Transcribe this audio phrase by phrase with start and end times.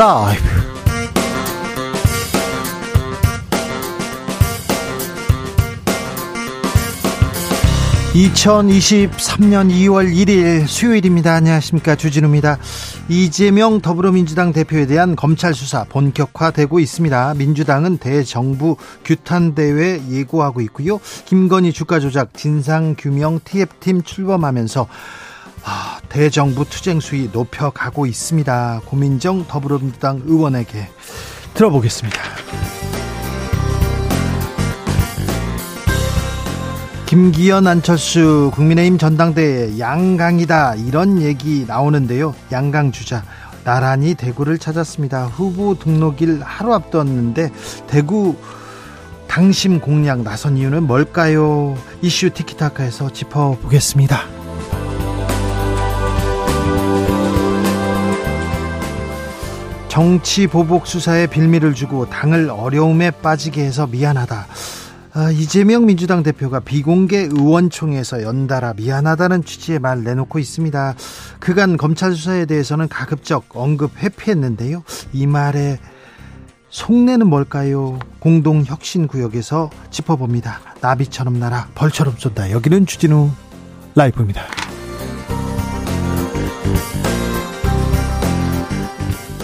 [0.00, 0.40] 라이브.
[8.14, 11.34] 2023년 2월 1일 수요일입니다.
[11.34, 11.96] 안녕하십니까.
[11.96, 12.56] 주진우입니다.
[13.10, 17.34] 이재명 더불어민주당 대표에 대한 검찰 수사 본격화되고 있습니다.
[17.34, 20.98] 민주당은 대정부 규탄대회 예고하고 있고요.
[21.26, 24.88] 김건희 주가 조작 진상규명 TF팀 출범하면서
[25.64, 28.82] 아, 대정부 투쟁 수위 높여가고 있습니다.
[28.86, 30.88] 고민정 더불어민주당 의원에게
[31.54, 32.20] 들어보겠습니다.
[37.06, 42.34] 김기현 안철수 국민의힘 전당대회 양강이다 이런 얘기 나오는데요.
[42.52, 43.24] 양강 주자
[43.64, 45.26] 나란히 대구를 찾았습니다.
[45.26, 47.50] 후보 등록일 하루 앞두었는데
[47.88, 48.36] 대구
[49.26, 51.76] 당심 공략 나선 이유는 뭘까요?
[52.00, 54.39] 이슈 티키타카에서 짚어보겠습니다.
[59.90, 64.46] 정치 보복 수사에 빌미를 주고 당을 어려움에 빠지게 해서 미안하다.
[65.12, 70.94] 아, 이재명 민주당 대표가 비공개 의원총회에서 연달아 미안하다는 취지의 말 내놓고 있습니다.
[71.40, 74.84] 그간 검찰 수사에 대해서는 가급적 언급 회피했는데요.
[75.12, 75.80] 이 말에
[76.68, 77.98] 속내는 뭘까요?
[78.20, 80.60] 공동 혁신 구역에서 짚어봅니다.
[80.80, 82.52] 나비처럼 날아 벌처럼 쏜다.
[82.52, 83.28] 여기는 주진우
[83.96, 84.42] 라이브입니다.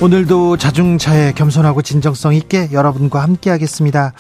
[0.03, 4.13] 오늘도 자중차에 겸손하고 진정성 있게 여러분과 함께 하겠습니다.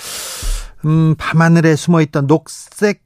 [0.86, 3.02] 음, 밤하늘에 숨어 있던 녹색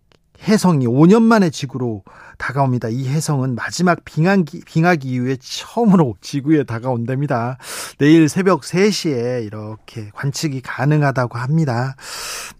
[0.47, 2.05] 해성이 5년 만에 지구로
[2.41, 2.89] 다가옵니다.
[2.89, 7.59] 이 해성은 마지막 빙하기, 빙하기 이후에 처음으로 지구에 다가온답니다.
[7.99, 11.97] 내일 새벽 3시에 이렇게 관측이 가능하다고 합니다.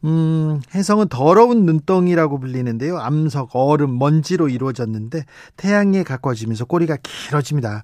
[0.05, 2.99] 음, 해성은 더러운 눈덩이라고 불리는데요.
[2.99, 5.25] 암석, 얼음, 먼지로 이루어졌는데
[5.57, 7.83] 태양에 가까워지면서 꼬리가 길어집니다.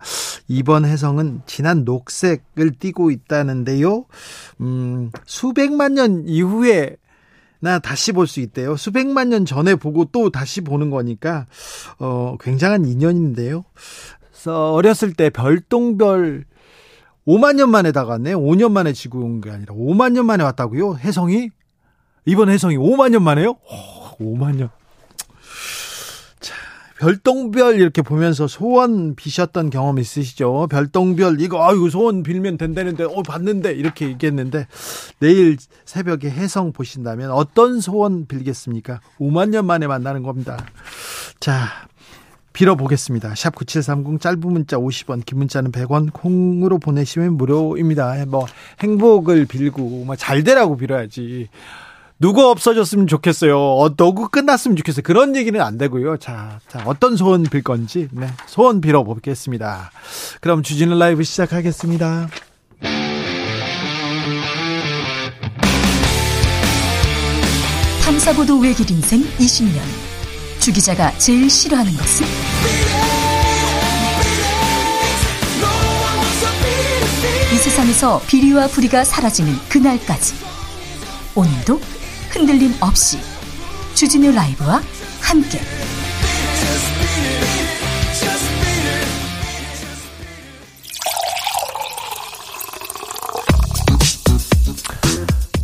[0.49, 4.05] 이번 해성은 진한 녹색을 띠고 있다는데요.
[4.61, 6.97] 음, 수백만 년 이후에
[7.61, 8.77] 나 다시 볼 수 있대요.
[8.77, 11.47] 수백만 년 전에 보고 또 다시 보는 거니까
[11.99, 13.65] 어 굉장한 인연인데요.
[14.31, 16.45] 그래서 어렸을 때 별똥별
[17.27, 18.35] 5만 년 만에 다 갔네.
[18.35, 20.97] 5년 만에 지구 온 게 아니라 5만 년 만에 왔다고요?
[20.99, 21.51] 해성이
[22.25, 23.51] 이번 해성이 5만 년 만에요?
[24.21, 24.71] 오, 5만 년.
[26.99, 30.67] 별똥별 이렇게 보면서 소원 비셨던 경험 있으시죠?
[30.71, 34.67] 별똥별 이거 아이고 소원 빌면 된다는데 어 봤는데 이렇게 얘기했는데
[35.19, 39.01] 내일 새벽에 해성 보신다면 어떤 소원 빌겠습니까?
[39.19, 40.57] 5만 년 만에 만나는 겁니다.
[41.39, 41.69] 자,
[42.55, 43.35] 빌어보겠습니다.
[43.35, 48.25] 샵 9730 짧은 문자 50원, 긴 문자는 100원, 콩으로 보내시면 무료입니다.
[48.27, 48.47] 뭐
[48.81, 51.51] 행복을 빌고 뭐잘 되라고 빌어야지.
[52.19, 53.59] 누구 없어졌으면 좋겠어요.
[53.59, 55.03] 어, 누구 끝났으면 좋겠어요.
[55.03, 56.17] 그런 얘기는 안 되고요.
[56.17, 59.91] 자, 자 어떤 소원 빌 건지 네, 소원 빌어보겠습니다.
[60.41, 62.29] 그럼 주진우 라이브 시작하겠습니다.
[68.03, 69.81] 탐사보도 외길 인생 20년.
[70.59, 72.27] 주 기자가 제일 싫어하는 것은?
[77.53, 80.35] 이 세상에서 비리와 부리가 사라지는 그날까지.
[81.35, 81.79] 오늘도
[82.37, 83.19] 흔들림 없이
[83.95, 84.83] 주진우 라이브와
[85.23, 85.59] 함께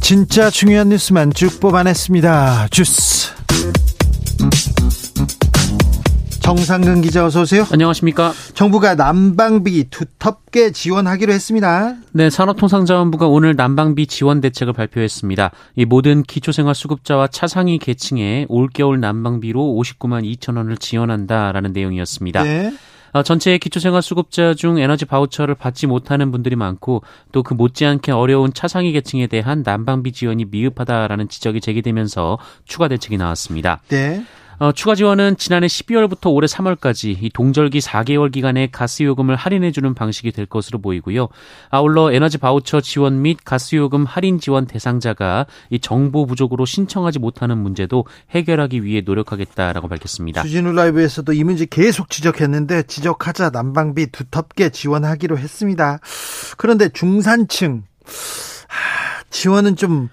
[0.01, 2.69] 진짜 중요한 뉴스만 쭉 뽑아냈습니다.
[2.71, 3.33] 주스
[6.43, 7.65] 정상근 기자 어서 오세요.
[7.73, 8.33] 안녕하십니까.
[8.55, 11.95] 정부가 난방비 두텁게 지원하기로 했습니다.
[12.13, 15.51] 네, 산업통상자원부가 오늘 난방비 지원 대책을 발표했습니다.
[15.77, 22.43] 이 모든 기초생활수급자와 차상위 계층에 올겨울 난방비로 59만 2천 원을 지원한다라는 내용이었습니다.
[22.43, 22.73] 네.
[23.13, 28.93] 어, 전체 기초생활수급자 중 에너지 바우처를 받지 못하는 분들이 많고 또 그 못지않게 어려운 차상위
[28.93, 33.81] 계층에 대한 난방비 지원이 미흡하다라는 지적이 제기되면서 추가 대책이 나왔습니다.
[33.89, 34.25] 네.
[34.63, 39.93] 어, 추가 지원은 지난해 12월부터 올해 3월까지 이 동절기 4개월 기간에 가스 요금을 할인해 주는
[39.93, 41.31] 방식이 될 것으로 보이고요.
[41.71, 47.59] 아울러 에너지 바우처 지원 및 가스 요금 할인 지원 대상자가 이 정보 부족으로 신청하지 못하는
[47.59, 50.45] 문제도 해결하기 위해 노력하겠다라고 밝혔습니다.
[50.45, 55.99] 주진우 라이브에서도 이 문제 계속 지적했는데 지적하자 난방비 두텁게 지원하기로 했습니다.
[56.57, 57.83] 그런데 중산층
[59.29, 60.09] 지원은 좀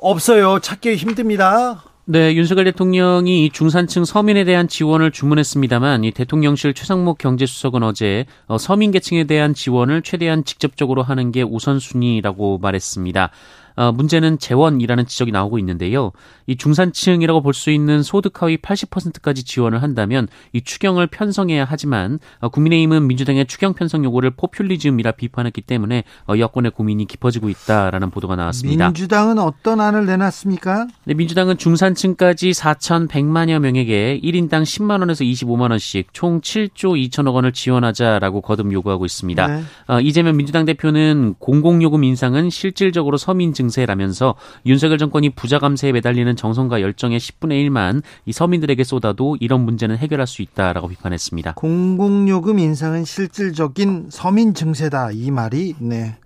[0.00, 0.58] 없어요.
[0.58, 1.91] 찾기 힘듭니다.
[2.04, 8.90] 네, 윤석열 대통령이 중산층 서민에 대한 지원을 주문했습니다만 이 대통령실 최상목 경제수석은 어제 어, 서민
[8.90, 13.30] 계층에 대한 지원을 최대한 직접적으로 하는 게 우선순위라고 말했습니다.
[13.76, 16.12] 어, 문제는 재원이라는 지적이 나오고 있는데요.
[16.46, 22.48] 이 중산층이라고 볼 수 있는 소득 하위 80%까지 지원을 한다면 이 추경을 편성해야 하지만 어,
[22.48, 28.86] 국민의힘은 민주당의 추경 편성 요구를 포퓰리즘이라 비판했기 때문에 어, 여권의 고민이 깊어지고 있다라는 보도가 나왔습니다.
[28.86, 30.86] 민주당은 어떤 안을 내놨습니까?
[31.04, 38.40] 네, 민주당은 중산층까지 4,100만여 명에게 1인당 10만 원에서 25만 원씩 총 7조 2천억 원을 지원하자라고
[38.40, 39.46] 거듭 요구하고 있습니다.
[39.46, 39.62] 네.
[39.88, 44.34] 어, 이재명 민주당 대표는 공공요금 인상은 실질적으로 서민 증세라면서
[44.66, 50.26] 윤석열 정권이 부자 감세에 매달리는 정성과 열정의 10분의 1만 이 서민들에게 쏟아도 이런 문제는 해결할
[50.26, 51.54] 수 있다라고 비판했습니다.
[51.54, 56.16] 공공요금 인상은 실질적인 서민 증세다 이 말이 네.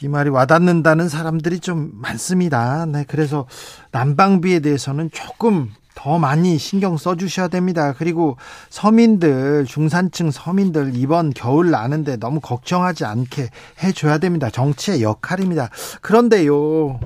[0.00, 2.86] 이 말이 와닿는다는 사람들이 좀 많습니다.
[2.86, 3.46] 네, 그래서
[3.90, 7.92] 난방비에 대해서는 조금 더 많이 신경 써주셔야 됩니다.
[7.92, 8.36] 그리고
[8.70, 13.50] 서민들, 중산층 서민들 이번 겨울 나는데 너무 걱정하지 않게
[13.82, 14.48] 해줘야 됩니다.
[14.48, 15.70] 정치의 역할입니다.
[16.00, 17.00] 그런데요.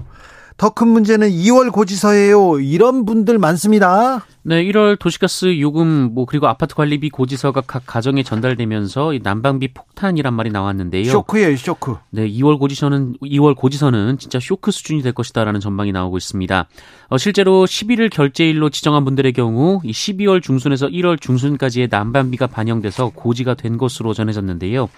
[0.57, 2.61] 더 큰 문제는 2월 고지서예요.
[2.61, 4.25] 이런 분들 많습니다.
[4.45, 10.51] 네, 1월 도시가스 요금 뭐 그리고 아파트 관리비 고지서가 각 가정에 전달되면서 난방비 폭탄이란 말이
[10.51, 11.05] 나왔는데요.
[11.11, 11.97] 쇼크예요, 쇼크.
[12.11, 16.69] 네, 2월 고지서는 2월 고지서는 진짜 쇼크 수준이 될 것이다라는 전망이 나오고 있습니다.
[17.09, 23.55] 어, 실제로 11일 결제일로 지정한 분들의 경우 이 12월 중순에서 1월 중순까지의 난방비가 반영돼서 고지가
[23.55, 24.89] 된 것으로 전해졌는데요.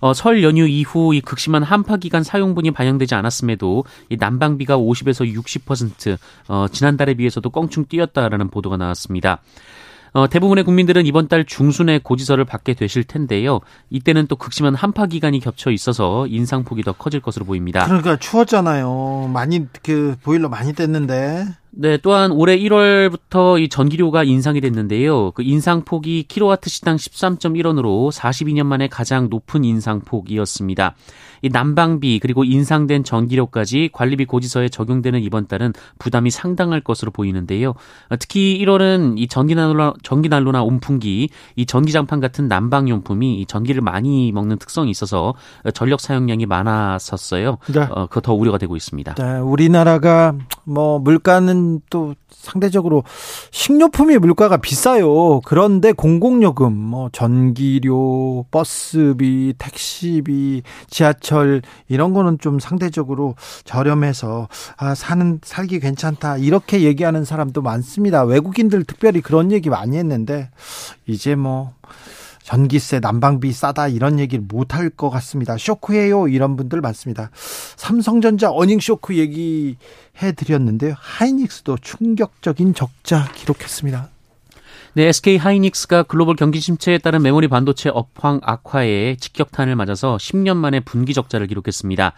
[0.00, 6.18] 어, 설 연휴 이후 이 극심한 한파 기간 사용분이 반영되지 않았음에도 이 난방비가 50에서 60%
[6.48, 9.40] 어, 지난달에 비해서도 껑충 뛰었다라는 보도가 나왔습니다.
[10.14, 13.58] 어, 대부분의 국민들은 이번 달 중순에 고지서를 받게 되실 텐데요.
[13.90, 17.84] 이때는 또 극심한 한파 기간이 겹쳐 있어서 인상폭이 더 커질 것으로 보입니다.
[17.84, 19.30] 그러니까 추웠잖아요.
[19.32, 21.54] 많이 그 보일러 많이 뗐는데.
[21.76, 25.32] 네, 또한 올해 1월부터 이 전기료가 인상이 됐는데요.
[25.32, 30.94] 그 인상폭이 킬로와트 시당 13.1원으로 42년 만에 가장 높은 인상폭이었습니다.
[31.42, 37.74] 이 난방비 그리고 인상된 전기료까지 관리비 고지서에 적용되는 이번 달은 부담이 상당할 것으로 보이는데요.
[38.18, 44.90] 특히 1월은 이 전기난로나 전기난로나 온풍기, 이 전기장판 같은 난방용품이 이 전기를 많이 먹는 특성이
[44.90, 45.34] 있어서
[45.74, 47.58] 전력 사용량이 많았었어요.
[47.74, 47.80] 네.
[47.90, 49.14] 어, 그거 더 우려가 되고 있습니다.
[49.14, 50.34] 네, 우리나라가
[50.64, 53.04] 뭐 물가는 또 상대적으로
[53.50, 55.40] 식료품이 물가가 비싸요.
[55.44, 63.34] 그런데 공공요금, 뭐 전기료, 버스비, 택시비, 지하철 이런 거는 좀 상대적으로
[63.64, 68.24] 저렴해서 아, 사는 살기 괜찮다 이렇게 얘기하는 사람도 많습니다.
[68.24, 70.50] 외국인들 특별히 그런 얘기 많이 했는데
[71.06, 71.72] 이제 뭐
[72.44, 75.56] 전기세, 난방비 싸다 이런 얘기를 못 할 것 같습니다.
[75.56, 77.30] 쇼크예요 이런 분들 많습니다.
[77.76, 79.76] 삼성전자 어닝 쇼크 얘기
[80.22, 80.94] 해 드렸는데요.
[80.98, 84.10] 하이닉스도 충격적인 적자 기록했습니다.
[84.92, 90.80] 네, SK 하이닉스가 글로벌 경기 침체에 따른 메모리 반도체 업황 악화에 직격탄을 맞아서 10년 만에
[90.80, 92.12] 분기 적자를 기록했습니다.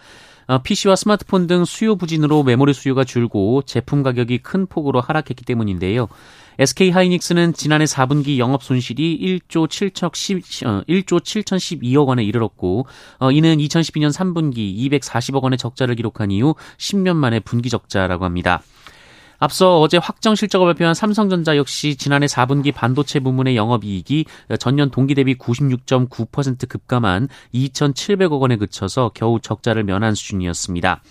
[0.63, 6.07] PC와 어, 스마트폰 등 수요 부진으로 메모리 수요가 줄고 제품 가격이 큰 폭으로 하락했기 때문인데요.
[6.59, 12.87] SK 하이닉스는 지난해 4분기 영업 손실이 1조 7천 1조 7,012억 원에 이르렀고
[13.19, 18.63] 어, 이는 2012년 3분기 240억 원의 적자를 기록한 이후 10년 만에 분기 적자라고 합니다.
[19.39, 24.25] 앞서 어제 확정 실적을 발표한 삼성전자 역시 지난해 4분기 반도체 부문의 영업이익이
[24.59, 31.01] 전년 동기 대비 96.9% 급감한 2,700억 원에 그쳐서 겨우 적자를 면한 수준이었습니다.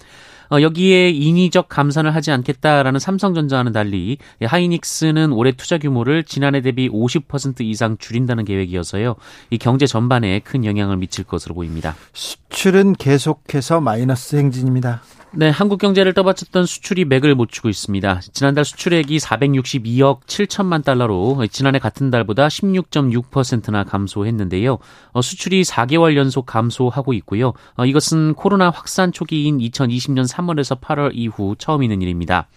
[0.50, 7.60] 어, 여기에 인위적 감산을 하지 않겠다라는 삼성전자와는 달리 하이닉스는 올해 투자 규모를 지난해 대비 50%
[7.62, 9.16] 이상 줄인다는 계획이어서요.
[9.50, 11.96] 이 경제 전반에 큰 영향을 미칠 것으로 보입니다.
[12.12, 15.02] 수출은 계속해서 마이너스 행진입니다.
[15.38, 18.20] 네, 한국 경제를 떠받쳤던 수출이 맥을 못 추고 있습니다.
[18.32, 24.78] 지난달 수출액이 462억 7천만 달러로 지난해 같은 달보다 16.6%나 감소했는데요.
[25.12, 27.52] 어, 수출이 4개월 연속 감소하고 있고요.
[27.76, 32.48] 어, 이것은 코로나 확산 초기인 2020년 3월에서 8월 이후 처음 있는 일입니다.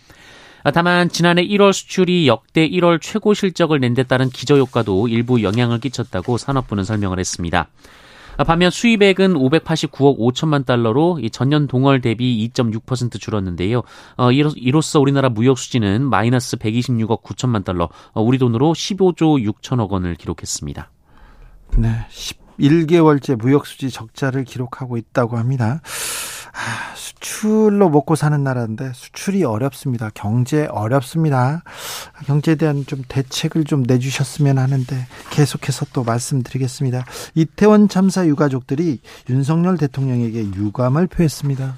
[0.63, 5.79] 아, 다만 지난해 1월 수출이 역대 1월 최고 실적을 낸 데 따른 기저효과도 일부 영향을
[5.81, 7.67] 끼쳤다고 산업부는 설명을 했습니다.
[8.45, 13.81] 반면 수입액은 589억 5천만 달러로 전년 동월 대비 2.6% 줄었는데요.
[14.15, 19.89] 어, 이로 써 우리나라 무역 수지는 마이너스 126억 9천만 달러, 어, 우리 돈으로 15조 6천억
[19.89, 20.89] 원을 기록했습니다.
[21.77, 21.89] 네,
[22.59, 25.81] 11개월째 무역 수지 적자를 기록하고 있다고 합니다.
[26.53, 30.09] 아, 수출로 먹고 사는 나라인데 수출이 어렵습니다.
[30.13, 31.63] 경제 어렵습니다.
[32.25, 37.05] 경제에 대한 좀 대책을 좀 내주셨으면 하는데 계속해서 또 말씀드리겠습니다.
[37.35, 41.75] 이태원 참사 유가족들이 윤석열 대통령에게 유감을 표했습니다.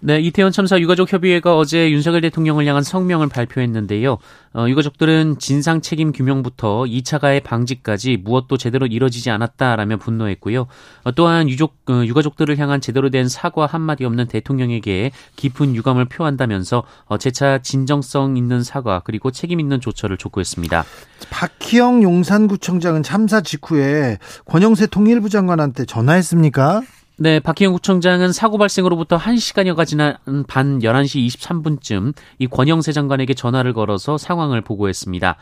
[0.00, 4.18] 네, 이태원 참사 유가족 협의회가 어제 윤석열 대통령을 향한 성명을 발표했는데요.
[4.54, 10.68] 어, 유가족들은 진상 책임 규명부터 2차 가해 방지까지 무엇도 제대로 이뤄지지 않았다라며 분노했고요.
[11.02, 16.84] 어, 또한 유족 어, 유가족들을 향한 제대로 된 사과 한마디 없는 대통령에게 깊은 유감을 표한다면서
[17.06, 20.84] 어, 재차 진정성 있는 사과 그리고 책임 있는 조처를 촉구했습니다.
[21.30, 26.82] 박희영 용산구청장은 참사 직후에 권영세 통일부 장관한테 전화했습니까?
[27.20, 34.16] 네, 박희영 구청장은 사고 발생으로부터 1시간여가 지난 반 11시 23분쯤 이 권영세 장관에게 전화를 걸어서
[34.18, 35.36] 상황을 보고했습니다.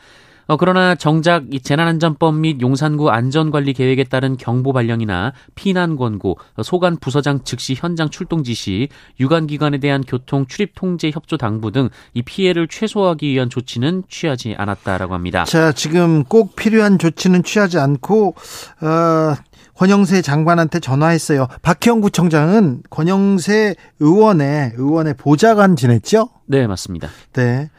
[0.49, 6.97] 어, 그러나 정작 이 재난안전법 및 용산구 안전관리 계획에 따른 경보 발령이나 피난 권고, 소관
[6.97, 12.69] 부서장 즉시 현장 출동 지시, 유관기관에 대한 교통 출입 통제 협조 당부 등 이 피해를
[12.69, 15.45] 최소화하기 위한 조치는 취하지 않았다라고 합니다.
[15.45, 18.35] 자, 지금 꼭 필요한 조치는 취하지 않고
[18.81, 19.35] 어,
[19.77, 21.49] 권영세 장관한테 전화했어요.
[21.63, 26.31] 박형 구청장은 권영세 의원의 의원의 보좌관 지냈죠?
[26.47, 27.09] 네, 맞습니다.
[27.35, 27.71] 네.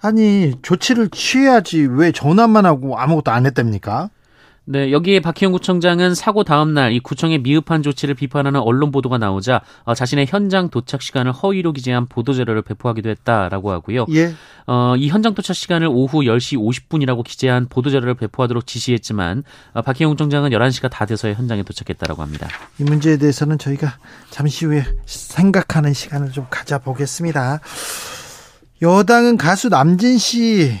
[0.00, 4.10] 아니 조치를 취해야지 왜 전화만 하고 아무것도 안 했답니까?
[4.72, 9.62] 네, 여기에 박희영 구청장은 사고 다음 날 이 구청의 미흡한 조치를 비판하는 언론 보도가 나오자
[9.82, 14.06] 어, 자신의 현장 도착 시간을 허위로 기재한 보도 자료를 배포하기도 했다라고 하고요.
[14.14, 14.32] 예.
[14.68, 20.10] 어, 이 현장 도착 시간을 오후 10시 50분이라고 기재한 보도 자료를 배포하도록 지시했지만 어, 박희영
[20.12, 22.48] 구청장은 11시가 다 돼서야 현장에 도착했다라고 합니다.
[22.78, 23.98] 이 문제에 대해서는 저희가
[24.30, 27.58] 잠시 후에 생각하는 시간을 좀 가져보겠습니다.
[28.82, 30.78] 여당은 가수 남진 씨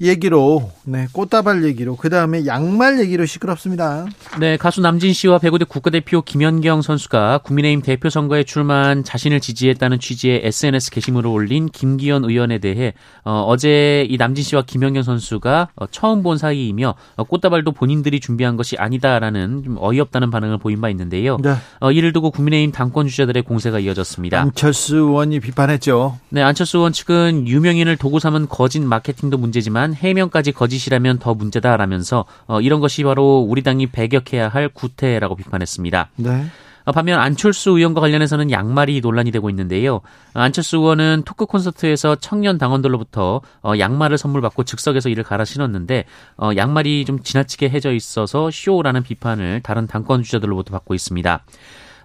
[0.00, 4.06] 얘기로 네 꽃다발 얘기로 그 다음에 양말 얘기로 시끄럽습니다.
[4.38, 10.42] 네 가수 남진 씨와 배구대 국가대표 김연경 선수가 국민의힘 대표 선거에 출마한 자신을 지지했다는 취지의
[10.44, 16.38] SNS 게시물을 올린 김기현 의원에 대해 어, 제이 남진 씨와 김연경 선수가 어, 처음 본
[16.38, 21.38] 사이이며 어, 꽃다발도 본인들이 준비한 것이 아니다라는 좀 어이없다는 반응을 보인 바 있는데요.
[21.42, 21.54] 네.
[21.80, 24.40] 어, 이를 두고 국민의힘 당권 주자들의 공세가 이어졌습니다.
[24.40, 26.18] 안철수 의원이 비판했죠.
[26.28, 32.24] 네 안철수 의원 측은 유명인을 도구 삼은 거짓 마케팅도 문제지만 하지만 해명까지 거짓이라면 더 문제다라면서
[32.46, 36.10] 어, 이런 것이 바로 우리 당이 배격해야 할 구태라고 비판했습니다.
[36.16, 36.46] 네.
[36.84, 39.96] 어, 반면 안철수 의원과 관련해서는 양말이 논란이 되고 있는데요.
[39.96, 40.00] 어,
[40.40, 46.04] 안철수 의원은 토크 콘서트에서 청년 당원들로부터 어, 양말을 선물 받고 즉석에서 이를 갈아 신었는데
[46.56, 51.44] 양말이 좀 지나치게 해져 있어서 쇼라는 비판을 다른 당권 주자들로부터 받고 있습니다.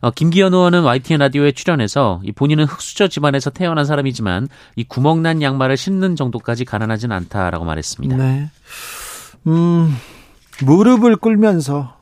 [0.04, 5.78] 어, 김기현 의원은 YTN 라디오에 출연해서 이 본인은 흑수저 집안에서 태어난 사람이지만 이 구멍난 양말을
[5.78, 8.18] 신는 정도까지 가난하진 않다라고 말했습니다.
[8.18, 8.50] 네.
[9.48, 9.96] 음,
[10.66, 11.96] 무릎을 꿇면서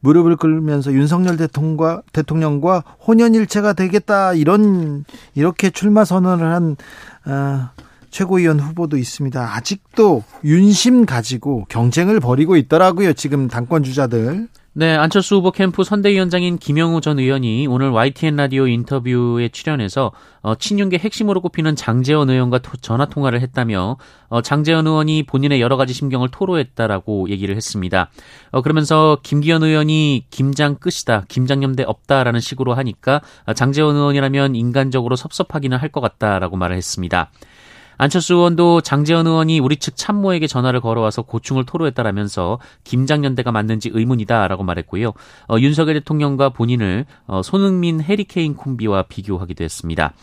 [0.00, 6.76] 무릎을 꿇으면서 윤석열 대통령과 대통령과 혼연일체가 되겠다 이런 이렇게 출마 선언을 한
[7.24, 7.70] 어,
[8.10, 9.56] 최고위원 후보도 있습니다.
[9.56, 13.14] 아직도 윤심 가지고 경쟁을 벌이고 있더라고요.
[13.14, 14.48] 지금 당권 주자들.
[14.74, 20.96] 네, 안철수 후보 캠프 선대위원장인 김영우 전 의원이 오늘 YTN 라디오 인터뷰에 출연해서 어, 친윤계
[20.96, 23.98] 핵심으로 꼽히는 장재원 의원과 토, 전화 통화를 했다며
[24.28, 28.08] 어, 장재원 의원이 본인의 여러 가지 심경을 토로했다라고 얘기를 했습니다.
[28.50, 33.20] 어, 그러면서 김기현 의원이 김장 끝이다, 김장염대 없다라는 식으로 하니까
[33.54, 37.30] 장재원 의원이라면 인간적으로 섭섭하기는 할 것 같다라고 말을 했습니다.
[38.02, 45.12] 안철수 의원도 장재현 의원이 우리 측 참모에게 전화를 걸어와서 고충을 토로했다라면서 김장연대가 맞는지 의문이다라고 말했고요.
[45.48, 50.14] 어, 윤석열 대통령과 본인을 어, 손흥민 해리케인 콤비와 비교하기도 했습니다.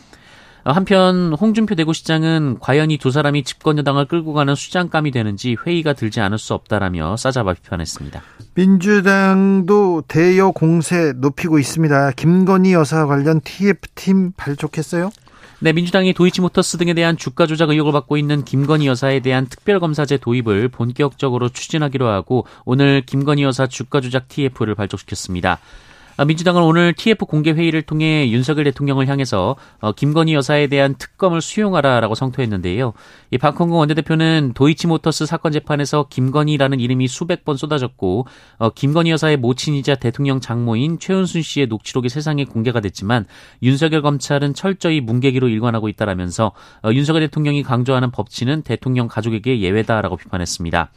[0.65, 5.93] 어, 한편 홍준표 대구시장은 과연 이 두 사람이 집권 여당을 끌고 가는 수장감이 되는지 회의가
[5.93, 8.21] 들지 않을 수 없다라며 싸잡아 비판했습니다.
[8.55, 12.11] 민주당도 대여 공세 높이고 있습니다.
[12.11, 15.11] 김건희 여사 관련 TF팀 발족했어요?
[15.61, 20.69] 네, 민주당이 도이치모터스 등에 대한 주가 조작 의혹을 받고 있는 김건희 여사에 대한 특별검사제 도입을
[20.69, 25.59] 본격적으로 추진하기로 하고 오늘 김건희 여사 주가 조작 TF를 발족시켰습니다.
[26.19, 31.39] 아, 민주당은 오늘 TF 공개 회의를 통해 윤석열 대통령을 향해서 어, 김건희 여사에 대한 특검을
[31.39, 32.91] 수용하라라고 성토했는데요.
[33.31, 39.95] 이 박홍근 원내대표는 도이치모터스 사건 재판에서 김건희라는 이름이 수백 번 쏟아졌고 어, 김건희 여사의 모친이자
[39.95, 43.25] 대통령 장모인 최은순 씨의 녹취록이 세상에 공개가 됐지만
[43.63, 46.51] 윤석열 검찰은 철저히 뭉개기로 일관하고 있다라면서
[46.83, 50.91] 어, 윤석열 대통령이 강조하는 법치는 대통령 가족에게 예외다라고 비판했습니다.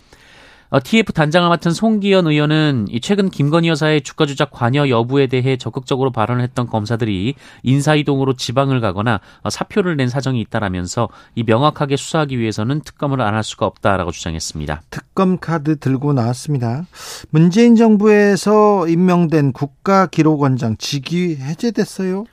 [0.80, 6.12] TF 어, 단장을 맡은 송기현 의원은 최근 김건희 여사의 주가 조작 관여 여부에 대해 적극적으로
[6.12, 12.38] 발언을 했던 검사들이 인사 이동으로 지방을 가거나 어, 사표를 낸 사정이 있다라면서 이 명확하게 수사하기
[12.38, 14.82] 위해서는 특검을 안 할 수가 없다라고 주장했습니다.
[14.90, 16.86] 특검 카드 들고 나왔습니다.
[17.30, 22.24] 문재인 정부에서 임명된 국가기록원장 직위 해제됐어요?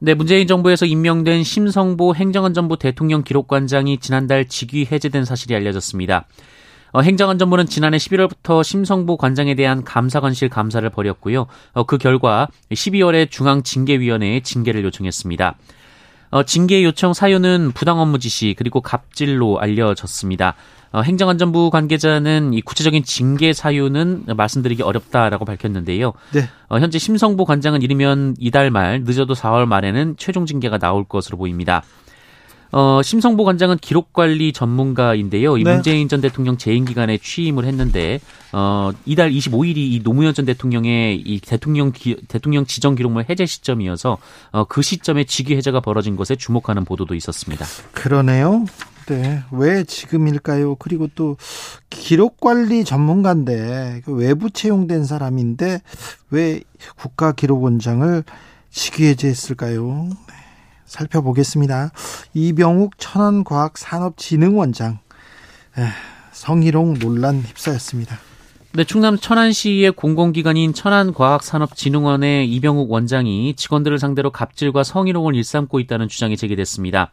[0.00, 6.26] 네, 문재인 정부에서 임명된 심성보 행정안전부 대통령 기록관장이 지난달 직위 해제된 사실이 알려졌습니다.
[6.94, 11.46] 어, 행정안전부는 지난해 11월부터 심성부 관장에 대한 감사관실 감사를 벌였고요.
[11.72, 15.56] 어, 그 결과 12월에 중앙징계위원회에 징계를 요청했습니다.
[16.30, 20.54] 어, 징계 요청 사유는 부당 업무 지시 그리고 갑질로 알려졌습니다.
[20.92, 26.12] 어, 행정안전부 관계자는 이 구체적인 징계 사유는 말씀드리기 어렵다라고 밝혔는데요.
[26.32, 26.48] 네.
[26.68, 31.82] 어, 현재 심성보 관장은 이르면 이달 말 늦어도 4월 말에는 최종 징계가 나올 것으로 보입니다.
[32.72, 35.56] 어, 심성보 관장은 기록 관리 전문가인데요.
[35.58, 35.74] 이 네.
[35.74, 38.20] 문재인 전 대통령 재임 기간에 취임을 했는데
[38.52, 44.18] 어, 이달 25일이 이 노무현 전 대통령의 이 대통령 기, 대통령 지정 기록물 해제 시점이어서
[44.52, 47.64] 어, 그 시점에 직위 해제가 벌어진 것에 주목하는 보도도 있었습니다.
[47.92, 48.64] 그러네요.
[49.06, 50.76] 네, 왜 지금일까요?
[50.76, 51.36] 그리고 또
[51.90, 55.82] 기록 관리 전문가인데 그 외부 채용된 사람인데
[56.30, 56.60] 왜
[56.96, 58.24] 국가 기록원장을
[58.70, 60.08] 직위 해제했을까요?
[60.28, 60.43] 네.
[60.86, 61.90] 살펴보겠습니다.
[62.34, 64.98] 이병욱 천안과학산업진흥원장
[66.32, 68.18] 성희롱 논란 휩싸였습니다.
[68.72, 77.12] 네, 충남 천안시의 공공기관인 천안과학산업진흥원의 이병욱 원장이 직원들을 상대로 갑질과 성희롱을 일삼고 있다는 주장이 제기됐습니다.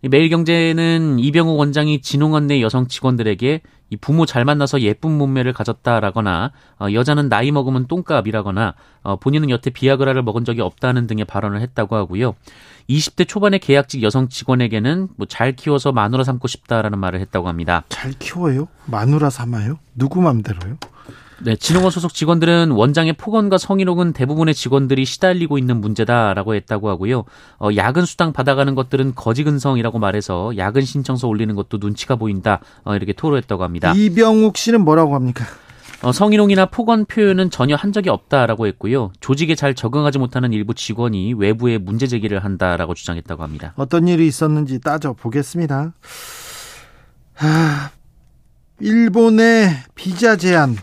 [0.00, 3.60] 매일경제는 이병욱 원장이 진흥원 내 여성 직원들에게
[4.00, 6.50] 부모 잘 만나서 예쁜 몸매를 가졌다라거나
[6.80, 11.94] 어, 여자는 나이 먹으면 똥값이라거나 어, 본인은 여태 비아그라를 먹은 적이 없다는 등의 발언을 했다고
[11.96, 12.34] 하고요.
[12.88, 17.84] 20대 초반의 계약직 여성 직원에게는 뭐 잘 키워서 마누라 삼고 싶다라는 말을 했다고 합니다.
[17.88, 18.68] 잘 키워요?
[18.86, 19.78] 마누라 삼아요?
[19.94, 20.76] 누구 맘대로요?
[21.40, 27.24] 네, 진흥원 소속 직원들은 원장의 폭언과 성희롱은 대부분의 직원들이 시달리고 있는 문제다라고 했다고 하고요.
[27.58, 33.12] 어, 야근 수당 받아가는 것들은 거지근성이라고 말해서 야근 신청서 올리는 것도 눈치가 보인다 어, 이렇게
[33.12, 33.92] 토로했다고 합니다.
[33.94, 35.44] 이병욱 씨는 뭐라고 합니까?
[36.02, 39.10] 어, 성희롱이나 폭언 표현은 전혀 한 적이 없다라고 했고요.
[39.20, 43.72] 조직에 잘 적응하지 못하는 일부 직원이 외부에 문제 제기를 한다라고 주장했다고 합니다.
[43.76, 45.94] 어떤 일이 있었는지 따져 보겠습니다.
[47.38, 47.90] 아,
[48.80, 50.76] 일본의 비자 제한.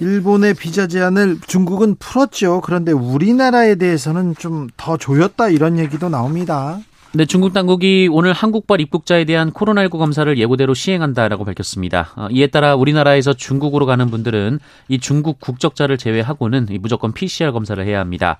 [0.00, 2.60] 일본의 비자 제한을 중국은 풀었죠.
[2.62, 6.78] 그런데 우리나라에 대해서는 좀 더 조였다 이런 얘기도 나옵니다.
[7.12, 12.10] 네, 중국 당국이 오늘 한국발 입국자에 대한 코로나19 검사를 예고대로 시행한다라고 밝혔습니다.
[12.16, 14.58] 어, 이에 따라 우리나라에서 중국으로 가는 분들은
[14.88, 18.36] 이 중국 국적자를 제외하고는 무조건 PCR 검사를 해야 합니다.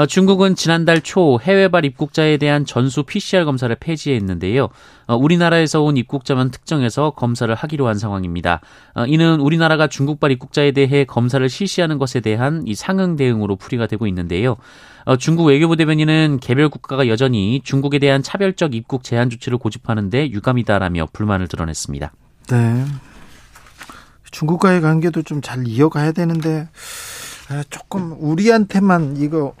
[0.00, 4.70] 어, 중국은 지난달 초 해외발 입국자에 대한 전수 PCR 검사를 폐지했는데요.
[5.06, 8.62] 어, 우리나라에서 온 입국자만 특정해서 검사를 하기로 한 상황입니다.
[9.08, 14.56] 이는 우리나라가 중국발 입국자에 대해 검사를 실시하는 것에 대한 이 상응 대응으로 풀이가 되고 있는데요.
[15.04, 21.08] 어, 중국 외교부 대변인은 개별 국가가 여전히 중국에 대한 차별적 입국 제한 조치를 고집하는데 유감이다라며
[21.12, 22.10] 불만을 드러냈습니다.
[22.48, 22.84] 네.
[24.30, 26.70] 중국과의 관계도 좀 잘 이어가야 되는데
[27.50, 29.54] 아, 조금 우리한테만 이거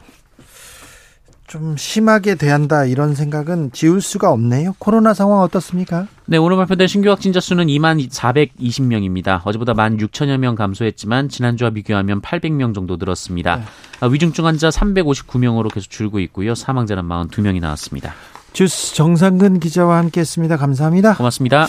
[1.50, 4.76] 좀 심하게 대한다 이런 생각은 지울 수가 없네요.
[4.78, 6.06] 코로나 상황 어떻습니까?
[6.26, 9.40] 네, 오늘 발표된 신규 확진자 수는 2만 420명입니다.
[9.42, 13.56] 어제보다 1만 6천여 명 감소했지만 지난주와 비교하면 800명 정도 늘었습니다.
[13.56, 13.62] 네.
[13.98, 16.54] 아, 위중증 환자 359명으로 계속 줄고 있고요.
[16.54, 18.14] 사망자는 42명이 나왔습니다.
[18.52, 20.56] 주스 정상근 기자와 함께했습니다.
[20.56, 21.16] 감사합니다.
[21.16, 21.66] 고맙습니다.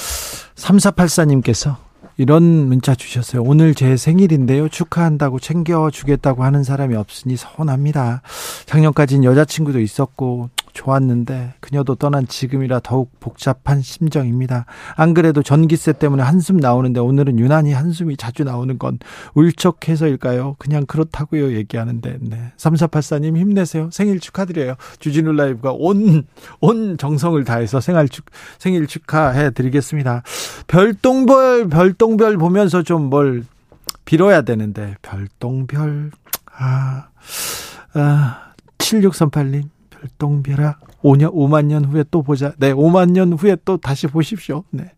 [0.57, 1.77] 3484님께서
[2.21, 3.41] 이런 문자 주셨어요.
[3.41, 4.69] 오늘 제 생일인데요.
[4.69, 8.21] 축하한다고 챙겨주겠다고 하는 사람이 없으니 서운합니다.
[8.67, 14.65] 작년까지는 여자친구도 있었고 좋았는데 그녀도 떠난 지금이라 더욱 복잡한 심정입니다.
[14.95, 18.97] 안 그래도 전기세 때문에 한숨 나오는데 오늘은 유난히 한숨이 자주 나오는 건
[19.35, 20.55] 울적해서일까요?
[20.57, 22.53] 그냥 그렇다고요 얘기하는데 네.
[22.57, 23.89] 3484님 힘내세요.
[23.91, 24.75] 생일 축하드려요.
[24.99, 26.23] 주진우 라이브가 온,
[26.59, 28.25] 온 정성을 다해서 생일, 축,
[28.57, 30.23] 생일 축하해 드리겠습니다.
[30.67, 33.43] 별똥별, 별똥별 보면서 좀 뭘
[34.05, 36.11] 빌어야 되는데 별똥별
[36.57, 37.07] 아,
[37.93, 39.69] 아 7638님
[40.01, 42.53] 별똥별아 5년 5만 년 후에 또 보자.
[42.57, 44.63] 네, 5만 년 후에 또 다시 보십시오.
[44.71, 44.91] 네.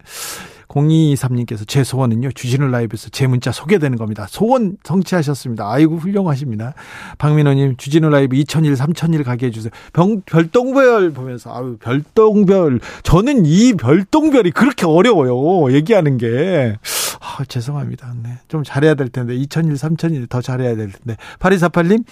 [0.68, 4.26] 0223님께서 제 소원은요, 주진우 라이브에서 제 문자 소개되는 겁니다.
[4.28, 5.70] 소원 성취하셨습니다.
[5.70, 6.74] 아이고, 훌륭하십니다.
[7.20, 9.72] 박민호님, 주진우 라이브 2001, 3000일 가게 해주세요.
[9.92, 12.80] 병, 별똥별 보면서, 아유, 별똥별.
[13.04, 15.72] 저는 이 별똥별이 그렇게 어려워요.
[15.76, 16.78] 얘기하는 게.
[17.20, 18.16] 아, 죄송합니다.
[18.24, 18.40] 네.
[18.48, 21.18] 좀 잘해야 될 텐데, 2001, 3000일 더 잘해야 될 텐데.
[21.40, 22.04] 8248님,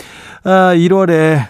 [0.43, 1.47] 아, 1월에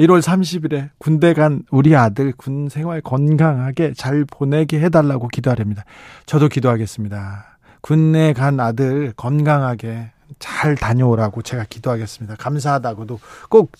[0.00, 5.84] 1월 30일에 군대 간 우리 아들 군 생활 건강하게 잘 보내게 해달라고 기도하렵니다.
[6.24, 7.58] 저도 기도하겠습니다.
[7.82, 12.36] 군에 간 아들 건강하게 잘 다녀오라고 제가 기도하겠습니다.
[12.36, 13.72] 감사하다고도 꼭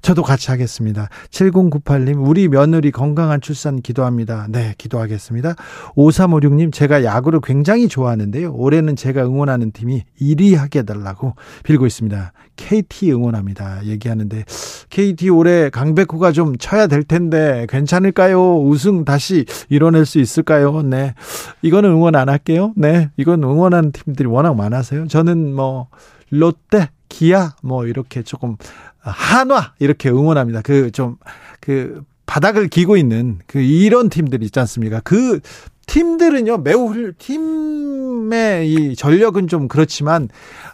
[0.00, 1.08] 저도 같이 하겠습니다.
[1.30, 4.46] 7098님, 우리 며느리 건강한 출산 기도합니다.
[4.48, 5.54] 네, 기도하겠습니다.
[5.96, 8.52] 5356님, 제가 야구를 굉장히 좋아하는데요.
[8.54, 12.32] 올해는 제가 응원하는 팀이 1위 하게 해달라고 빌고 있습니다.
[12.58, 13.86] KT 응원합니다.
[13.86, 14.44] 얘기하는데,
[14.90, 18.60] KT 올해 강백호가 좀 쳐야 될 텐데, 괜찮을까요?
[18.60, 20.82] 우승 다시 이뤄낼 수 있을까요?
[20.82, 21.14] 네.
[21.62, 22.74] 이거는 응원 안 할게요.
[22.76, 23.08] 네.
[23.16, 25.06] 이건 응원하는 팀들이 워낙 많아서요.
[25.06, 25.88] 저는 뭐,
[26.30, 28.56] 롯데, 기아 뭐 이렇게 조금
[28.98, 30.62] 한화 이렇게 응원합니다.
[30.62, 31.18] 그 좀그
[31.60, 35.00] 그 바닥을 기고 있는 그 이런 팀들 있지 않습니까?
[35.00, 35.40] 그
[35.86, 40.28] 팀들은요 매우 훌, 팀의 이 전력은 좀 그렇지만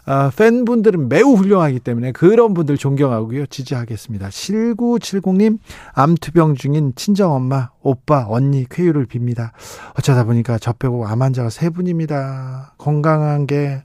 [0.07, 4.29] 어, 팬분들은 매우 훌륭하기 때문에 그런 분들 존경하고요 지지하겠습니다.
[4.29, 5.59] 7970님
[5.93, 9.51] 암투병 중인 친정 엄마 오빠 언니 쾌유를 빕니다.
[9.97, 12.75] 어쩌다 보니까 저 빼고 암 환자가 세 분입니다.
[12.77, 13.83] 건강한 게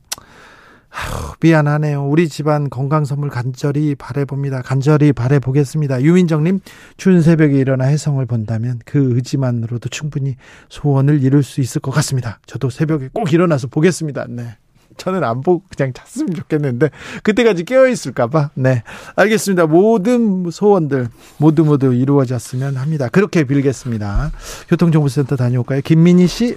[0.90, 2.04] 아휴, 미안하네요.
[2.04, 4.62] 우리 집안 건강 선물 간절히 바래봅니다.
[4.62, 6.02] 간절히 바래보겠습니다.
[6.02, 6.58] 유민정님,
[6.96, 10.34] 추운 새벽에 일어나 해성을 본다면 그 의지만으로도 충분히
[10.68, 12.40] 소원을 이룰 수 있을 것 같습니다.
[12.44, 14.26] 저도 새벽에 꼭 일어나서 보겠습니다.
[14.28, 14.56] 네.
[15.00, 16.90] 저는 안 보고 그냥 잤으면 좋겠는데
[17.22, 18.50] 그때까지 깨어 있을까봐.
[18.54, 18.82] 네,
[19.16, 19.66] 알겠습니다.
[19.66, 21.08] 모든 소원들
[21.38, 23.08] 모두 모두 이루어졌으면 합니다.
[23.08, 24.30] 그렇게 빌겠습니다.
[24.68, 26.56] 교통정보센터 다녀올까요, 김민희 씨?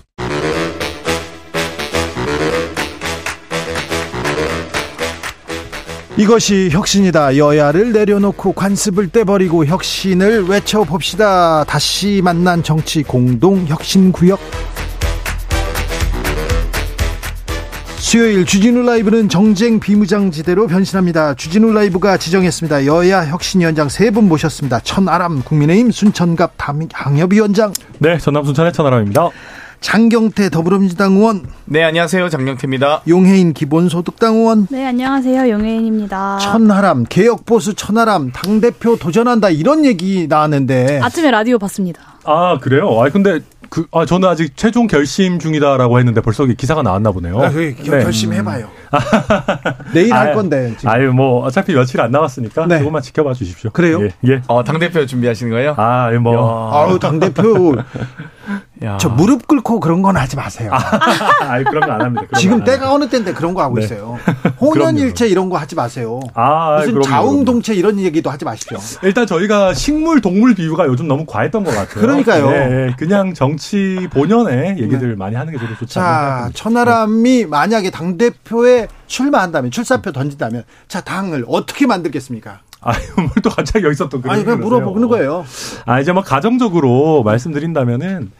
[6.15, 7.38] 이것이 혁신이다.
[7.38, 11.63] 여야를 내려놓고 관습을 떼버리고 혁신을 외쳐봅시다.
[11.63, 14.39] 다시 만난 정치 공동 혁신구역.
[18.13, 21.34] 수요일 주진우 라이브는 정쟁 비무장지대로 변신합니다.
[21.34, 22.86] 주진우 라이브가 지정했습니다.
[22.86, 24.82] 여야 혁신위원장 세 분 모셨습니다.
[24.82, 26.54] 천아람 국민의힘 순천갑
[26.89, 27.73] 당협위원장.
[27.97, 29.30] 네, 전남 순천의 천아람입니다.
[29.82, 31.41] 장경태 더불어민주당 의원.
[31.65, 32.30] 네, 안녕하세요.
[32.30, 33.02] 장경태입니다.
[33.08, 34.67] 용해인 기본소득당 의원.
[34.69, 35.49] 네, 안녕하세요.
[35.49, 36.38] 용해인입니다.
[36.38, 40.99] 천하람, 개혁보수 천하람, 당대표 도전한다 이런 얘기 나왔는데.
[41.02, 42.19] 아침에 라디오 봤습니다.
[42.26, 42.89] 아, 그래요?
[43.02, 43.39] 아, 근데
[43.73, 47.41] 그, 아, 저는 아직 최종 결심 중이다라고 했는데 벌써 기사가 나왔나 보네요.
[47.41, 48.03] 아, 그, 네.
[48.03, 48.69] 결심 해봐요.
[49.93, 50.73] 내일 할 건데.
[50.77, 50.89] 지금.
[50.89, 52.79] 아유, 뭐, 어차피 며칠 안 남았으니까 네.
[52.79, 53.69] 조금만 지켜봐 주십시오.
[53.71, 54.03] 그래요?
[54.03, 54.10] 예.
[54.27, 54.41] 예.
[54.47, 55.73] 어, 당 대표 준비하시는 거예요?
[55.77, 56.71] 아, 뭐.
[56.73, 57.75] 아우, 당 대표.
[58.84, 58.97] 야.
[58.99, 60.69] 저 무릎 꿇고 그런 건 하지 마세요.
[60.73, 62.25] 아, 그런 거 안 합니다.
[62.38, 62.93] 지금 때가 합니다.
[62.93, 63.86] 어느 때인데 그런 거 하고 네.
[63.86, 64.17] 있어요.
[64.60, 66.19] 홍연일체 이런 거 하지 마세요.
[66.34, 68.77] 아, 무슨 그럼요, 자웅동체 이런 얘기도 하지 마십시오.
[69.03, 72.01] 일단 저희가 식물 동물 비유가 요즘 너무 과했던 것 같아요.
[72.01, 72.49] 그러니까요.
[72.49, 75.15] 네, 그냥 정치 본연의 얘기들 네.
[75.15, 76.10] 많이 하는 게 저도 좋지 않나.
[76.10, 82.61] 자, 천하람이 만약에 당 대표 에 출마한다면 출사표 던진다면 자 당을 어떻게 만들겠습니까?
[82.81, 85.45] 아유, 뭘또 갑자기 여기서 또 아니 그냥 물어보는 거예요.
[85.85, 88.31] 아 이제 뭐 가정적으로 말씀드린다면은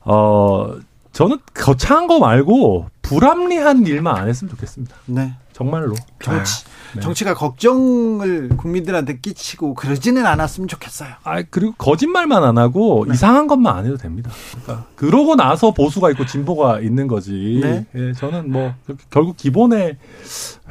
[0.00, 0.74] 어,
[1.12, 4.94] 저는 거창한 거 말고 불합리한 일만 안 했으면 좋겠습니다.
[5.06, 5.34] 네.
[5.58, 5.96] 정말로.
[6.22, 7.00] 정치, 네.
[7.00, 11.10] 정치가 걱정을 국민들한테 끼치고 그러지는 않았으면 좋겠어요.
[11.24, 13.14] 아, 그리고 거짓말만 안 하고 네.
[13.14, 14.30] 이상한 것만 안 해도 됩니다.
[14.62, 17.58] 그러니까 그러고 나서 보수가 있고 진보가 있는 거지.
[17.60, 17.86] 네.
[17.96, 18.72] 예, 저는 뭐
[19.10, 19.96] 결국 기본의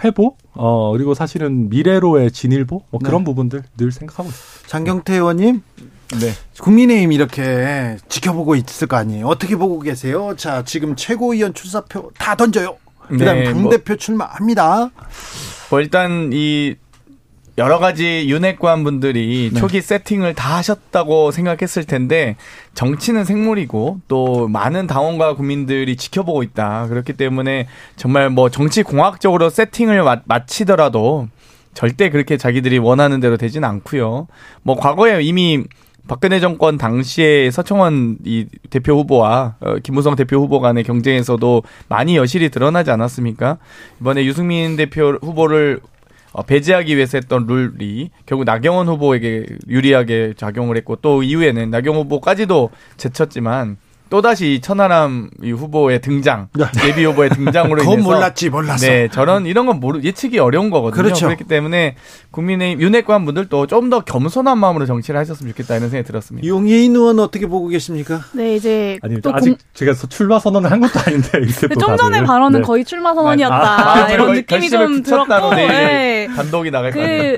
[0.05, 3.25] 회복, 어, 그리고 사실은 미래로의 진일보, 뭐 그런 네.
[3.25, 4.69] 부분들 늘 생각하고 있습니다.
[4.69, 5.63] 장경태 의원님,
[6.21, 6.31] 네.
[6.61, 9.27] 국민의힘 이렇게 지켜보고 있을 거 아니에요.
[9.27, 10.33] 어떻게 보고 계세요?
[10.37, 12.77] 자, 지금 최고위원 출사표 다 던져요.
[13.09, 14.89] 그다음 네, 당대표 뭐, 출마합니다.
[15.69, 16.75] 뭐 일단 이
[17.57, 19.59] 여러 가지 윤핵관 분들이 네.
[19.59, 22.35] 초기 세팅을 다 하셨다고 생각했을 텐데
[22.75, 26.87] 정치는 생물이고 또 많은 당원과 국민들이 지켜보고 있다.
[26.87, 31.29] 그렇기 때문에 정말 뭐 정치 공학적으로 세팅을 마치더라도
[31.73, 34.27] 절대 그렇게 자기들이 원하는 대로 되지는 않고요.
[34.61, 35.63] 뭐 과거에 이미
[36.07, 42.49] 박근혜 정권 당시에 서청원 이 대표 후보와 어, 김무성 대표 후보 간의 경쟁에서도 많이 여실히
[42.49, 43.57] 드러나지 않았습니까?
[44.01, 45.81] 이번에 유승민 대표 후보를
[46.31, 52.69] 어, 배제하기 위해서 했던 룰이 결국 나경원 후보에게 유리하게 작용을 했고 또 이후에는 나경원 후보까지도
[52.97, 53.77] 제쳤지만
[54.09, 56.65] 또다시 천하람 후보의 등장, 네.
[56.87, 58.85] 예비 후보의 등장으로 인해서 몰랐지 몰랐어.
[58.85, 61.01] 네, 저런 이런 건 모르 예측이 어려운 거거든요.
[61.01, 61.25] 그렇죠.
[61.25, 61.95] 그렇기 때문에
[62.31, 66.47] 국민의 윤핵관 분들도 좀 더 겸손한 마음으로 정치를 하셨으면 좋겠다 이런 생각이 들었습니다.
[66.47, 68.21] 용혜인 의원 어떻게 보고 계십니까?
[68.33, 69.57] 네, 이제 아니 또 아직 공...
[69.73, 72.65] 제가 출마 선언을 한 것도 아닌데 이렇게 좀 전에 발언은 네.
[72.65, 76.27] 거의 출마 선언이었다 아, 이런 느낌이 좀 들었고, 네.
[76.35, 77.37] 단독이 나갈 그, 거예요.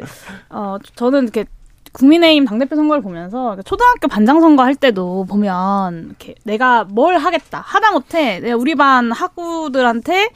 [0.50, 1.46] 어, 저는 이렇게
[1.92, 8.40] 국민의힘 당대표 선거를 보면서 초등학교 반장 선거 할 때도 보면 이렇게 내가 뭘 하겠다 하다못해
[8.40, 10.30] 내가 우리 반 학우들한테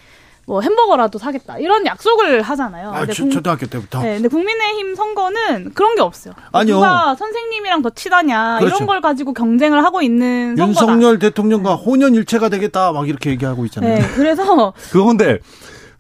[0.46, 2.92] 뭐 햄버거라도 사겠다 이런 약속을 하잖아요.
[2.94, 4.02] 아, 초, 초등학교 때부터.
[4.02, 6.34] 네, 근데 국민의힘 선거는 그런 게 없어요.
[6.52, 6.76] 아니요.
[6.76, 8.76] 누가 선생님이랑 더 치다냐 그렇죠.
[8.76, 10.74] 이런 걸 가지고 경쟁을 하고 있는 윤석열
[11.14, 11.20] 선거다.
[11.20, 11.84] 대통령과 네.
[11.84, 14.00] 혼연일체가 되겠다 막 이렇게 얘기하고 있잖아요.
[14.00, 15.40] 네, 그래서 그건데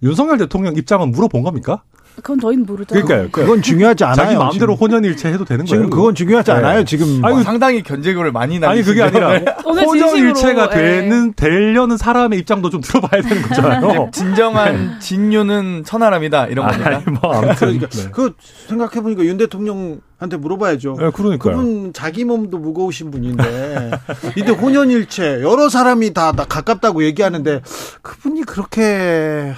[0.02, 1.84] 윤석열 대통령 입장은 물어본 겁니까?
[2.15, 2.93] 그건 저희는 모르죠.
[2.93, 3.30] 그러니까요.
[3.32, 4.15] 그건 중요하지 않아요.
[4.15, 5.84] 자기 마음대로 혼연일체 해도 되는 거예요.
[5.84, 6.58] 지금 그건 중요하지 네.
[6.58, 6.86] 않아요.
[6.86, 8.69] 지금 아니, 상당히 견제구를 많이 나.
[8.69, 10.76] 아니 그게 아니라 혼연일체가 네.
[10.76, 14.10] 되는 되려는 사람의 입장도 좀 들어봐야 되는 거잖아요.
[14.13, 14.99] 진정한 네.
[14.99, 16.89] 진유는 천하람이다 이런 겁니다.
[16.89, 18.10] 아니, 뭐 아무튼 그러니까 네.
[18.12, 18.34] 그
[18.67, 20.95] 생각해 보니까 윤 대통령 한테 물어봐야죠.
[20.99, 23.91] 네, 그러니까 그분 자기 몸도 무거우신 분인데
[24.38, 27.62] 이때 혼연일체 여러 사람이 다, 다 가깝다고 얘기하는데
[28.02, 29.52] 그분이 그렇게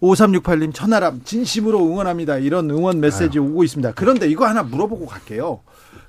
[0.00, 2.38] 5368님 천하람 진심으로 응원합니다.
[2.38, 3.46] 이런 응원 메시지 아유.
[3.46, 3.92] 오고 있습니다.
[3.94, 5.60] 그런데 이거 하나 물어보고 갈게요.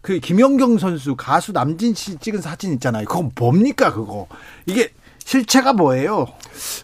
[0.02, 3.06] 그 김연경 선수 가수 남진 씨 찍은 사진 있잖아요.
[3.06, 4.28] 그건 뭡니까 그거?
[4.66, 4.90] 이게
[5.24, 6.28] 실체가 뭐예요?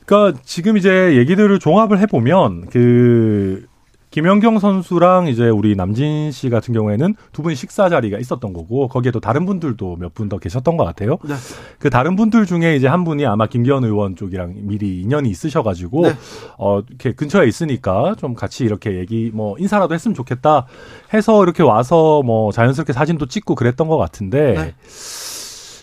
[0.05, 3.67] 그러니까 지금 이제 얘기들을 종합을 해보면 그
[4.11, 9.11] 김연경 선수랑 이제 우리 남진 씨 같은 경우에는 두 분 식사 자리가 있었던 거고 거기에
[9.11, 11.17] 또 다른 분들도 몇 분 더 계셨던 것 같아요.
[11.23, 11.33] 네.
[11.79, 16.13] 그 다른 분들 중에 이제 한 분이 아마 김기현 의원 쪽이랑 미리 인연이 있으셔가지고 네.
[16.57, 20.67] 어 이렇게 근처에 있으니까 좀 같이 이렇게 얘기 뭐 인사라도 했으면 좋겠다
[21.13, 24.53] 해서 이렇게 와서 뭐 자연스럽게 사진도 찍고 그랬던 것 같은데.
[24.53, 24.75] 네.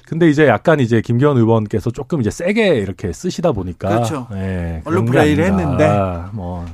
[0.07, 4.27] 근데 이제 약간 이제 김기현 의원께서 조금 이제 세게 이렇게 쓰시다 보니까 그렇죠.
[4.33, 5.87] 예, 언론 플레이를 했는데
[6.33, 6.65] 뭐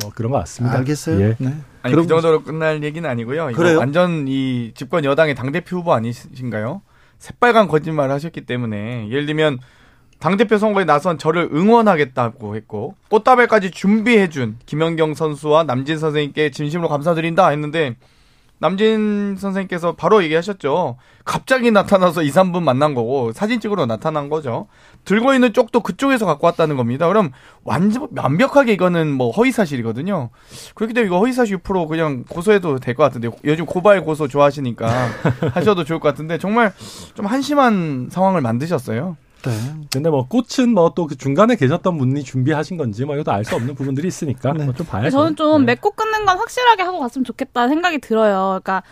[0.00, 0.78] 뭐 그런 것 같습니다.
[0.78, 1.20] 알겠어요.
[1.20, 1.36] 예.
[1.38, 1.54] 네.
[1.82, 3.52] 아니 그 정도로 끝날 얘기는 아니고요.
[3.54, 3.78] 그래요?
[3.78, 6.82] 완전 이 집권 여당의 당 대표 후보 아니신가요?
[7.18, 9.58] 새빨간 거짓말을 하셨기 때문에 예를 들면
[10.18, 17.48] 당 대표 선거에 나선 저를 응원하겠다고 했고 꽃다발까지 준비해준 김연경 선수와 남진 선생님께 진심으로 감사드린다
[17.48, 17.96] 했는데
[18.60, 20.96] 남진 선생님께서 바로 얘기하셨죠.
[21.24, 24.68] 갑자기 나타나서 2, 3분 만난 거고 사진 찍으러 나타난 거죠.
[25.04, 27.08] 들고 있는 쪽도 그쪽에서 갖고 왔다는 겁니다.
[27.08, 27.30] 그럼
[27.64, 30.28] 완전 완벽하게 이거는 뭐 허위 사실이거든요.
[30.74, 34.86] 그렇기 때문에 이거 허위 사실 프로 그냥 고소해도 될 것 같은데 요즘 고발 고소 좋아하시니까
[35.54, 36.72] 하셔도 좋을 것 같은데 정말
[37.14, 39.16] 좀 한심한 상황을 만드셨어요.
[39.42, 39.50] 네.
[39.92, 43.54] 근데 뭐 꽃은 뭐 또 그 중간에 계셨던 분이 준비하신 건지 뭐 이것도 알 수
[43.56, 44.64] 없는 부분들이 있으니까 네.
[44.64, 45.10] 뭐좀 봐야죠.
[45.10, 45.72] 저는 좀 네.
[45.72, 48.60] 맺고 끊는 건 확실하게 하고 갔으면 좋겠다 생각이 들어요.
[48.62, 48.82] 그러니까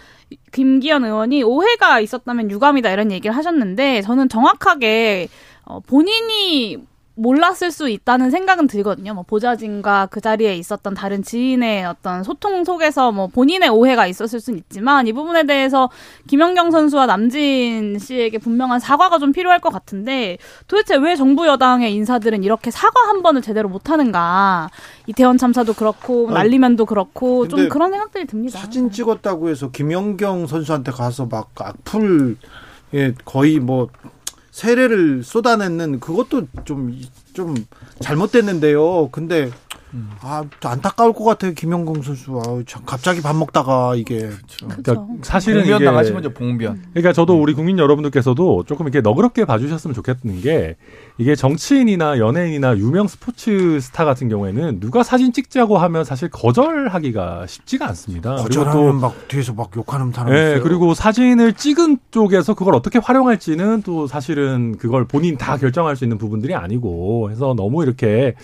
[0.53, 5.29] 김기현 의원이 오해가 있었다면 유감이다 이런 얘기를 하셨는데 저는 정확하게
[5.65, 6.79] 어, 본인이
[7.19, 9.13] 몰랐을 수 있다는 생각은 들거든요.
[9.13, 14.59] 뭐 보좌진과 그 자리에 있었던 다른 지인의 어떤 소통 속에서 뭐 본인의 오해가 있었을 수는
[14.61, 15.91] 있지만 이 부분에 대해서
[16.29, 22.45] 김연경 선수와 남진 씨에게 분명한 사과가 좀 필요할 것 같은데 도대체 왜 정부 여당의 인사들은
[22.45, 24.71] 이렇게 사과 한 번을 제대로 못 하는가?
[25.09, 28.59] 이태원 참사도 그렇고 난리면도 그렇고 좀 그런 생각들이 듭니다.
[28.59, 32.37] 사진 찍었다고 해서 김연경 선수한테 가서 막 악플
[32.95, 33.89] 예, 거의 뭐
[34.59, 36.93] 세례를 쏟아내는 그것도 좀,
[37.33, 37.55] 좀
[38.01, 39.09] 잘못됐는데요.
[39.13, 39.51] 근데,
[40.21, 41.53] 아, 안타까울 것 같아요.
[41.55, 42.43] 김영공 선수.
[42.45, 44.19] 아, 참, 갑자기 밥 먹다가 이게.
[44.19, 44.67] 그렇죠.
[44.67, 46.83] 그러니까 사실은 봉변 당하시면 죠 봉변.
[46.91, 50.77] 그러니까 저도 우리 국민 여러분들께서도 조금 이렇게 너그럽게 봐주셨으면 좋겠는 게
[51.21, 57.89] 이게 정치인이나 연예인이나 유명 스포츠 스타 같은 경우에는 누가 사진 찍자고 하면 사실 거절하기가 쉽지가
[57.89, 58.37] 않습니다.
[58.37, 60.63] 거절하면 막 뒤에서 막 욕하는 사람 네, 있어요.
[60.63, 66.19] 그리고 사진을 찍은 쪽에서 그걸 어떻게 활용할지는 또 사실은 그걸 본인 다 결정할 수 있는
[66.19, 68.35] 부분들이 아니고 해서 너무 이렇게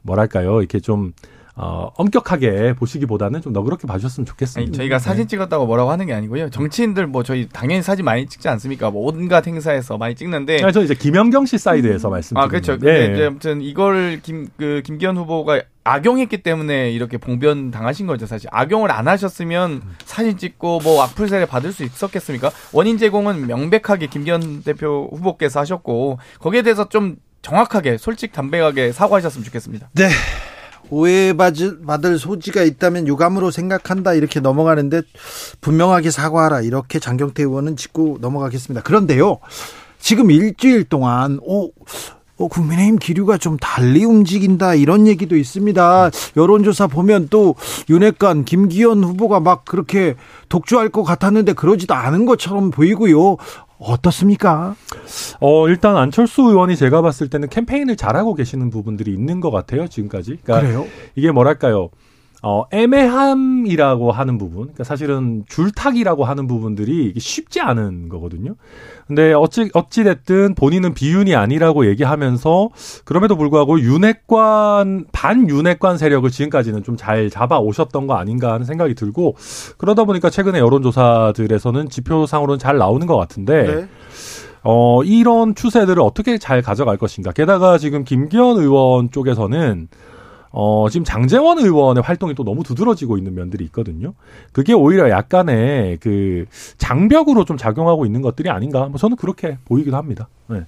[0.00, 1.12] 뭐랄까요 이렇게 좀
[1.54, 4.70] 어, 엄격하게 보시기보다는 좀 너그럽게 봐주셨으면 좋겠습니다.
[4.70, 5.04] 아니, 저희가 네.
[5.04, 6.48] 사진 찍었다고 뭐라고 하는 게 아니고요.
[6.48, 8.90] 정치인들 뭐 저희 당연히 사진 많이 찍지 않습니까?
[8.90, 10.64] 뭐 온갖 행사에서 많이 찍는데.
[10.64, 12.12] 아, 저 이제 김영경 씨 사이드에서 음.
[12.12, 12.42] 말씀드리는.
[12.42, 12.78] 아, 그렇죠.
[12.78, 13.14] 근데 네.
[13.14, 18.48] 이제 아무튼 이걸 김, 그, 김기현 후보가 악용했기 때문에 이렇게 봉변 당하신 거죠, 사실.
[18.52, 22.50] 악용을 안 하셨으면 사진 찍고 뭐 악플 세례 받을 수 있었겠습니까?
[22.72, 29.90] 원인 제공은 명백하게 김기현 대표 후보께서 하셨고, 거기에 대해서 좀 정확하게, 솔직 담백하게 사과하셨으면 좋겠습니다.
[29.94, 30.08] 네.
[30.92, 35.00] 오해받을 소지가 있다면 유감으로 생각한다 이렇게 넘어가는데
[35.62, 38.82] 분명하게 사과하라 이렇게 장경태 의원은 짚고 넘어가겠습니다.
[38.82, 39.38] 그런데요.
[39.98, 41.70] 지금 일주일 동안 오 어,
[42.48, 46.10] 국민의힘 기류가 좀 달리 움직인다 이런 얘기도 있습니다.
[46.36, 47.54] 여론조사 보면 또
[47.88, 50.14] 윤핵관 김기현 후보가 막 그렇게
[50.48, 53.36] 독주할 것 같았는데 그러지도 않은 것처럼 보이고요.
[53.78, 54.76] 어떻습니까?
[55.40, 60.38] 어, 일단 안철수 의원이 제가 봤을 때는 캠페인을 잘하고 계시는 부분들이 있는 것 같아요, 지금까지.
[60.44, 60.86] 그러니까 그래요?
[61.16, 61.90] 이게 뭐랄까요.
[62.44, 68.56] 어, 애매함이라고 하는 부분, 그러니까 사실은 줄타기라고 하는 부분들이 쉽지 않은 거거든요.
[69.06, 72.70] 근데 어찌, 어찌됐든 본인은 비윤이 아니라고 얘기하면서
[73.04, 79.34] 그럼에도 불구하고 윤핵관, 반윤핵관 세력을 지금까지는 좀 잘 잡아 오셨던 거 아닌가 하는 생각이 들고
[79.78, 83.88] 그러다 보니까 최근에 여론조사들에서는 지표상으로는 잘 나오는 것 같은데 네.
[84.62, 87.32] 어, 이런 추세들을 어떻게 잘 가져갈 것인가.
[87.32, 89.88] 게다가 지금 김기현 의원 쪽에서는
[90.52, 94.14] 어, 지금 장재원 의원의 활동이 또 너무 두드러지고 있는 면들이 있거든요.
[94.52, 96.44] 그게 오히려 약간의 그
[96.76, 98.86] 장벽으로 좀 작용하고 있는 것들이 아닌가.
[98.86, 100.28] 뭐 저는 그렇게 보이기도 합니다.
[100.48, 100.64] 네.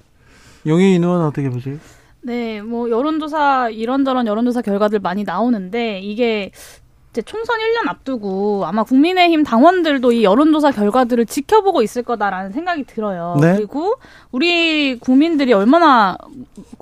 [0.66, 1.76] 용혜인 의원 어떻게 보세요?
[2.22, 6.52] 네, 뭐 여론조사 이런저런 여론조사 결과들 많이 나오는데 이게
[7.14, 13.36] 이제 총선 1년 앞두고 아마 국민의힘 당원들도 이 여론조사 결과들을 지켜보고 있을 거다라는 생각이 들어요.
[13.40, 13.54] 네?
[13.54, 13.94] 그리고
[14.32, 16.18] 우리 국민들이 얼마나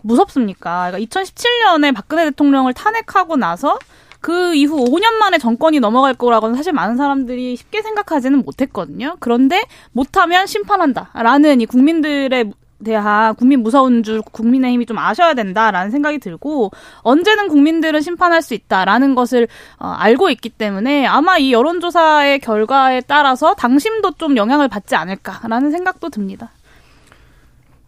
[0.03, 0.91] 무섭습니까?
[0.91, 3.79] 그러니까 2017년에 박근혜 대통령을 탄핵하고 나서
[4.23, 9.17] 그 이후 5년 만에 정권이 넘어갈 거라고는 사실 많은 사람들이 쉽게 생각하지는 못했거든요.
[9.21, 9.61] 그런데
[9.93, 12.53] 못하면 심판한다라는 이 국민들의
[12.85, 16.71] 대한 국민 무서운 줄 국민의힘이 좀 아셔야 된다라는 생각이 들고
[17.03, 23.55] 언제는 국민들은 심판할 수 있다라는 것을 어, 알고 있기 때문에 아마 이 여론조사의 결과에 따라서
[23.55, 26.51] 당심도 좀 영향을 받지 않을까라는 생각도 듭니다.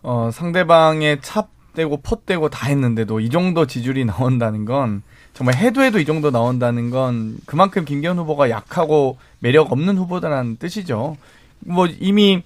[0.03, 5.03] 어, 상대방의 찹대고 폿대고 다 했는데도 이 정도 지지율이 나온다는 건
[5.33, 11.17] 정말 해도 해도 이 정도 나온다는 건 그만큼 김기현 후보가 약하고 매력 없는 후보다라는 뜻이죠.
[11.59, 12.43] 뭐 이미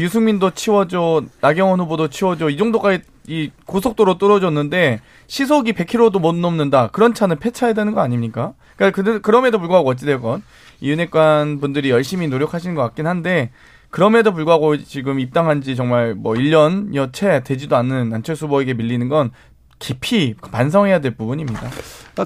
[0.00, 6.88] 유승민도 치워줘, 나경원 후보도 치워줘 이 정도까지 이 고속도로 뚫어줬는데 시속이 100km도 못 넘는다.
[6.88, 8.54] 그런 차는 폐차해야 되는 거 아닙니까?
[8.76, 10.42] 그러니까 그럼에도 불구하고 어찌되건
[10.80, 13.50] 이 윤핵관 분들이 열심히 노력하시는 것 같긴 한데
[13.90, 19.30] 그럼에도 불구하고 지금 입당한 지 정말 뭐 1년여 채 되지도 않는 안철수 후보에게 밀리는 건
[19.78, 21.70] 깊이 반성해야 될 부분입니다.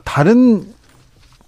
[0.05, 0.65] 다른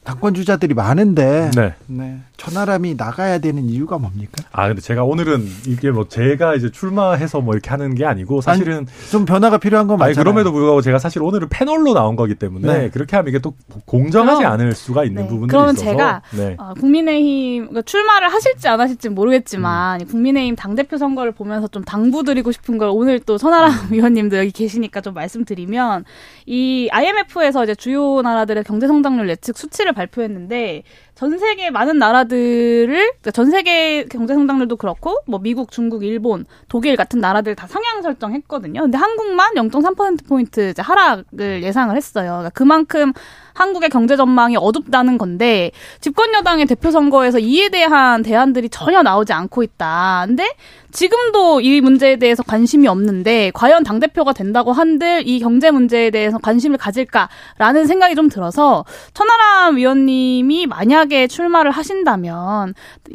[0.03, 1.75] 당권 주자들이 많은데 네.
[1.87, 2.21] 네.
[2.39, 4.43] 천하람이 나가야 되는 이유가 뭡니까?
[4.51, 8.79] 아 근데 제가 오늘은 이게 뭐 제가 이제 출마해서 뭐 이렇게 하는 게 아니고 사실은
[8.79, 10.25] 아니, 좀 변화가 필요한 건 맞잖아요.
[10.25, 12.89] 그럼에도 불구하고 제가 사실 오늘은 패널로 나온 거기 때문에 네.
[12.89, 15.29] 그렇게 하면 이게 또 공정하지 그럼, 않을 수가 있는 네.
[15.29, 16.57] 부분들이 그러면 있어서 제가 네.
[16.59, 20.07] 어, 국민의힘 그러니까 출마를 하실지 안 하실지 모르겠지만 음.
[20.07, 23.93] 국민의힘 당 대표 선거를 보면서 좀 당부드리고 싶은 걸 오늘 또 선아람 음.
[23.93, 26.07] 위원님도 여기 계시니까 좀 말씀드리면
[26.47, 30.83] 이 IMF에서 이제 주요 나라들의 경제 성장률 예측 수치를 발표했는데
[31.15, 36.97] 전 세계 많은 나라들을 그러니까 전 세계 경제 성장률도 그렇고 뭐 미국, 중국, 일본, 독일
[36.97, 38.81] 같은 나라들 다 상향 설정했거든요.
[38.81, 42.31] 근데 한국만 0.3% 포인트 하락을 예상을 했어요.
[42.31, 43.13] 그러니까 그만큼
[43.61, 45.71] 한국의 경제 전망이 어둡다는 건데
[46.01, 50.25] 집권 여당의 대표 선거에서 이에 대한 대안들이 전혀 나오지 않고 있다.
[50.27, 50.49] 근데
[50.93, 56.39] 지금도 이 문제에 대해서 관심이 없는데 과연 당 대표가 된다고 한들 이 경제 문제에 대해서
[56.39, 62.75] 관심을 가질까라는 생각이 좀 들어서 천하람 위원님이 만약에 출마를 하신다면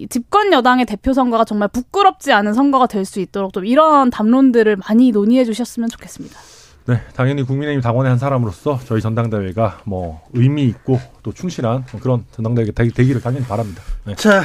[0.10, 5.12] 집권 여당의 대표 선거가 정말 부끄럽지 않은 선거가 될 수 있도록 좀 이런 담론들을 많이
[5.12, 6.55] 논의해 주셨으면 좋겠습니다.
[6.88, 12.72] 네, 당연히 국민의힘 당원의 한 사람으로서 저희 전당대회가 뭐 의미 있고 또 충실한 그런 전당대회가
[12.74, 13.82] 되기를 당연히 바랍니다.
[14.06, 14.14] 네.
[14.16, 14.44] 자,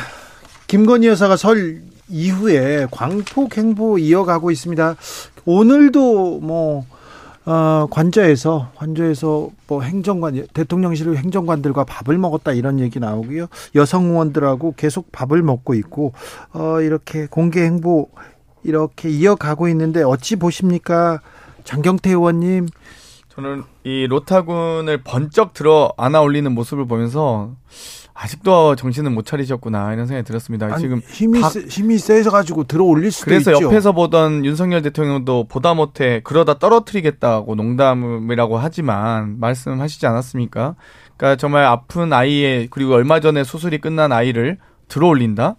[0.66, 4.96] 김건희 여사가 설 이후에 광폭 행보 이어가고 있습니다.
[5.44, 6.86] 오늘도 뭐
[7.44, 13.46] 어, 관저에서 관저에서 뭐 행정관 대통령실 행정관들과 밥을 먹었다 이런 얘기 나오고요.
[13.74, 16.12] 여성 의원들하고 계속 밥을 먹고 있고
[16.52, 18.08] 어, 이렇게 공개 행보
[18.62, 21.20] 이렇게 이어가고 있는데 어찌 보십니까?
[21.64, 22.68] 장경태 의원님.
[23.28, 27.52] 저는 이 로타군을 번쩍 들어 안아 올리는 모습을 보면서
[28.12, 30.66] 아직도 정신을 못 차리셨구나 이런 생각이 들었습니다.
[30.66, 33.64] 아니, 지금 힘이 세, 힘이 세서 가지고 들어 올릴 수도 그래서 있죠.
[33.64, 40.74] 옆에서 보던 윤석열 대통령도 보다 못해 그러다 떨어뜨리겠다고 농담이라고 하지만 말씀하시지 않았습니까?
[41.16, 45.56] 그러니까 정말 아픈 아이의 그리고 얼마 전에 수술이 끝난 아이를 들어 올린다.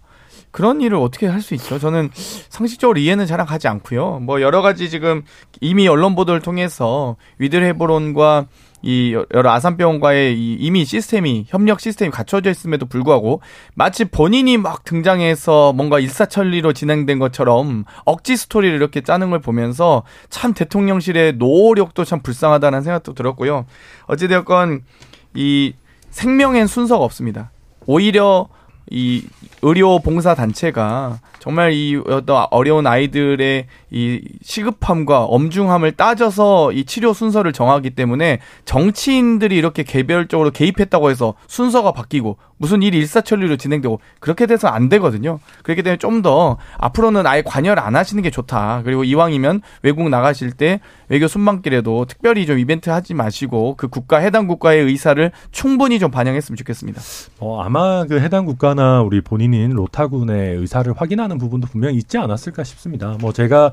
[0.52, 1.78] 그런 일을 어떻게 할 수 있죠?
[1.78, 4.20] 저는 상식적으로 이해는 잘 가지 않고요.
[4.20, 5.22] 뭐 여러 가지 지금
[5.60, 8.46] 이미 언론 보도를 통해서 위들 해보론과
[8.82, 13.40] 이 여러 아산병원과의 이 이미 시스템이 협력 시스템이 갖춰져 있음에도 불구하고
[13.74, 20.52] 마치 본인이 막 등장해서 뭔가 일사천리로 진행된 것처럼 억지 스토리를 이렇게 짜는 걸 보면서 참
[20.52, 23.66] 대통령실의 노력도 참 불쌍하다는 생각도 들었고요.
[24.06, 24.82] 어찌되었건
[25.34, 25.74] 이
[26.10, 27.50] 생명엔 순서가 없습니다.
[27.86, 28.48] 오히려
[28.92, 29.26] 이
[29.62, 32.00] 의료 봉사 단체가 정말 이
[32.52, 41.10] 어려운 아이들의 이 시급함과 엄중함을 따져서 이 치료 순서를 정하기 때문에 정치인들이 이렇게 개별적으로 개입했다고
[41.10, 45.40] 해서 순서가 바뀌고 무슨 일이 일사천리로 진행되고 그렇게 돼서 안 되거든요.
[45.64, 48.82] 그렇기 때문에 좀 더 앞으로는 아예 관여를 안 하시는 게 좋다.
[48.84, 50.78] 그리고 이왕이면 외국 나가실 때
[51.08, 56.56] 외교 순방길에도 특별히 좀 이벤트 하지 마시고 그 국가 해당 국가의 의사를 충분히 좀 반영했으면
[56.56, 57.00] 좋겠습니다.
[57.40, 63.16] 어, 아마 그 해당 국가나 우리 본인인 로타군의 의사를 확인하는 부분도 분명히 있지 않았을까 싶습니다.
[63.20, 63.72] 뭐 제가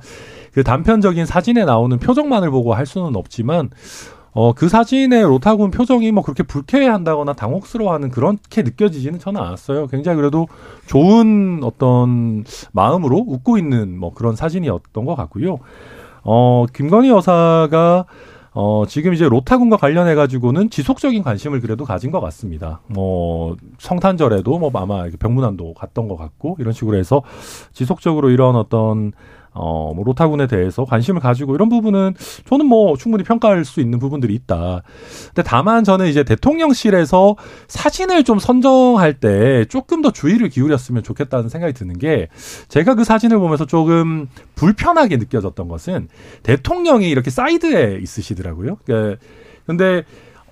[0.53, 3.69] 그 단편적인 사진에 나오는 표정만을 보고 할 수는 없지만
[4.31, 9.87] 어, 그 사진의 로타군 표정이 뭐 그렇게 불쾌해한다거나 당혹스러워하는 그렇게 느껴지지는 저는 않았어요.
[9.87, 10.47] 굉장히 그래도
[10.85, 15.57] 좋은 어떤 마음으로 웃고 있는 뭐 그런 사진이었던 것 같고요.
[16.23, 18.05] 어, 김건희 여사가
[18.53, 22.81] 어, 지금 이제 로타군과 관련해 가지고는 지속적인 관심을 그래도 가진 것 같습니다.
[22.87, 27.21] 뭐 성탄절에도 뭐 아마 병문안도 갔던 것 같고 이런 식으로 해서
[27.73, 29.11] 지속적으로 이런 어떤
[29.59, 32.15] 어, 뭐 로타군에 대해서 관심을 가지고 이런 부분은
[32.47, 34.81] 저는 뭐 충분히 평가할 수 있는 부분들이 있다.
[35.27, 37.35] 근데 다만 저는 이제 대통령실에서
[37.67, 42.29] 사진을 좀 선정할 때 조금 더 주의를 기울였으면 좋겠다는 생각이 드는 게
[42.69, 46.07] 제가 그 사진을 보면서 조금 불편하게 느껴졌던 것은
[46.43, 48.77] 대통령이 이렇게 사이드에 있으시더라고요.
[48.85, 49.21] 그러니까
[49.65, 50.03] 근데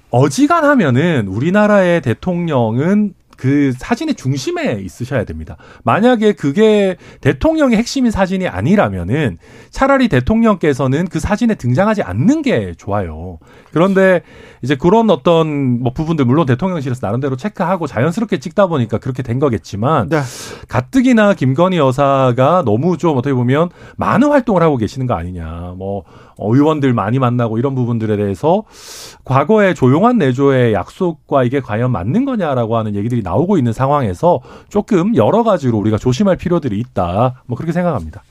[0.09, 5.55] 어지간하면은 우리나라의 대통령은 그 사진의 중심에 있으셔야 됩니다.
[5.83, 9.37] 만약에 그게 대통령의 핵심인 사진이 아니라면은
[9.69, 13.37] 차라리 대통령께서는 그 사진에 등장하지 않는 게 좋아요.
[13.71, 14.21] 그런데
[14.61, 20.09] 이제 그런 어떤 뭐 부분들 물론 대통령실에서 나름대로 체크하고 자연스럽게 찍다 보니까 그렇게 된 거겠지만
[20.09, 20.21] 네.
[20.67, 25.75] 가뜩이나 김건희 여사가 너무 좀 어떻게 보면 많은 활동을 하고 계시는 거 아니냐.
[25.77, 26.03] 뭐
[26.39, 28.63] 의원들 많이 만나고 이런 부분들에 대해서
[29.23, 35.43] 과거에 조용한 내조의 약속과 이게 과연 맞는 거냐라고 하는 얘기들이 나오고 있는 상황에서 조금 여러
[35.43, 37.43] 가지로 우리가 조심할 필요들이 있다.
[37.45, 38.23] 뭐 그렇게 생각합니다.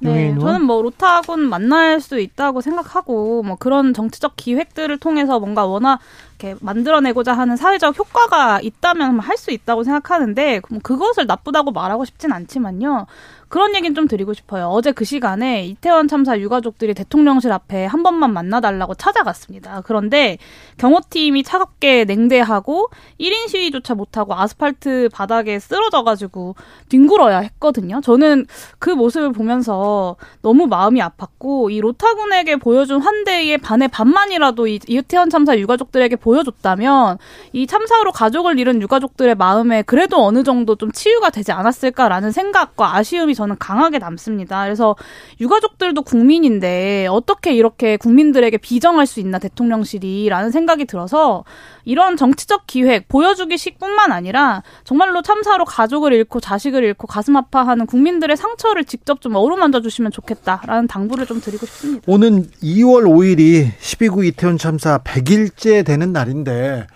[0.00, 5.98] 네, 저는 뭐 로타군 만날 수 있다고 생각하고 뭐 그런 정치적 기획들을 통해서 뭔가 워낙
[6.38, 12.32] 이렇게 만들어내고자 하는 사회적 효과가 있다면 할 수 있다고 생각하는데 뭐 그것을 나쁘다고 말하고 싶진
[12.32, 13.06] 않지만요.
[13.48, 14.66] 그런 얘기는 좀 드리고 싶어요.
[14.66, 19.82] 어제 그 시간에 이태원 참사 유가족들이 대통령실 앞에 한 번만 만나달라고 찾아갔습니다.
[19.86, 20.36] 그런데
[20.76, 26.56] 경호팀이 차갑게 냉대하고 1인 시위조차 못하고 아스팔트 바닥에 쓰러져가지고
[26.90, 28.00] 뒹굴어야 했거든요.
[28.02, 28.46] 저는
[28.78, 35.56] 그 모습을 보면서 너무 마음이 아팠고 이 로타군에게 보여준 환대의 반의 반만이라도 이 이태원 참사
[35.56, 37.16] 유가족들에게 보여줬다면
[37.54, 43.34] 이 참사로 가족을 잃은 유가족들의 마음에 그래도 어느 정도 좀 치유가 되지 않았을까라는 생각과 아쉬움이
[43.34, 44.64] 저는 강하게 남습니다.
[44.64, 44.94] 그래서
[45.40, 51.44] 유가족들도 국민인데 어떻게 이렇게 국민들에게 비정할 수 있나 대통령실이라는 생각이 들어서
[51.88, 58.84] 이런 정치적 기획 보여주기식뿐만 아니라 정말로 참사로 가족을 잃고 자식을 잃고 가슴 아파하는 국민들의 상처를
[58.84, 62.02] 직접 좀 어루만져 주시면 좋겠다라는 당부를 좀 드리고 싶습니다.
[62.06, 66.86] 오는 2월 5일이 12구 이태원 참사 100일째 되는 날인데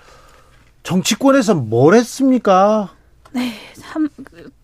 [0.83, 2.95] 정치권에서 뭘 했습니까?
[3.33, 4.09] 네, 참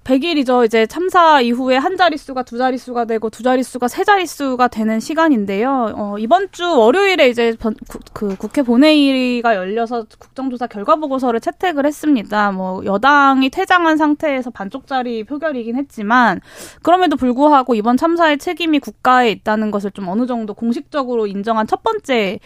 [0.08, 0.64] 100일이죠.
[0.64, 5.92] 이제 참사 이후에 한 자릿수가 두 자릿수가 되고 두 자릿수가 세 자릿수가 되는 시간인데요.
[5.94, 11.84] 어, 이번 주 월요일에 이제 번, 구, 그 국회 본회의가 열려서 국정조사 결과 보고서를 채택을
[11.84, 12.52] 했습니다.
[12.52, 16.40] 뭐 여당이 퇴장한 상태에서 반쪽짜리 표결이긴 했지만
[16.82, 22.38] 그럼에도 불구하고 이번 참사의 책임이 국가에 있다는 것을 좀 어느 정도 공식적으로 인정한 첫 번째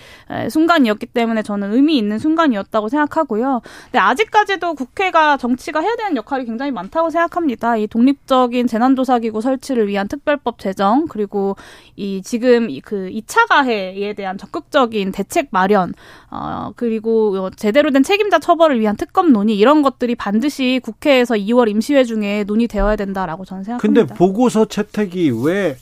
[0.51, 3.61] 순간이었기 때문에 저는 의미 있는 순간이었다고 생각하고요.
[3.85, 7.51] 근데 아직까지도 국회가 정치가 해야 되는 역할이 굉장히 많다고 생각합니다.
[7.53, 7.76] 합니다.
[7.76, 11.57] 이 독립적인 재난조사기구 설치를 위한 특별법 제정 그리고
[11.96, 15.94] 이 지금 그 2차 가해에 대한 적극적인 대책 마련
[16.30, 22.05] 어 그리고 제대로 된 책임자 처벌을 위한 특검 논의 이런 것들이 반드시 국회에서 2월 임시회
[22.05, 24.03] 중에 논의되어야 된다라고 저는 생각합니다.
[24.07, 25.76] 근데 보고서 채택이 왜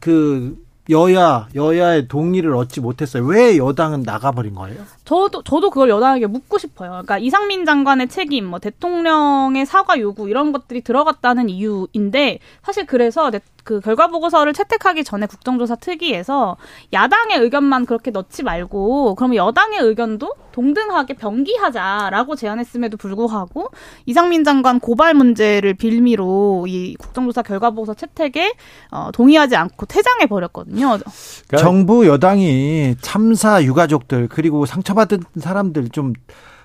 [0.00, 0.56] 그
[0.90, 3.24] 여야 여야의 동의를 얻지 못했어요.
[3.24, 4.82] 왜 여당은 나가버린 거예요?
[5.08, 6.90] 저도 저도 그걸 여당에게 묻고 싶어요.
[6.90, 13.30] 그러니까 이상민 장관의 책임, 뭐 대통령의 사과 요구 이런 것들이 들어갔다는 이유인데 사실 그래서
[13.64, 16.56] 그 결과 보고서를 채택하기 전에 국정조사 특위에서
[16.92, 23.68] 야당의 의견만 그렇게 넣지 말고 그러면 여당의 의견도 동등하게 병기하자라고 제안했음에도 불구하고
[24.06, 28.54] 이상민 장관 고발 문제를 빌미로 이 국정조사 결과 보고서 채택에
[28.90, 30.98] 어, 동의하지 않고 퇴장해 버렸거든요.
[31.46, 36.12] 그러니까 정부 여당이 참사 유가족들 그리고 상처 받은 사람들 좀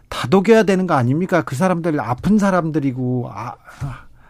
[0.09, 1.43] 다독여야 되는 거 아닙니까?
[1.43, 3.53] 그 사람들 아픈 사람들이고 아,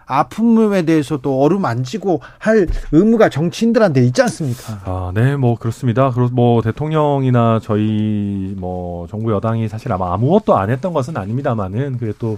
[0.05, 4.81] 아픔에 대해서도 어루만지고 할 의무가 정치인들한테 있지 않습니까?
[4.85, 6.11] 아, 네, 뭐 그렇습니다.
[6.11, 12.37] 그리고 뭐 대통령이나 저희 뭐 정부 여당이 사실 아마 아무것도 안 했던 것은 아닙니다만은 또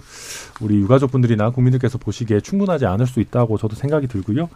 [0.60, 4.48] 우리 유가족분들이나 국민들께서 보시기에 충분하지 않을 수 있다고 저도 생각이 들고요.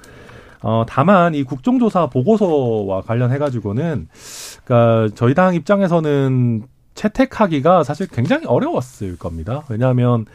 [0.63, 4.09] 어, 다만 이 국정조사 보고서와 관련해 가지고는
[4.65, 9.63] 그러니까 저희 당 입장에서는 채택하기가 사실 굉장히 어려웠을 겁니다.
[9.69, 10.27] 왜냐하면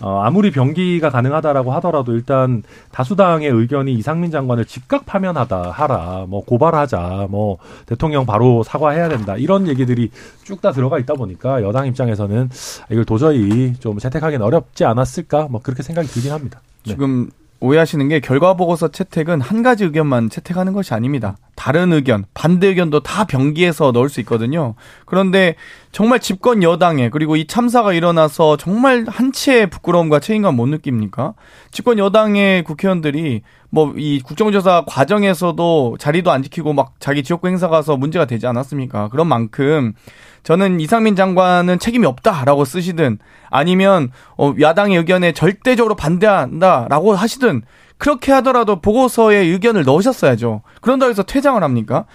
[0.00, 7.26] 어, 아무리 병기가 가능하다라고 하더라도 일단 다수당의 의견이 이상민 장관을 즉각 파면하다 하라, 뭐 고발하자,
[7.28, 10.10] 뭐 대통령 바로 사과해야 된다 이런 얘기들이
[10.44, 12.48] 쭉 다 들어가 있다 보니까 여당 입장에서는
[12.90, 16.60] 이걸 도저히 좀 채택하기는 어렵지 않았을까, 뭐 그렇게 생각이 들긴 합니다.
[16.86, 16.92] 네.
[16.92, 17.30] 지금
[17.62, 21.36] 오해하시는 게 결과 보고서 채택은 한 가지 의견만 채택하는 것이 아닙니다.
[21.54, 24.74] 다른 의견, 반대 의견도 다 병기해서 넣을 수 있거든요.
[25.06, 25.54] 그런데
[25.92, 31.34] 정말 집권 여당에 그리고 이 참사가 일어나서 정말 한치의 부끄러움과 책임감 못 느낍니까?
[31.70, 37.96] 집권 여당의 국회의원들이 뭐 이 국정조사 과정에서도 자리도 안 지키고 막 자기 지역구 행사 가서
[37.96, 39.08] 문제가 되지 않았습니까?
[39.08, 39.94] 그런 만큼
[40.42, 43.18] 저는 이상민 장관은 책임이 없다라고 쓰시든
[43.50, 47.62] 아니면 어 야당의 의견에 절대적으로 반대한다라고 하시든
[47.98, 50.62] 그렇게 하더라도 보고서에 의견을 넣으셨어야죠.
[50.80, 52.06] 그런다고 해서 퇴장을 합니까?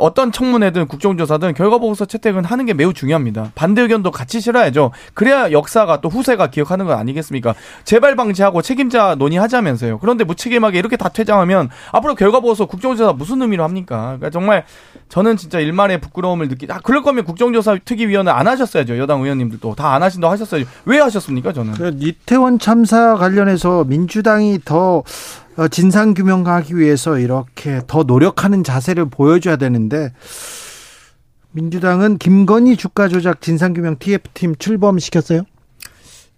[0.00, 3.52] 어떤 청문회든 국정조사든 결과보고서 채택은 하는 게 매우 중요합니다.
[3.54, 4.90] 반대 의견도 같이 실어야죠.
[5.14, 7.54] 그래야 역사가 또 후세가 기억하는 건 아니겠습니까?
[7.84, 9.98] 재발 방지하고 책임자 논의하자면서요.
[10.00, 14.16] 그런데 무책임하게 이렇게 다 퇴장하면 앞으로 결과보고서 국정조사 무슨 의미로 합니까?
[14.18, 14.64] 그러니까 정말
[15.08, 16.66] 저는 진짜 일말의 부끄러움을 느끼.
[16.70, 18.98] 아 그럴 거면 국정조사 특위위원회 안 하셨어야죠.
[18.98, 20.66] 여당 의원님들도 다 안 하신다고 하셨어야죠.
[20.86, 21.52] 왜 하셨습니까?
[21.52, 21.74] 저는.
[21.74, 25.02] 그 이태원 참사 관련해서 민주당이 더 어,
[25.70, 30.12] 진상 규명하기 위해서 이렇게 더 노력하는 자세를 보여줘야 되는데
[31.52, 35.42] 민주당은 김건희 주가 조작 진상 규명 TF팀 출범시켰어요?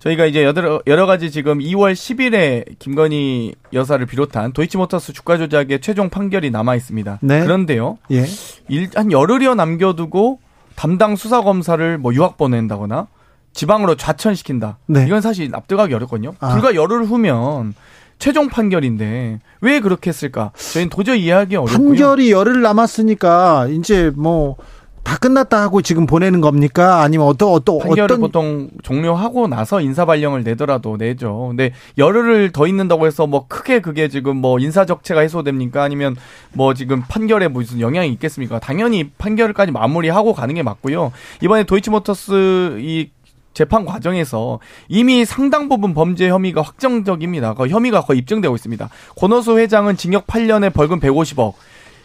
[0.00, 6.10] 저희가 이제 여러, 여러 가지 지금 2월 10일에 김건희 여사를 비롯한 도이치모터스 주가 조작의 최종
[6.10, 7.20] 판결이 남아 있습니다.
[7.22, 7.42] 네.
[7.42, 7.98] 그런데요.
[8.10, 8.26] 예.
[8.68, 10.40] 일, 한 열흘여 남겨두고
[10.74, 13.06] 담당 수사 검사를 뭐 유학 보낸다거나
[13.54, 14.78] 지방으로 좌천시킨다.
[14.86, 15.06] 네.
[15.06, 16.34] 이건 사실 납득하기 어렵거든요.
[16.40, 16.52] 아.
[16.52, 17.74] 불과 열흘 후면
[18.18, 20.52] 최종 판결인데 왜 그렇게 했을까?
[20.72, 21.88] 저희는 도저히 이해하기 어렵고요.
[21.88, 24.56] 판결이 열흘 남았으니까 이제 뭐
[25.04, 27.02] 다 끝났다 하고 지금 보내는 겁니까?
[27.02, 28.20] 아니면 어떤 어떤 판결을 어떤...
[28.20, 31.48] 보통 종료하고 나서 인사 발령을 내더라도 내죠.
[31.48, 35.82] 근데 열흘을 더 있는다고 해서 뭐 크게 그게 지금 뭐 인사 적체가 해소됩니까?
[35.82, 36.16] 아니면
[36.54, 38.58] 뭐 지금 판결에 무슨 영향이 있겠습니까?
[38.58, 41.12] 당연히 판결까지 마무리하고 가는 게 맞고요.
[41.42, 43.10] 이번에 도이치모터스 이
[43.54, 47.54] 재판 과정에서 이미 상당 부분 범죄 혐의가 확정적입니다.
[47.54, 48.88] 그 혐의가 거의 입증되고 있습니다.
[49.16, 51.54] 권호수 회장은 징역 8년에 벌금 150억,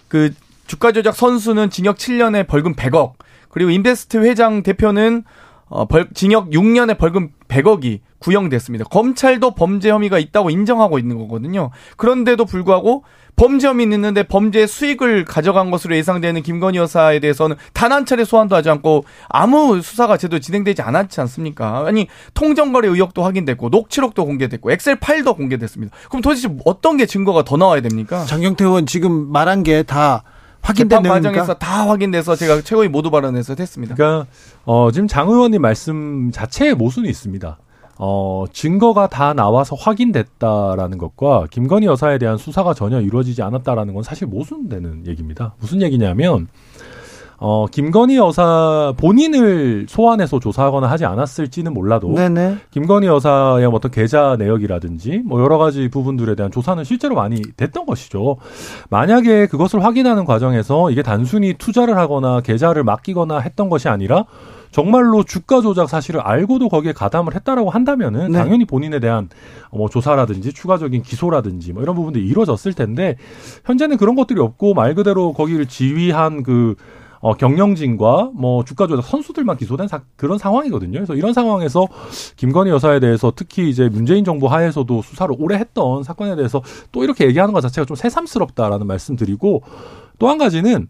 [0.07, 0.33] 그
[0.67, 3.13] 주가 조작 선수는 징역 7년에 벌금 100억,
[3.49, 5.23] 그리고 인베스트 회장 대표는
[5.67, 8.85] 어, 벌, 징역 6년에 벌금 100억이 구형됐습니다.
[8.85, 11.71] 검찰도 범죄 혐의가 있다고 인정하고 있는 거거든요.
[11.97, 13.03] 그런데도 불구하고
[13.39, 18.55] 범죄 혐의는 있는데 범죄 수익을 가져간 것으로 예상되는 김건희 여사에 대해서는 단 한 차례 소환도
[18.55, 21.85] 하지 않고 아무 수사가 제대로 진행되지 않았지 않습니까?
[21.87, 25.95] 아니 통정거래 의혹도 확인됐고 녹취록도 공개됐고 엑셀 파일도 공개됐습니다.
[26.09, 28.25] 그럼 도대체 어떤 게 증거가 더 나와야 됩니까?
[28.25, 30.23] 장경태 의원 지금 말한 게다
[30.61, 33.95] 확인된 과정에서 다 확인돼서 제가 최고의 모두 발언에서 했습니다.
[33.95, 34.27] 그러니까
[34.65, 37.57] 어, 지금 장 의원님 말씀 자체에 모순이 있습니다.
[38.01, 44.25] 어, 증거가 다 나와서 확인됐다라는 것과 김건희 여사에 대한 수사가 전혀 이루어지지 않았다라는 건 사실
[44.25, 45.53] 모순되는 얘기입니다.
[45.59, 46.47] 무슨 얘기냐면
[47.41, 52.57] 어, 김건희 여사 본인을 소환해서 조사하거나 하지 않았을지는 몰라도 네네.
[52.71, 58.37] 김건희 여사의 어떤 계좌 내역이라든지 뭐 여러 가지 부분들에 대한 조사는 실제로 많이 됐던 것이죠.
[58.89, 64.25] 만약에 그것을 확인하는 과정에서 이게 단순히 투자를 하거나 계좌를 맡기거나 했던 것이 아니라
[64.71, 68.37] 정말로 주가 조작 사실을 알고도 거기에 가담을 했다라고 한다면은 네.
[68.37, 69.29] 당연히 본인에 대한
[69.71, 73.17] 뭐 조사라든지 추가적인 기소라든지 뭐 이런 부분들이 이루어졌을 텐데
[73.65, 76.75] 현재는 그런 것들이 없고 말 그대로 거기를 지휘한 그
[77.21, 80.93] 어, 경영진과 뭐 주가 조작 선수들만 기소된 사, 그런 상황이거든요.
[80.93, 81.85] 그래서 이런 상황에서
[82.37, 86.61] 김건희 여사에 대해서 특히 이제 문재인 정부 하에서도 수사를 오래 했던 사건에 대해서
[86.93, 89.63] 또 이렇게 얘기하는 것 자체가 좀 새삼스럽다라는 말씀드리고
[90.17, 90.87] 또 한 가지는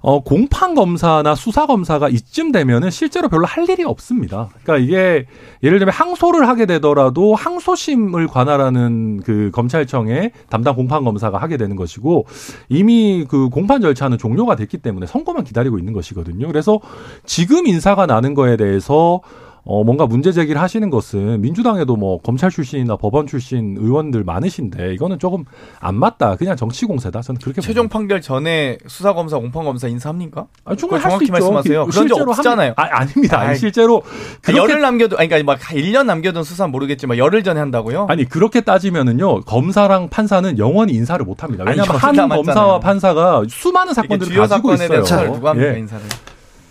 [0.00, 4.48] 어, 공판 검사나 수사 검사가 이쯤 되면은 실제로 별로 할 일이 없습니다.
[4.62, 5.26] 그러니까 이게
[5.62, 12.26] 예를 들면 항소를 하게 되더라도 항소심을 관할하는 그 검찰청의 담당 공판 검사가 하게 되는 것이고
[12.68, 16.46] 이미 그 공판 절차는 종료가 됐기 때문에 선고만 기다리고 있는 것이거든요.
[16.46, 16.80] 그래서
[17.24, 19.20] 지금 인사가 나는 거에 대해서
[19.66, 25.18] 어, 뭔가 문제 제기를 하시는 것은 민주당에도 뭐 검찰 출신이나 법원 출신 의원들 많으신데 이거는
[25.18, 25.44] 조금
[25.80, 26.36] 안 맞다.
[26.36, 27.22] 그냥 정치 공세다.
[27.22, 27.98] 저는 그렇게 최종 봅니다.
[27.98, 30.46] 판결 전에 수사 검사, 공판 검사 인사합니까?
[30.64, 31.86] 아, 충분히 정확히 말씀하세요.
[31.86, 32.74] 그런 적 없잖아요.
[32.76, 33.40] 아, 아닙니다.
[33.40, 34.02] 아니, 실제로
[34.42, 34.60] 그렇게...
[34.60, 38.06] 열을 남겨도 아니 그러니까 막 1년 남겨둔 수사 모르겠지만 열흘 전에 한다고요?
[38.10, 39.42] 아니, 그렇게 따지면은요.
[39.42, 41.64] 검사랑 판사는 영원히 인사를 못 합니다.
[41.66, 45.04] 왜냐하면 한 검사와 판사가 수많은 사건들을 가지고 있어요.
[45.32, 45.78] 누가 합니까, 예.
[45.78, 46.04] 인사를.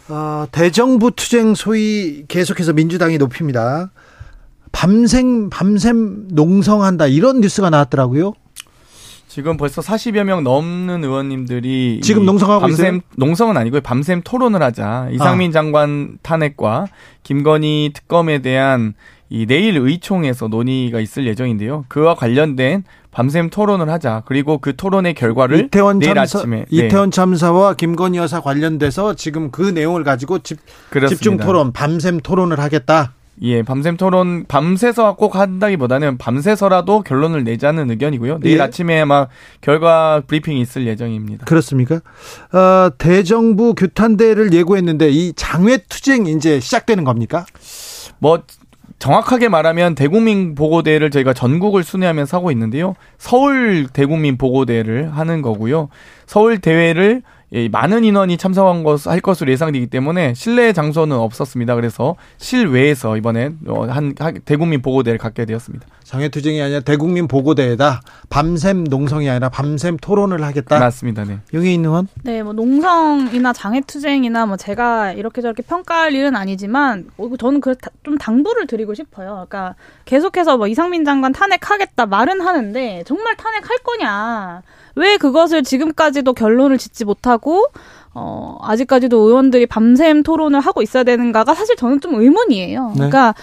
[0.09, 3.91] 어, 대정부 투쟁 소위 계속해서 민주당이 높입니다.
[4.71, 8.33] 밤샘 밤샘 농성한다 이런 뉴스가 나왔더라고요.
[9.27, 13.01] 지금 벌써 40여 명 넘는 의원님들이 지금 농성하고 밤샘 있어요?
[13.15, 13.81] 농성은 아니고요.
[13.81, 15.09] 밤샘 토론을 하자.
[15.11, 15.53] 이상민 아.
[15.53, 16.85] 장관 탄핵과
[17.23, 18.93] 김건희 특검에 대한
[19.29, 21.85] 이 내일 의총에서 논의가 있을 예정인데요.
[21.87, 24.23] 그와 관련된 밤샘 토론을 하자.
[24.25, 26.85] 그리고 그 토론의 결과를 이태원 내일 참사, 아침에 네.
[26.85, 30.59] 이태원 참사와 김건희 여사 관련돼서 지금 그 내용을 가지고 집,
[31.07, 33.13] 집중 토론, 밤샘 토론을 하겠다.
[33.41, 38.39] 예, 밤샘 토론 밤새서 꼭 한다기보다는 밤새서라도 결론을 내자는 의견이고요.
[38.39, 38.61] 내일 예.
[38.61, 39.27] 아침에 아마
[39.61, 41.45] 결과 브리핑이 있을 예정입니다.
[41.45, 41.95] 그렇습니까?
[41.95, 47.45] 어, 대정부 규탄대를 예고했는데 이 장외 투쟁 이제 시작되는 겁니까?
[48.19, 48.43] 뭐
[48.99, 52.95] 정확하게 말하면 대국민 보고대를 저희가 전국을 순회하면서 하고 있는데요.
[53.17, 55.89] 서울 대국민 보고대를 하는 거고요.
[56.25, 61.75] 서울 대회를 예, 많은 인원이 참석한 것, 할 것으로 예상되기 때문에 실내 장소는 없었습니다.
[61.75, 65.85] 그래서 실외에서 이번에 어, 한, 한 대국민 보고대를 갖게 되었습니다.
[66.03, 68.01] 장애투쟁이 아니라 대국민 보고대회다.
[68.29, 70.79] 밤샘 농성이 아니라 밤샘 토론을 하겠다.
[70.79, 71.25] 맞습니다.
[71.25, 71.39] 네.
[71.53, 72.07] 용해인 의원?
[72.23, 78.65] 네, 뭐 농성이나 장애투쟁이나 뭐 제가 이렇게 저렇게 평가할 일은 아니지만 뭐 저는 그좀 당부를
[78.65, 79.45] 드리고 싶어요.
[79.47, 79.75] 그러니까
[80.05, 84.63] 계속해서 뭐 이상민 장관 탄핵하겠다 말은 하는데 정말 탄핵할 거냐?
[84.95, 87.65] 왜 그것을 지금까지도 결론을 짓지 못하고
[88.13, 92.89] 어, 아직까지도 의원들이 밤샘 토론을 하고 있어야 되는가가 사실 저는 좀 의문이에요.
[92.89, 92.93] 네.
[92.95, 93.33] 그러니까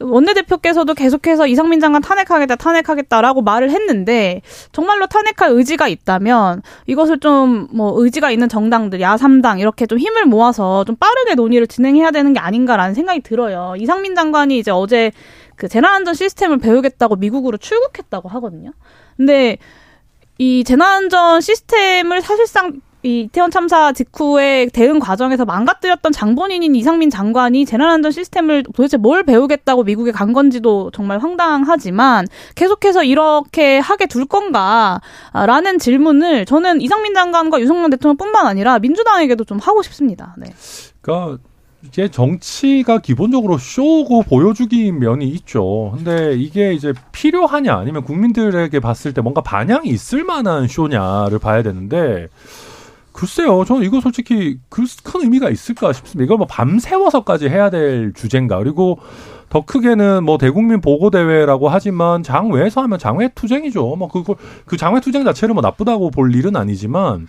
[0.00, 4.42] 원내대표께서도 계속해서 이상민 장관 탄핵하겠다, 탄핵하겠다라고 말을 했는데
[4.72, 10.84] 정말로 탄핵할 의지가 있다면 이것을 좀 뭐 의지가 있는 정당들, 야삼당 이렇게 좀 힘을 모아서
[10.84, 13.74] 좀 빠르게 논의를 진행해야 되는 게 아닌가라는 생각이 들어요.
[13.78, 15.12] 이상민 장관이 이제 어제
[15.56, 18.72] 그 재난안전 시스템을 배우겠다고 미국으로 출국했다고 하거든요.
[19.16, 19.58] 근데
[20.38, 28.10] 이 재난안전 시스템을 사실상 이 이태원 참사 직후에 대응 과정에서 망가뜨렸던 장본인인 이상민 장관이 재난안전
[28.10, 36.46] 시스템을 도대체 뭘 배우겠다고 미국에 간 건지도 정말 황당하지만 계속해서 이렇게 하게 둘 건가라는 질문을
[36.46, 40.34] 저는 이상민 장관과 유승만 대통령뿐만 아니라 민주당에게도 좀 하고 싶습니다.
[40.38, 40.46] 네.
[41.02, 41.42] 그러니까
[41.86, 45.92] 이제 정치가 기본적으로 쇼고 보여주기 면이 있죠.
[45.96, 52.28] 근데 이게 이제 필요하냐 아니면 국민들에게 봤을 때 뭔가 반향이 있을 만한 쇼냐를 봐야 되는데
[53.12, 54.86] 글쎄요, 저는 이거 솔직히 큰
[55.22, 56.24] 의미가 있을까 싶습니다.
[56.24, 58.58] 이걸 뭐 밤새워서까지 해야 될 주제인가.
[58.58, 58.98] 그리고
[59.48, 63.94] 더 크게는 뭐 대국민 보고 대회라고 하지만 장외에서 하면 장외 투쟁이죠.
[63.94, 64.34] 뭐 그걸
[64.66, 67.28] 그 장외 투쟁 자체를 뭐 나쁘다고 볼 일은 아니지만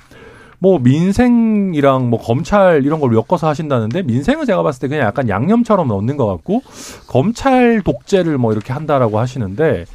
[0.59, 5.87] 뭐 민생이랑 뭐 검찰 이런 걸 엮어서 하신다는데 민생은 제가 봤을 때 그냥 약간 양념처럼
[5.87, 6.61] 넣는 것 같고
[7.07, 9.85] 검찰 독재를 뭐 이렇게 한다라고 하시는데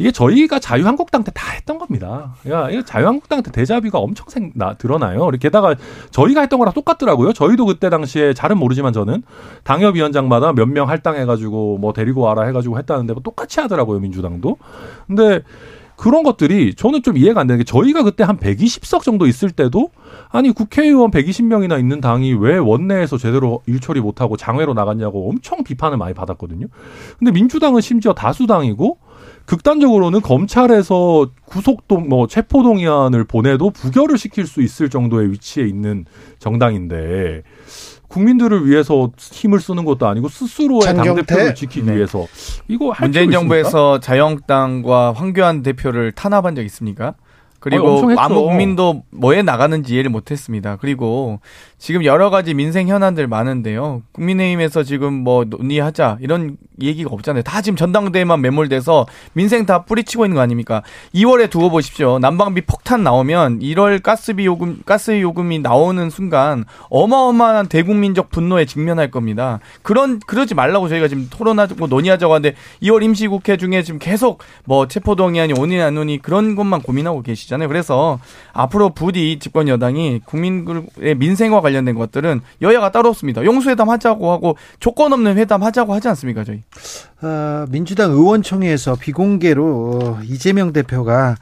[0.00, 2.36] 이게 저희가 자유한국당 때 다 했던 겁니다.
[2.48, 5.28] 야, 이거 자유한국당 때 대자비가 엄청 생, 나, 드러나요.
[5.40, 5.74] 게다가
[6.12, 7.32] 저희가 했던 거랑 똑같더라고요.
[7.32, 9.22] 저희도 그때 당시에 잘은 모르지만 저는
[9.64, 13.98] 당협위원장마다 몇 명 할당해가지고 뭐 데리고 와라 해가지고 했다는데 뭐 똑같이 하더라고요.
[13.98, 14.56] 민주당도.
[15.08, 15.42] 근데
[15.98, 19.90] 그런 것들이 저는 좀 이해가 안 되는 게 저희가 그때 한 120석 정도 있을 때도
[20.30, 26.14] 아니 국회의원 120명이나 있는 당이 왜 원내에서 제대로 일처리 못하고 장외로 나갔냐고 엄청 비판을 많이
[26.14, 26.68] 받았거든요.
[27.18, 28.98] 근데 민주당은 심지어 다수당이고
[29.46, 36.04] 극단적으로는 검찰에서 구속동 뭐 체포동의안을 보내도 부결을 시킬 수 있을 정도의 위치에 있는
[36.38, 37.42] 정당인데
[38.08, 41.96] 국민들을 위해서 힘을 쓰는 것도 아니고 스스로의 당대표를 지키기 네.
[41.96, 42.26] 위해서
[42.66, 47.14] 이거 할 문재인 정부에서 자유한국당과 황교안 대표를 탄압한 적 있습니까?
[47.60, 50.76] 그리고 아니, 아무 국민도 뭐에 나가는지 이해를 못했습니다.
[50.76, 51.40] 그리고
[51.78, 54.02] 지금 여러 가지 민생 현안들 많은데요.
[54.12, 57.44] 국민의힘에서 지금 뭐 논의하자 이런 얘기가 없잖아요.
[57.44, 60.82] 다 지금 전당대회만 매몰돼서 민생 다 뿌리치고 있는 거 아닙니까?
[61.14, 62.18] 2월에 두고 보십시오.
[62.18, 69.60] 난방비 폭탄 나오면 1월 가스비 요금 가스 요금이 나오는 순간 어마어마한 대국민적 분노에 직면할 겁니다.
[69.82, 75.52] 그런 그러지 말라고 저희가 지금 토론하고 논의하자고 하는데 2월 임시국회 중에 지금 계속 뭐 체포동의안이
[75.58, 77.68] 오니 안 오니 그런 것만 고민하고 계시잖아요.
[77.68, 78.18] 그래서
[78.52, 83.44] 앞으로 부디 집권 여당이 국민의 민생과 관련된 것들은 여야가 따로 없습니다.
[83.44, 86.62] 용수회담 하자고 하고 조건 없는 회담 하자고 하지 않습니까, 저희?
[87.22, 91.36] 어, 민주당 의원총회에서 비공개로 이재명 대표가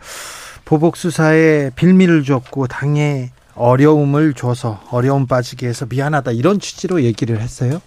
[0.65, 7.81] 보복 수사에 빌미를 줬고 당에 어려움을 줘서 어려움 빠지게 해서 미안하다 이런 취지로 얘기를 했어요.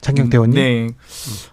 [0.00, 0.56] 장경태 의원님.
[0.56, 0.94] 네.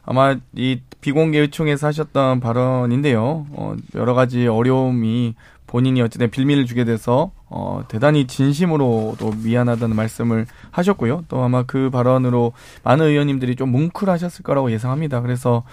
[0.03, 3.45] 아마 이 비공개 요청에서 하셨던 발언인데요.
[3.51, 5.35] 어, 여러 가지 어려움이
[5.67, 11.25] 본인이 어쨌든 빌미를 주게 돼서 어, 대단히 진심으로도 미안하다는 말씀을 하셨고요.
[11.27, 12.53] 또 아마 그 발언으로
[12.83, 15.21] 많은 의원님들이 좀 뭉클하셨을 거라고 예상합니다.
[15.21, 15.63] 그래서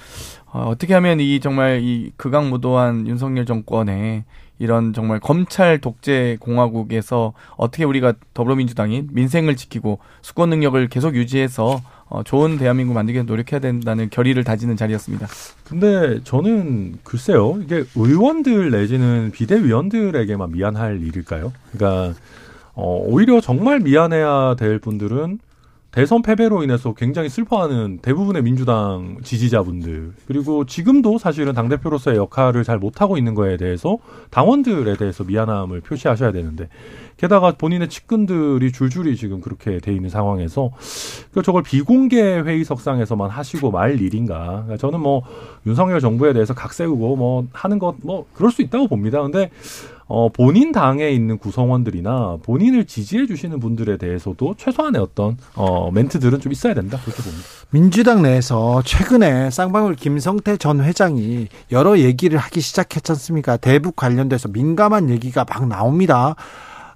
[0.46, 4.24] 어, 어떻게 하면 이 정말 이 극악무도한 윤석열 정권의
[4.58, 11.80] 이런 정말 검찰 독재 공화국에서 어떻게 우리가 더불어민주당이 민생을 지키고 수권 능력을 계속 유지해서
[12.12, 15.26] 어, 좋은 대한민국 만들기 위해 노력해야 된다는 결의를 다지는 자리였습니다.
[15.64, 21.54] 근데 저는 글쎄요, 이게 의원들 내지는 비대위원들에게만 미안할 일일까요?
[21.72, 22.14] 그러니까
[22.74, 25.38] 어, 오히려 정말 미안해야 될 분들은
[25.92, 30.12] 대선 패배로 인해서 굉장히 슬퍼하는 대부분의 민주당 지지자분들.
[30.26, 33.98] 그리고 지금도 사실은 당 대표로서의 역할을 잘 못하고 있는 거에 대해서
[34.30, 36.68] 당원들에 대해서 미안함을 표시하셔야 되는데
[37.18, 40.70] 게다가 본인의 측근들이 줄줄이 지금 그렇게 돼 있는 상황에서
[41.30, 44.62] 그 저걸 비공개 회의석상에서만 하시고 말 일인가.
[44.64, 45.22] 그러니까 저는 뭐
[45.66, 49.20] 윤석열 정부에 대해서 각 세우고 뭐 하는 것 뭐 그럴 수 있다고 봅니다.
[49.20, 49.50] 근데
[50.14, 56.52] 어, 본인 당에 있는 구성원들이나 본인을 지지해 주시는 분들에 대해서도 최소한의 어떤 어, 멘트들은 좀
[56.52, 57.44] 있어야 된다 그렇게 봅니다.
[57.70, 63.56] 민주당 내에서 최근에 쌍방울 김성태 전 회장이 여러 얘기를 하기 시작했지 않습니까?
[63.56, 66.36] 대북 관련돼서 민감한 얘기가 막 나옵니다.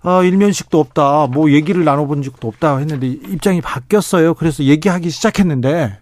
[0.03, 1.29] 어, 일면식도 없다.
[1.29, 4.35] 뭐 얘기를 나눠본 적도 없다 했는데 입장이 바뀌었어요.
[4.35, 6.01] 그래서 얘기하기 시작했는데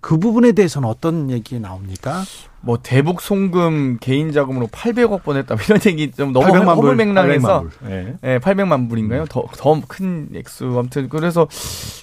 [0.00, 2.22] 그 부분에 대해서는 어떤 얘기 나옵니까?
[2.62, 8.38] 뭐 대북 송금 개인 자금으로 800억 보냈다 이런 얘기 좀 너무 허물맹랑해서 예, 네.
[8.38, 9.24] 800만 불인가요?
[9.30, 11.48] 더 더 큰 액수 아무튼 그래서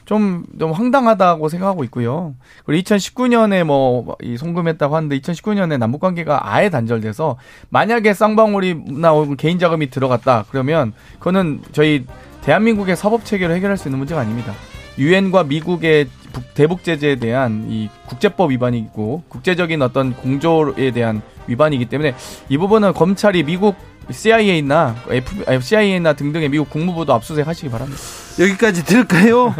[0.05, 2.33] 좀좀 황당하다고 생각하고 있고요.
[2.65, 7.37] 그리고 2019년에 뭐 이 송금했다고 하는데 2019년에 남북 관계가 아예 단절돼서
[7.69, 12.05] 만약에 쌍방울이나 개인 자금이 들어갔다 그러면 그거는 저희
[12.41, 14.53] 대한민국의 사법 체계로 해결할 수 있는 문제가 아닙니다.
[14.97, 16.07] 유엔과 미국의
[16.53, 22.15] 대북 제재에 대한 이 국제법 위반이고 국제적인 어떤 공조에 대한 위반이기 때문에
[22.49, 23.75] 이 부분은 검찰이 미국
[24.09, 28.01] CIA나 F, CIA나 등등의 미국 국무부도 압수수색 하시기 바랍니다.
[28.39, 29.53] 여기까지 들을까요?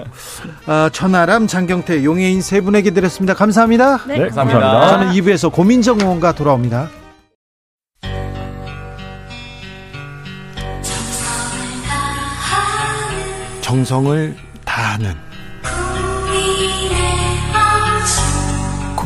[0.68, 3.34] 어, 천하람, 장경태, 용해인 세 분에게 드렸습니다.
[3.34, 4.06] 감사합니다.
[4.08, 4.60] 네, 네 감사합니다.
[4.60, 4.90] 감사합니다.
[4.90, 6.90] 저는 2부에서 고민정 의원과 돌아옵니다.
[13.62, 15.27] 정성을 다하는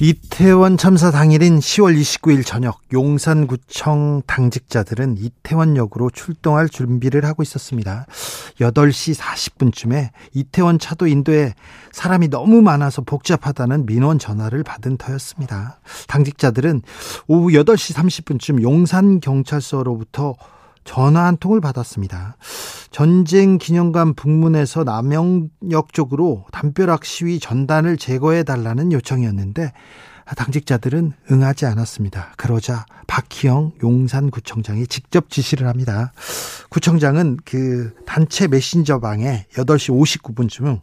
[0.00, 8.04] 이태원 참사 당일인 10월 29일 저녁 용산구청 당직자들은 이태원역으로 출동할 준비를 하고 있었습니다.
[8.58, 11.54] 8시 40분쯤에 이태원 차도 인도에
[11.92, 15.78] 사람이 너무 많아서 복잡하다는 민원 전화를 받은 터였습니다.
[16.08, 16.82] 당직자들은
[17.28, 20.34] 오후 8시 30분쯤 용산경찰서로부터
[20.84, 22.36] 전화 한 통을 받았습니다.
[22.90, 29.72] 전쟁 기념관 북문에서 남영역 쪽으로 담벼락 시위 전단을 제거해 달라는 요청이었는데
[30.36, 32.32] 당직자들은 응하지 않았습니다.
[32.36, 36.12] 그러자 박희영 용산구청장이 직접 지시를 합니다.
[36.70, 40.80] 구청장은 그 단체 메신저방에 8시 59분쯤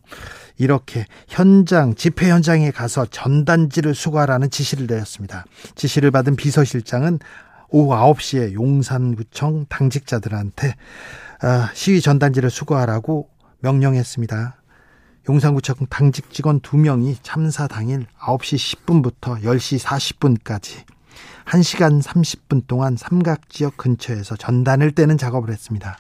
[0.58, 5.45] 이렇게 현장, 집회 현장에 가서 전단지를 수거하라는 지시를 내렸습니다.
[5.76, 7.20] 지시를 받은 비서실장은
[7.72, 10.76] 오후 9시에 용산구청 당직자들한테
[11.41, 14.57] 아, 시위 전단지를 수거하라고 명령했습니다.
[15.28, 20.84] 용산구청 당직 직원 2명이 참사 당일 9시 10분부터 10시 40분까지
[21.45, 25.97] 1시간 30분 동안 삼각 지역 근처에서 전단을 떼는 작업을 했습니다.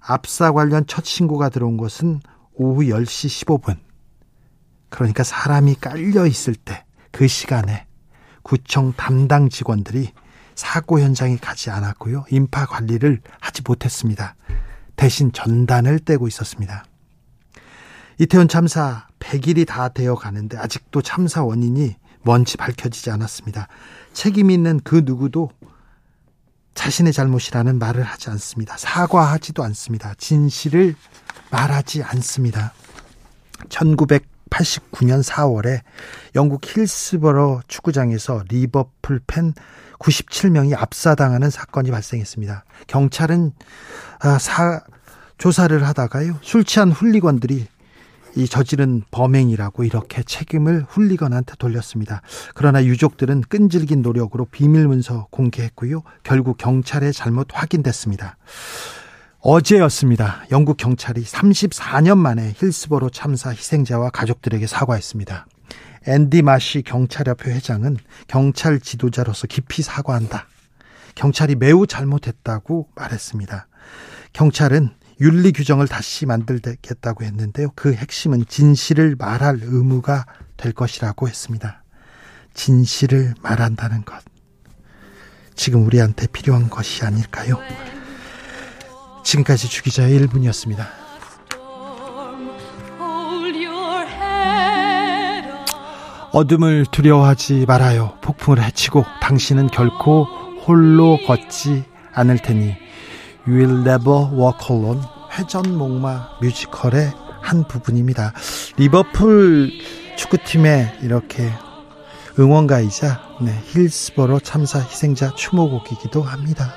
[0.00, 2.20] 압사 관련 첫 신고가 들어온 것은
[2.54, 3.78] 오후 10시 15분.
[4.88, 6.86] 그러니까 사람이 깔려 있을 때
[7.16, 7.86] 그 시간에
[8.42, 10.12] 구청 담당 직원들이
[10.56, 12.24] 사고 현장에 가지 않았고요.
[12.30, 14.34] 인파 관리를 하지 못했습니다.
[14.96, 16.84] 대신 전단을 떼고 있었습니다.
[18.18, 23.68] 이태원 참사 100일이 다 되어 가는데 아직도 참사 원인이 뭔지 밝혀지지 않았습니다.
[24.14, 25.50] 책임 있는 그 누구도
[26.74, 28.76] 자신의 잘못이라는 말을 하지 않습니다.
[28.78, 30.14] 사과하지도 않습니다.
[30.18, 30.94] 진실을
[31.50, 32.72] 말하지 않습니다.
[33.68, 35.80] 1989년 4월에
[36.34, 39.54] 영국 힐스버러 축구장에서 리버풀 팬
[39.98, 42.64] 97명이 압사당하는 사건이 발생했습니다.
[42.86, 43.52] 경찰은
[44.20, 44.80] 아, 사,
[45.38, 47.66] 조사를 하다가요 술 취한 훌리건들이
[48.36, 52.20] 이 저지른 범행이라고 이렇게 책임을 훌리건한테 돌렸습니다.
[52.54, 56.02] 그러나 유족들은 끈질긴 노력으로 비밀 문서 공개했고요.
[56.22, 58.36] 결국 경찰의 잘못 확인됐습니다.
[59.40, 60.44] 어제였습니다.
[60.50, 65.46] 영국 경찰이 34년 만에 힐스버로 참사 희생자와 가족들에게 사과했습니다.
[66.06, 67.96] 앤디 마시 경찰협회 회장은
[68.28, 70.46] 경찰 지도자로서 깊이 사과한다.
[71.14, 73.66] 경찰이 매우 잘못했다고 말했습니다.
[74.32, 74.90] 경찰은
[75.20, 77.70] 윤리 규정을 다시 만들겠다고 했는데요.
[77.74, 80.26] 그 핵심은 진실을 말할 의무가
[80.56, 81.82] 될 것이라고 했습니다.
[82.54, 84.22] 진실을 말한다는 것.
[85.54, 87.58] 지금 우리한테 필요한 것이 아닐까요?
[89.24, 91.05] 지금까지 주기자의 1분이었습니다.
[96.32, 98.14] 어둠을 두려워하지 말아요.
[98.20, 100.24] 폭풍을 해치고 당신은 결코
[100.66, 102.74] 홀로 걷지 않을 테니
[103.46, 105.02] You will never walk alone.
[105.38, 108.32] 회전목마 뮤지컬의 한 부분입니다.
[108.76, 109.70] 리버풀
[110.16, 111.50] 축구팀의 이렇게
[112.38, 116.74] 응원가이자 네, 힐스버로 참사 희생자 추모곡이기도 합니다.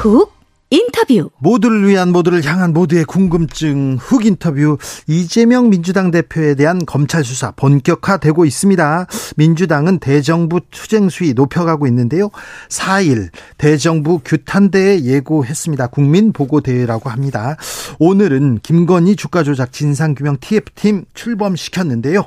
[0.00, 0.32] 훅
[0.70, 1.28] 인터뷰.
[1.40, 8.46] 모두를 위한 모두를 향한 모두의 궁금증 흑 인터뷰 이재명 민주당 대표에 대한 검찰 수사 본격화되고
[8.46, 9.06] 있습니다.
[9.36, 12.30] 민주당은 대정부 투쟁 수위 높여가고 있는데요.
[12.70, 13.28] 4일
[13.58, 15.88] 대정부 규탄대회 예고했습니다.
[15.88, 17.56] 국민 보고 대회라고 합니다.
[17.98, 22.24] 오늘은 김건희 주가 조작 진상 규명 TF팀 출범시켰는데요.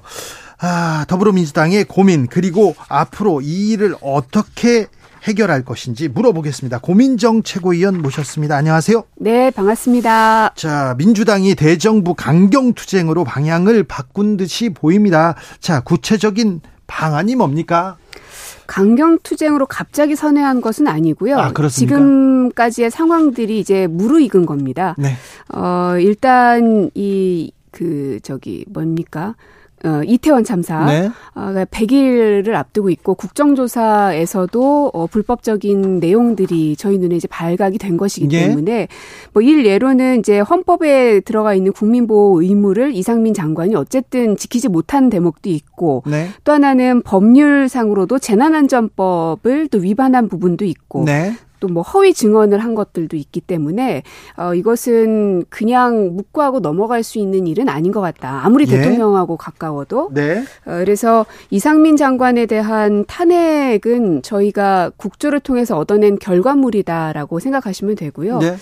[0.59, 4.89] 아, 더불어민주당의 고민 그리고 앞으로 이 일을 어떻게
[5.24, 6.80] 해결할 것인지 물어보겠습니다.
[6.80, 8.55] 고민정 최고위원 모셨습니다.
[8.57, 9.03] 안녕하세요.
[9.17, 10.53] 네, 반갑습니다.
[10.55, 15.36] 자, 민주당이 대정부 강경 투쟁으로 방향을 바꾼 듯이 보입니다.
[15.59, 17.97] 자, 구체적인 방안이 뭡니까?
[18.67, 21.38] 강경 투쟁으로 갑자기 선회한 것은 아니고요.
[21.38, 24.95] 아, 지금까지의 상황들이 이제 무르익은 겁니다.
[24.97, 25.15] 네.
[25.53, 29.36] 어, 일단 이 그 저기 뭡니까?
[29.86, 31.09] 어, 이태원 참사 네.
[31.36, 38.47] 어, 100일을 앞두고 있고 국정조사에서도 어, 불법적인 내용들이 저희 눈에 이제 발각이 된 것이기 예.
[38.47, 38.88] 때문에
[39.34, 45.49] 뭐 일 예로는 이제 헌법에 들어가 있는 국민보호 의무를 이상민 장관이 어쨌든 지키지 못한 대목도
[45.49, 46.29] 있고 네.
[46.45, 51.34] 또 하나는 법률상으로도 재난안전법을 또 위반한 부분도 있고 네.
[51.64, 54.03] 또 뭐 허위 증언을 한 것들도 있기 때문에
[54.38, 58.41] 어 이것은 그냥 묵고하고 넘어갈 수 있는 일은 아닌 것 같다.
[58.43, 58.78] 아무리 예.
[58.78, 60.43] 대통령하고 가까워도 네.
[60.66, 68.39] 어, 그래서 이상민 장관에 대한 탄핵은 저희가 국조를 통해서 얻어낸 결과물이다라고 생각하시면 되고요.
[68.39, 68.55] 네.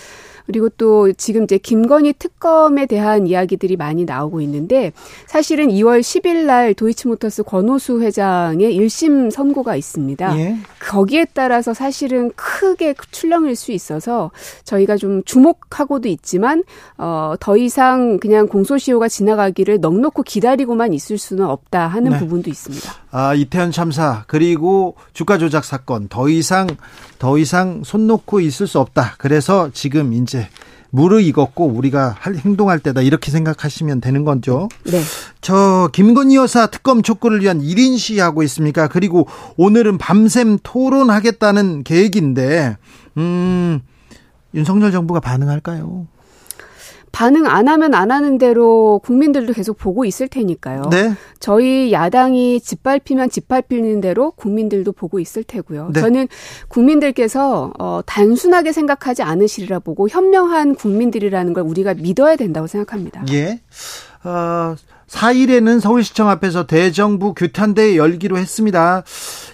[0.46, 4.92] 그리고 또 지금 이제 김건희 특검에 대한 이야기들이 많이 나오고 있는데
[5.26, 10.38] 사실은 2월 10일 날 도이치모터스 권오수 회장의 1심 선고가 있습니다.
[10.38, 10.56] 예.
[10.80, 14.30] 거기에 따라서 사실은 크게 출렁일 수 있어서
[14.64, 16.64] 저희가 좀 주목하고도 있지만
[16.98, 22.18] 어, 더 이상 그냥 공소시효가 지나가기를 넉넉히 기다리고만 있을 수는 없다 하는 네.
[22.18, 23.01] 부분도 있습니다.
[23.12, 26.66] 아, 이태원 참사 그리고 주가 조작 사건 더 이상
[27.18, 29.14] 더 이상 손 놓고 있을 수 없다.
[29.18, 30.48] 그래서 지금 이제
[30.90, 34.68] 무르익었고 우리가 할 행동할 때다 이렇게 생각하시면 되는 거죠.
[34.84, 35.00] 네.
[35.40, 38.88] 저 김건희 여사 특검 촉구를 위한 1인 시하고 있습니까?
[38.88, 42.76] 그리고 오늘은 밤샘 토론하겠다는 계획인데
[43.18, 43.80] 음
[44.54, 46.06] 윤석열 정부가 반응할까요?
[47.12, 50.84] 반응 안 하면 안 하는 대로 국민들도 계속 보고 있을 테니까요.
[50.90, 51.12] 네.
[51.38, 55.90] 저희 야당이 짓밟히면 짓밟히는 대로 국민들도 보고 있을 테고요.
[55.92, 56.00] 네.
[56.00, 56.26] 저는
[56.68, 63.24] 국민들께서 어, 단순하게 생각하지 않으시리라 보고 현명한 국민들이라는 걸 우리가 믿어야 된다고 생각합니다.
[63.30, 63.60] 예.
[64.24, 64.74] 어,
[65.12, 69.04] 4일에는 서울시청 앞에서 대정부 규탄대회 열기로 했습니다.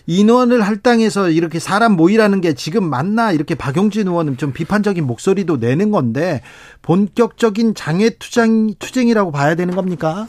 [0.07, 5.91] 인원을 할당해서 이렇게 사람 모이라는 게 지금 맞나 이렇게 박용진 의원은 좀 비판적인 목소리도 내는
[5.91, 6.43] 건데
[6.83, 10.27] 본격적인 장애 투쟁 투쟁이라고 봐야 되는 겁니까?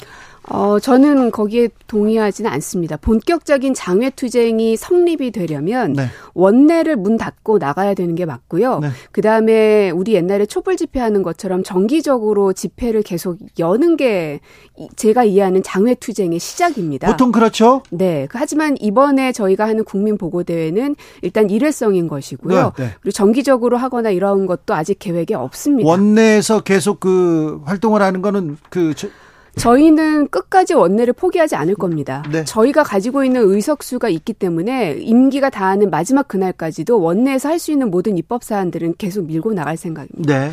[0.51, 2.97] 어, 저는 거기에 동의하지는 않습니다.
[2.97, 6.07] 본격적인 장외투쟁이 성립이 되려면 네.
[6.33, 8.79] 원내를 문 닫고 나가야 되는 게 맞고요.
[8.79, 8.89] 네.
[9.11, 14.39] 그 다음에 우리 옛날에 촛불 집회하는 것처럼 정기적으로 집회를 계속 여는 게
[14.77, 17.07] 이- 제가 이해하는 장외투쟁의 시작입니다.
[17.07, 17.83] 보통 그렇죠.
[17.91, 18.25] 네.
[18.29, 22.73] 그 하지만 이번에 저희가 하는 국민보고대회는 일단 일회성인 것이고요.
[22.75, 22.89] 네, 네.
[23.01, 25.87] 그리고 정기적으로 하거나 이런 것도 아직 계획에 없습니다.
[25.87, 29.09] 원내에서 계속 그 활동을 하는 거는 그 저-
[29.55, 32.23] 저희는 끝까지 원내를 포기하지 않을 겁니다.
[32.31, 32.43] 네.
[32.45, 38.17] 저희가 가지고 있는 의석수가 있기 때문에 임기가 다하는 마지막 그날까지도 원내에서 할 수 있는 모든
[38.17, 40.33] 입법 사안들은 계속 밀고 나갈 생각입니다.
[40.33, 40.51] 네.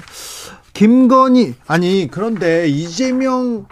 [0.72, 3.66] 김건희 아니 그런데 이재명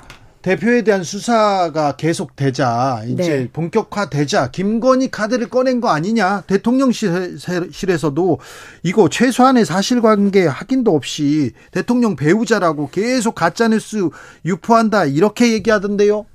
[0.45, 3.49] 대표에 대한 수사가 계속되자 이제 네.
[3.51, 8.39] 본격화되자 김건희 카드를 꺼낸 거 아니냐 대통령실에서도
[8.83, 14.11] 이거 최소한의 사실관계 확인도 없이 대통령 배우자라고 계속 가짜뉴스
[14.45, 16.27] 유포한다 이렇게 얘기하던데요.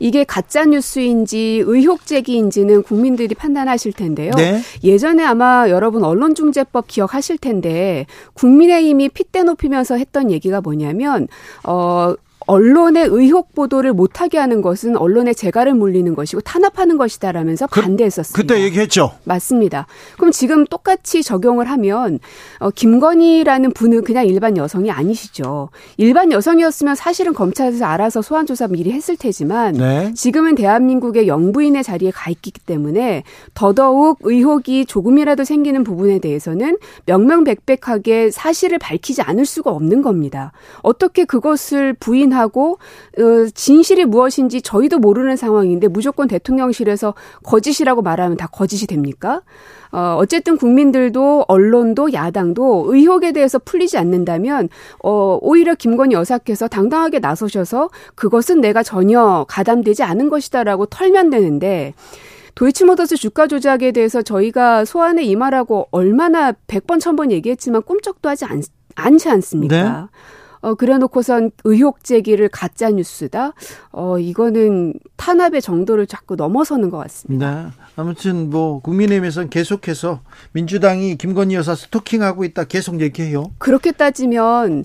[0.00, 4.32] 이게 가짜 뉴스인지 의혹 제기인지는 국민들이 판단하실 텐데요.
[4.36, 4.60] 네.
[4.82, 11.28] 예전에 아마 여러분 언론중재법 기억하실 텐데 국민의힘이 핏대 높이면서 했던 얘기가 뭐냐면
[11.62, 12.14] 어
[12.46, 18.40] 언론의 의혹 보도를 못하게 하는 것은 언론의 재갈을 물리는 것이고 탄압하는 것이다라면서 그- 반대했었습니다.
[18.54, 19.12] 그때 얘기했죠.
[19.24, 19.86] 맞습니다.
[20.16, 22.18] 그럼 지금 똑같이 적용을 하면
[22.58, 25.70] 어, 김건희라는 분은 그냥 일반 여성이 아니시죠.
[25.96, 30.12] 일반 여성이었으면 사실은 검찰에서 알아서 소환 조사 미리 했을 테지만 네.
[30.14, 33.22] 지금은 대한민국의 영부인의 자리에 가 있기 때문에
[33.54, 36.76] 더더욱 의혹이 조금이라도 생기는 부분에 대해서는
[37.06, 40.52] 명명백백하게 사실을 밝히지 않을 수가 없는 겁니다.
[40.82, 42.78] 어떻게 그것을 부인 하고
[43.18, 49.42] 어, 진실이 무엇인지 저희도 모르는 상황인데 무조건 대통령실에서 거짓이라고 말하면 다 거짓이 됩니까?
[49.92, 54.68] 어, 어쨌든 국민들도 언론도 야당도 의혹에 대해서 풀리지 않는다면
[55.04, 61.94] 어, 오히려 김건희 여사께서 당당하게 나서셔서 그것은 내가 전혀 가담되지 않은 것이다라고 털면 되는데
[62.54, 68.62] 도이치모터스 주가 조작에 대해서 저희가 소환에 임하라고 얼마나 100번, 1000번 얘기했지만 꿈쩍도 하지 않,
[68.96, 69.76] 않지 않습니까?
[69.76, 70.18] 네?
[70.64, 73.52] 어, 그래 놓고선 의혹 제기를 가짜 뉴스다.
[73.92, 77.64] 어, 이거는 탄압의 정도를 자꾸 넘어서는 것 같습니다.
[77.64, 77.70] 네.
[77.96, 80.20] 아무튼 뭐 국민의힘에서는 계속해서
[80.52, 83.50] 민주당이 김건희 여사 스토킹하고 있다 계속 얘기해요.
[83.58, 84.84] 그렇게 따지면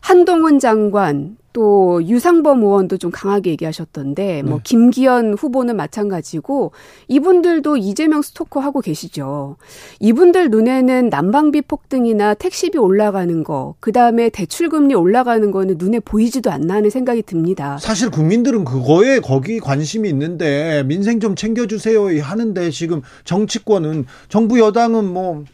[0.00, 4.60] 한동훈 장관 또 유상범 의원도 좀 강하게 얘기하셨던데 뭐 네.
[4.62, 6.70] 김기현 후보는 마찬가지고
[7.08, 9.56] 이분들도 이재명 스토커 하고 계시죠.
[9.98, 16.52] 이분들 눈에는 난방비 폭등이나 택시비 올라가는 거, 그 다음에 대출 금리 올라가는 거는 눈에 보이지도
[16.52, 17.78] 않나 하는 생각이 듭니다.
[17.80, 25.04] 사실 국민들은 그거에 거기 관심이 있는데 민생 좀 챙겨 주세요 하는데 지금 정치권은 정부 여당은
[25.06, 25.44] 뭐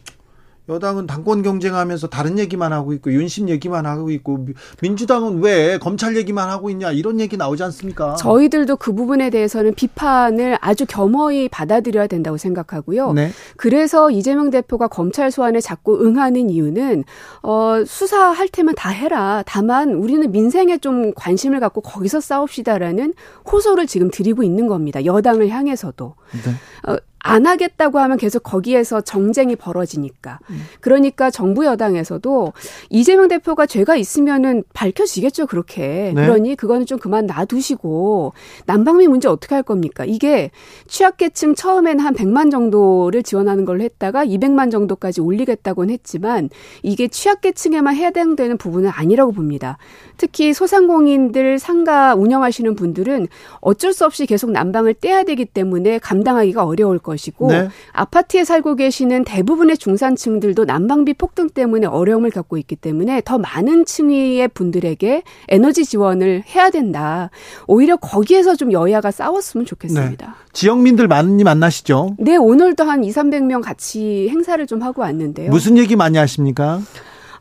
[0.67, 4.47] 여당은 당권 경쟁하면서 다른 얘기만 하고 있고 윤심 얘기만 하고 있고
[4.81, 8.15] 민주당은 왜 검찰 얘기만 하고 있냐 이런 얘기 나오지 않습니까?
[8.15, 13.13] 저희들도 그 부분에 대해서는 비판을 아주 겸허히 받아들여야 된다고 생각하고요.
[13.13, 13.31] 네.
[13.57, 17.03] 그래서 이재명 대표가 검찰 소환에 자꾸 응하는 이유는
[17.43, 19.43] 어, 수사할 테면 다 해라.
[19.45, 23.13] 다만 우리는 민생에 좀 관심을 갖고 거기서 싸웁시다라는
[23.51, 25.05] 호소를 지금 드리고 있는 겁니다.
[25.05, 26.15] 여당을 향해서도.
[26.31, 26.91] 네.
[26.91, 26.97] 어,
[27.27, 30.37] 안 하겠다고 하면 계속 거기에서 정쟁이 벌어지니까.
[30.51, 30.61] 음.
[30.79, 32.53] 그러니까 정부 여당에서도
[32.91, 36.13] 이재명 대표가 죄가 있으면은 밝혀지겠죠, 그렇게.
[36.13, 36.21] 네.
[36.21, 38.33] 그러니 그거는 좀 그만 놔두시고
[38.67, 40.05] 난방비 문제 어떻게 할 겁니까?
[40.05, 40.51] 이게
[40.85, 46.51] 취약계층 처음엔 한 100만 정도를 지원하는 걸로 했다가 200만 정도까지 올리겠다고는 했지만
[46.83, 49.79] 이게 취약계층에만 해당되는 부분은 아니라고 봅니다.
[50.17, 53.27] 특히 소상공인들 상가 운영하시는 분들은
[53.61, 57.14] 어쩔 수 없이 계속 난방을 떼야 되기 때문에 감당하기가 어려울 거예요.
[57.15, 57.69] 것이고 네.
[57.91, 64.49] 아파트에 살고 계시는 대부분의 중산층들도 난방비 폭등 때문에 어려움을 겪고 있기 때문에 더 많은 층위의
[64.49, 67.29] 분들에게 에너지 지원을 해야 된다.
[67.67, 70.25] 오히려 거기에서 좀 여야가 싸웠으면 좋겠습니다.
[70.27, 70.33] 네.
[70.53, 72.15] 지역민들 많이 만나시죠?
[72.19, 75.49] 네, 오늘도 한 2, 300명 같이 행사를 좀 하고 왔는데요.
[75.49, 76.81] 무슨 얘기 많이 하십니까?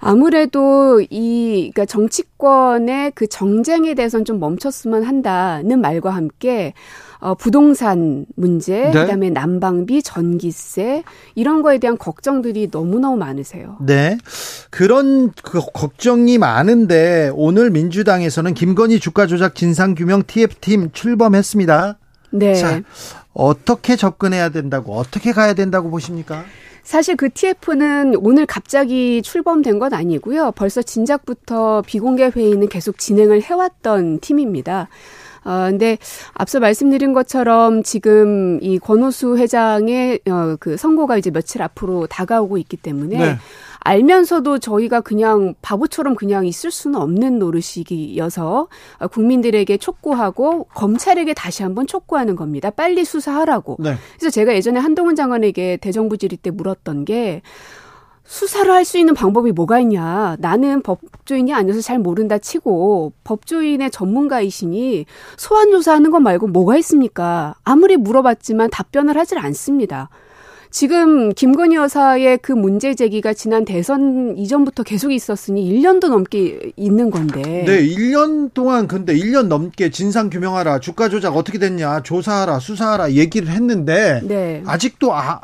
[0.07, 6.75] 아무래도 이 그러니까 정치권의 그 정쟁에 대해서는 좀 멈췄으면 한다는 말과 함께
[7.25, 8.93] 어, 부동산 문제, 네.
[8.93, 11.05] 그다음에 난방비, 전기세
[11.35, 13.79] 이런 거에 대한 걱정들이 너무너무 많으세요.
[13.81, 14.18] 네.
[14.68, 21.97] 그런 그 걱정이 많은데 오늘 민주당에서는 김건희 주가 조작 진상 규명 TF팀 출범했습니다.
[22.33, 22.55] 네.
[22.57, 22.83] 자,
[23.33, 26.45] 어떻게 접근해야 된다고 어떻게 가야 된다고 보십니까?
[26.83, 30.53] 사실 그 TF는 오늘 갑자기 출범된 건 아니고요.
[30.57, 34.91] 벌써 진작부터 비공개 회의는 계속 진행을 해왔던 팀입니다.
[35.45, 35.99] 어, 근데
[36.33, 42.77] 앞서 말씀드린 것처럼 지금 이 권오수 회장의 어, 그 선고가 이제 며칠 앞으로 다가오고 있기
[42.77, 43.37] 때문에 네.
[43.81, 48.69] 알면서도 저희가 그냥 바보처럼 그냥 있을 수는 없는 노릇이어서
[49.11, 52.71] 국민들에게 촉구하고 검찰에게 다시 한번 촉구하는 겁니다.
[52.71, 53.77] 빨리 수사하라고.
[53.79, 53.95] 네.
[54.19, 57.43] 그래서 제가 예전에 한동훈 장관에게 대정부 질의 때 물었던 게
[58.27, 60.37] 수사를 할 수 있는 방법이 뭐가 있냐.
[60.41, 65.07] 나는 법조인이 아니어서 잘 모른다 치고 법조인의 전문가이시니
[65.37, 67.55] 소환 조사하는 것 말고 뭐가 있습니까?
[67.64, 70.11] 아무리 물어봤지만 답변을 하질 않습니다.
[70.70, 77.43] 지금 김건희 여사의 그 문제 제기가 지난 대선 이전부터 계속 있었으니 1년도 넘게 있는 건데.
[77.43, 83.49] 네, 1년 동안 근데 1년 넘게 진상 규명하라, 주가 조작 어떻게 됐냐, 조사하라, 수사하라 얘기를
[83.49, 84.64] 했는데 네.
[84.66, 85.43] 아직도 아,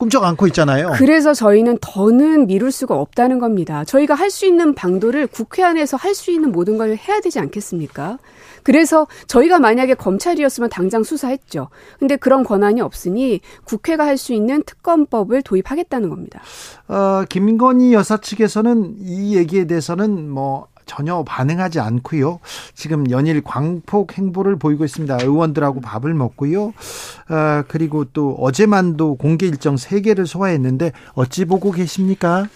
[0.00, 0.92] 꿈쩍 않고 있잖아요.
[0.96, 3.84] 그래서 저희는 더는 미룰 수가 없다는 겁니다.
[3.84, 8.18] 저희가 할 수 있는 방도를 국회 안에서 할 수 있는 모든 걸 해야 되지 않겠습니까?
[8.62, 11.68] 그래서 저희가 만약에 검찰이었으면 당장 수사했죠.
[11.98, 16.40] 근데 그런 권한이 없으니 국회가 할 수 있는 특검법을 도입하겠다는 겁니다.
[16.88, 22.40] 어, 김건희 여사 측에서는 이 얘기에 대해서는 뭐 전혀 반응하지 않고요.
[22.74, 25.18] 지금 연일 광폭 행보를 보이고 있습니다.
[25.22, 26.74] 의원들하고 밥을 먹고요.
[27.28, 32.48] 아, 그리고 또 어제만도 공개 일정 3개를 소화했는데 어찌 보고 계십니까?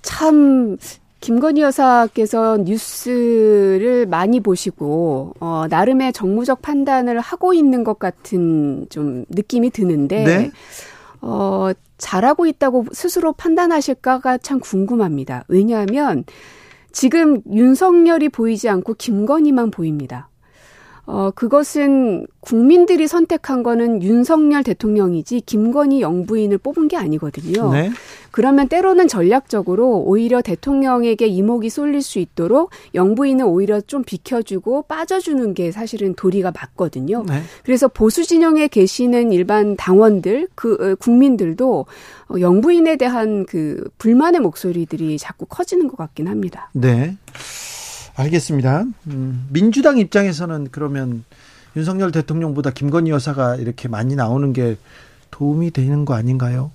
[0.00, 0.76] 참
[1.20, 9.70] 김건희 여사께서 뉴스를 많이 보시고 어 나름의 정무적 판단을 하고 있는 것 같은 좀 느낌이
[9.70, 10.50] 드는데 네?
[11.20, 15.44] 어 잘하고 있다고 스스로 판단하실까가 참 궁금합니다.
[15.48, 16.24] 왜냐하면
[16.92, 20.28] 지금 윤석열이 보이지 않고 김건희만 보입니다.
[21.10, 27.72] 어, 그것은 국민들이 선택한 거는 윤석열 대통령이지 김건희 영부인을 뽑은 게 아니거든요.
[27.72, 27.90] 네.
[28.30, 35.72] 그러면 때로는 전략적으로 오히려 대통령에게 이목이 쏠릴 수 있도록 영부인은 오히려 좀 비켜주고 빠져주는 게
[35.72, 37.24] 사실은 도리가 맞거든요.
[37.26, 37.40] 네.
[37.64, 41.86] 그래서 보수 진영에 계시는 일반 당원들, 그 어, 국민들도
[42.28, 46.68] 어, 영부인에 대한 그 불만의 목소리들이 자꾸 커지는 것 같긴 합니다.
[46.74, 47.16] 네.
[48.18, 48.84] 알겠습니다.
[49.06, 51.24] 음, 민주당 입장에서는 그러면
[51.76, 54.76] 윤석열 대통령보다 김건희 여사가 이렇게 많이 나오는 게
[55.30, 56.72] 도움이 되는 거 아닌가요?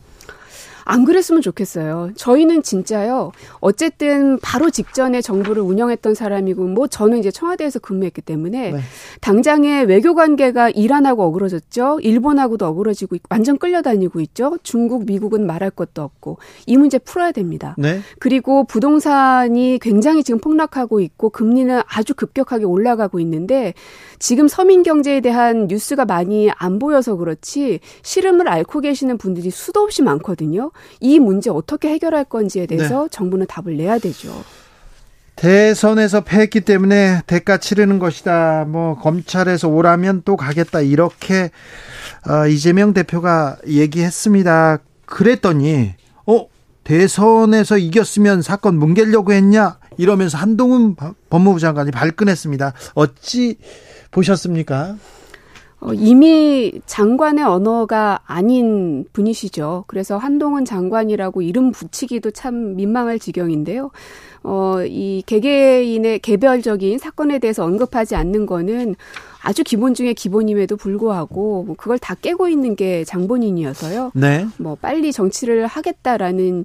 [0.86, 2.12] 안 그랬으면 좋겠어요.
[2.16, 3.32] 저희는 진짜요.
[3.60, 8.80] 어쨌든 바로 직전에 정부를 운영했던 사람이고 뭐 저는 이제 청와대에서 근무했기 때문에 네.
[9.22, 12.00] 당장에 외교 관계가 이란하고 어그러졌죠.
[12.02, 14.58] 일본하고도 어그러지고 완전 끌려다니고 있죠.
[14.64, 17.76] 중국, 미국은 말할 것도 없고 이 문제 풀어야 됩니다.
[17.78, 18.02] 네.
[18.20, 23.74] 그리고 부동산이 굉장히 지금 폭락하고 있고 금리는 아주 급격하게 올라가고 있는데
[24.20, 30.02] 지금 서민 경제에 대한 뉴스가 많이 안 보여서 그렇지 시름을 앓고 계시는 분들이 수도 없이
[30.02, 30.72] 많거든요.
[31.00, 33.08] 이 문제 어떻게 해결할 건지에 대해서 네.
[33.12, 34.44] 정부는 답을 내야 되죠.
[35.36, 38.66] 대선에서 패했기 때문에 대가 치르는 것이다.
[38.68, 40.82] 뭐 검찰에서 오라면 또 가겠다.
[40.82, 41.50] 이렇게
[42.30, 44.80] 어, 이재명 대표가 얘기했습니다.
[45.06, 45.94] 그랬더니
[46.26, 46.48] 어
[46.84, 49.78] 대선에서 이겼으면 사건 뭉개려고 했냐?
[49.98, 50.96] 이러면서 한동훈
[51.30, 52.74] 법무부 장관이 발끈했습니다.
[52.96, 53.58] 어찌
[54.12, 54.96] 보셨습니까?
[55.84, 59.84] 어, 이미 장관의 언어가 아닌 분이시죠.
[59.88, 63.92] 그래서 한동훈 장관이라고 이름 붙이기도 참 민망할 지경인데요.
[64.44, 68.96] 어, 이 개개인의 개별적인 사건에 대해서 언급하지 않는 거는
[69.42, 74.12] 아주 기본 중에 기본임에도 불구하고 뭐 그걸 다 깨고 있는 게 장본인이어서요.
[74.16, 74.48] 네.
[74.58, 76.64] 뭐 빨리 정치를 하겠다라는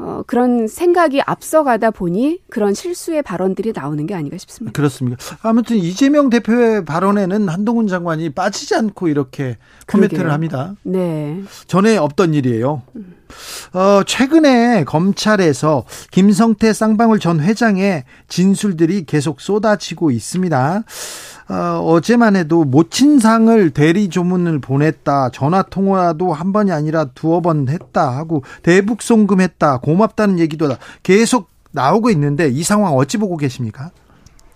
[0.00, 4.72] 어, 그런 생각이 앞서가다 보니 그런 실수의 발언들이 나오는 게 아닌가 싶습니다.
[4.72, 5.18] 그렇습니다.
[5.42, 10.74] 아무튼 이재명 대표의 발언에는 한동훈 장관이 빠지지 않고 이렇게 코멘트를 합니다.
[10.84, 11.42] 네.
[11.66, 12.82] 전에 없던 일이에요.
[13.74, 20.84] 어, 최근에 검찰에서 김성태 쌍방울 전 회장의 진술들이 계속 쏟아지고 있습니다.
[21.50, 25.30] 어, 어제만 해도 모친상을 대리 조문을 보냈다.
[25.30, 29.78] 전화 통화도 한 번이 아니라 두어 번 했다 하고 대북 송금했다.
[29.90, 30.68] 고맙다는 얘기도
[31.02, 33.90] 계속 나오고 있는데 이 상황 어찌 보고 계십니까?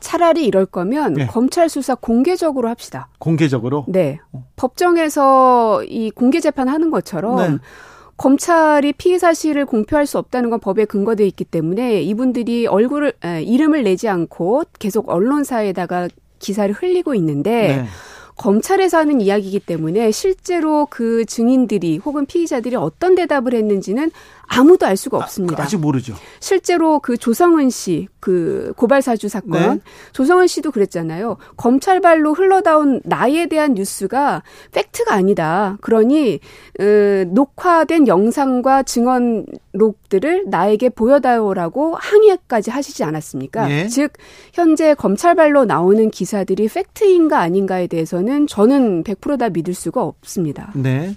[0.00, 1.26] 차라리 이럴 거면 네.
[1.26, 3.08] 검찰 수사 공개적으로 합시다.
[3.18, 3.86] 공개적으로?
[3.88, 4.20] 네.
[4.56, 7.58] 법정에서 이 공개 재판하는 것처럼 네.
[8.16, 13.82] 검찰이 피해 사실을 공표할 수 없다는 건 법에 근거돼 있기 때문에 이분들이 얼굴을 에, 이름을
[13.82, 16.08] 내지 않고 계속 언론사에다가
[16.38, 17.86] 기사를 흘리고 있는데 네.
[18.36, 24.10] 검찰에서 하는 이야기이기 때문에 실제로 그 증인들이 혹은 피의자들이 어떤 대답을 했는지는
[24.46, 25.62] 아무도 알 수가 없습니다.
[25.62, 26.14] 아, 직 모르죠.
[26.40, 29.80] 실제로 그 조성은 씨, 그 고발 사주 사건, 네.
[30.12, 31.36] 조성은 씨도 그랬잖아요.
[31.56, 34.42] 검찰 발로 흘러다온 나에 대한 뉴스가
[34.72, 35.76] 팩트가 아니다.
[35.80, 36.40] 그러니
[36.80, 43.70] 으, 녹화된 영상과 증언록들을 나에게 보여다오라고 항의까지 하시지 않았습니까?
[43.70, 43.88] 예.
[43.88, 44.12] 즉
[44.52, 50.72] 현재 검찰 발로 나오는 기사들이 팩트인가 아닌가에 대해서는 저는 100%다 믿을 수가 없습니다.
[50.74, 51.14] 네.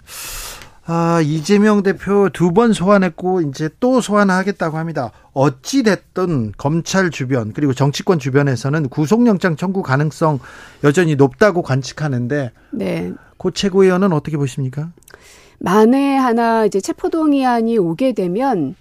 [0.90, 5.12] 아, 이재명 대표 두 번 소환했고 이제 또 소환하겠다고 합니다.
[5.34, 10.40] 어찌 됐든 검찰 주변 그리고 정치권 주변에서는 구속영장 청구 가능성
[10.86, 13.14] 여전히 높다고 관측하는데 네.
[13.38, 14.92] 고 최고위원은 어떻게 보십니까?
[15.60, 18.76] 만에 하나 이제 체포동의안이 오게 되면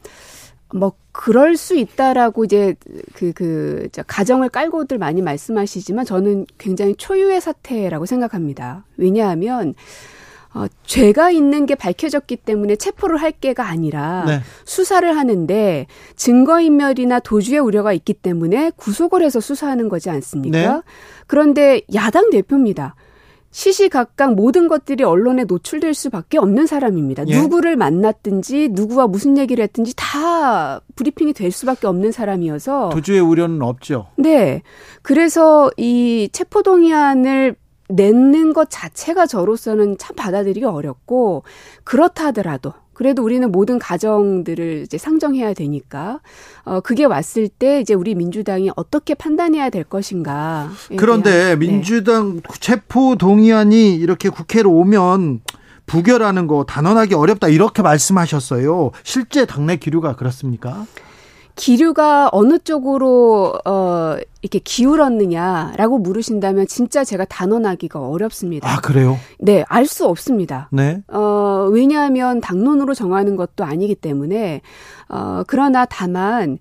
[0.74, 2.74] 뭐 그럴 수 있다라고 이제
[3.14, 8.84] 그, 그, 가정을 깔고들 많이 말씀하시지만 저는 굉장히 초유의 사태라고 생각합니다.
[8.96, 9.74] 왜냐하면
[10.56, 14.40] 어, 죄가 있는 게 밝혀졌기 때문에 체포를 할 게가 아니라 네.
[14.64, 15.86] 수사를 하는데
[16.16, 20.76] 증거인멸이나 도주의 우려가 있기 때문에 구속을 해서 수사하는 거지 않습니까?
[20.76, 20.82] 네.
[21.26, 22.94] 그런데 야당 대표입니다.
[23.50, 27.24] 시시각각 모든 것들이 언론에 노출될 수밖에 없는 사람입니다.
[27.28, 27.40] 예.
[27.40, 34.08] 누구를 만났든지 누구와 무슨 얘기를 했든지 다 브리핑이 될 수밖에 없는 사람이어서 도주의 우려는 없죠.
[34.16, 34.62] 네.
[35.02, 37.56] 그래서 이 체포동의안을
[37.88, 41.44] 내는 것 자체가 저로서는 참 받아들이기 어렵고
[41.84, 46.20] 그렇다 하더라도 그래도 우리는 모든 가정들을 이제 상정해야 되니까
[46.64, 50.70] 어 그게 왔을 때 이제 우리 민주당이 어떻게 판단해야 될 것인가.
[50.96, 51.56] 그런데 대한, 네.
[51.56, 52.42] 민주당 네.
[52.58, 55.42] 체포 동의안이 이렇게 국회로 오면
[55.84, 58.92] 부결하는 거 단언하기 어렵다 이렇게 말씀하셨어요.
[59.04, 60.86] 실제 당내 기류가 그렇습니까?
[61.56, 68.70] 기류가 어느 쪽으로 어 이렇게 기울었느냐라고 물으신다면 진짜 제가 단언하기가 어렵습니다.
[68.70, 69.18] 아 그래요?
[69.40, 70.68] 네, 알 수 없습니다.
[70.70, 71.02] 네.
[71.08, 74.60] 어 왜냐하면 당론으로 정하는 것도 아니기 때문에
[75.08, 76.58] 어 그러나 다만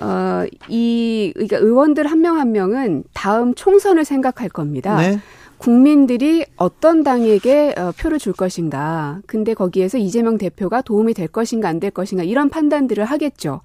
[0.00, 4.96] 어이 그러니까 의원들 한 명한 한 명은 다음 총선을 생각할 겁니다.
[4.96, 5.20] 네.
[5.62, 9.20] 국민들이 어떤 당에게 어, 표를 줄 것인가.
[9.26, 13.60] 근데 거기에서 이재명 대표가 도움이 될 것인가 안 될 것인가 이런 판단들을 하겠죠.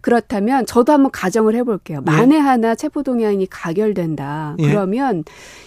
[0.00, 1.98] 그렇다면 저도 한번 가정을 해볼게요.
[1.98, 2.10] 예.
[2.10, 4.56] 만에 하나 체포 동의안이 가결된다.
[4.58, 4.68] 예.
[4.68, 5.24] 그러면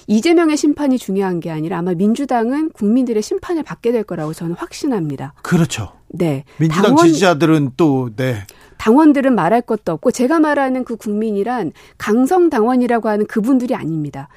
[0.08, 5.34] 이재명의 심판이 중요한 게 아니라 아마 민주당은 국민들의 심판을 받게 될 거라고 저는 확신합니다.
[5.44, 5.92] 그렇죠.
[6.10, 6.44] 네.
[6.58, 8.44] 민주당 당원, 지지자들은 또 네.
[8.82, 14.28] 당원들은 말할 것도 없고 제가 말하는 그 국민이란 강성 당원이라고 하는 그분들이 아닙니다.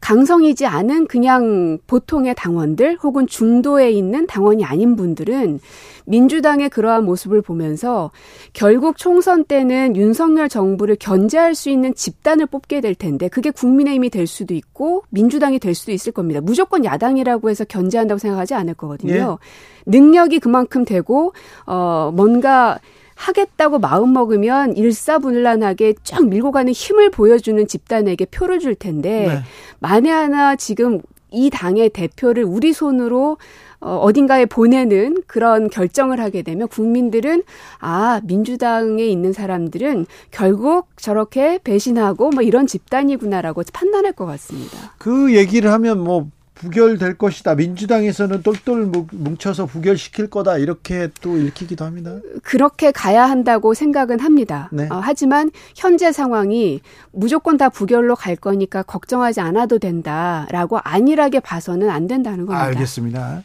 [0.00, 5.60] 강성이지 않은 그냥 보통의 당원들 혹은 중도에 있는 당원이 아닌 분들은
[6.06, 8.10] 민주당의 그러한 모습을 보면서
[8.52, 14.26] 결국 총선 때는 윤석열 정부를 견제할 수 있는 집단을 뽑게 될 텐데 그게 국민의힘이 될
[14.26, 16.40] 수도 있고 민주당이 될 수도 있을 겁니다.
[16.40, 19.38] 무조건 야당이라고 해서 견제한다고 생각하지 않을 거거든요.
[19.40, 19.86] 예.
[19.86, 21.32] 능력이 그만큼 되고
[21.66, 22.80] 어 뭔가
[23.22, 29.38] 하겠다고 마음먹으면 일사분란하게 쫙 밀고 가는 힘을 보여주는 집단에게 표를 줄 텐데 네.
[29.78, 31.00] 만에 하나 지금
[31.30, 33.38] 이 당의 대표를 우리 손으로
[33.80, 37.42] 어, 어딘가에 보내는 그런 결정을 하게 되면 국민들은
[37.80, 44.94] 아 민주당에 있는 사람들은 결국 저렇게 배신하고 뭐 이런 집단이구나라고 판단할 것 같습니다.
[44.98, 47.54] 그 얘기를 하면 뭐 부결될 것이다.
[47.54, 50.58] 민주당에서는 똘똘 뭉쳐서 부결시킬 거다.
[50.58, 52.16] 이렇게 또 읽히기도 합니다.
[52.42, 54.68] 그렇게 가야 한다고 생각은 합니다.
[54.72, 54.86] 네.
[54.90, 56.80] 어, 하지만 현재 상황이
[57.10, 62.62] 무조건 다 부결로 갈 거니까 걱정하지 않아도 된다라고 안일하게 봐서는 안 된다는 겁니다.
[62.64, 63.42] 알겠습니다.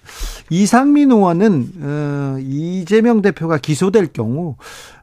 [0.49, 4.55] 이상민 의원은 어, 이재명 대표가 기소될 경우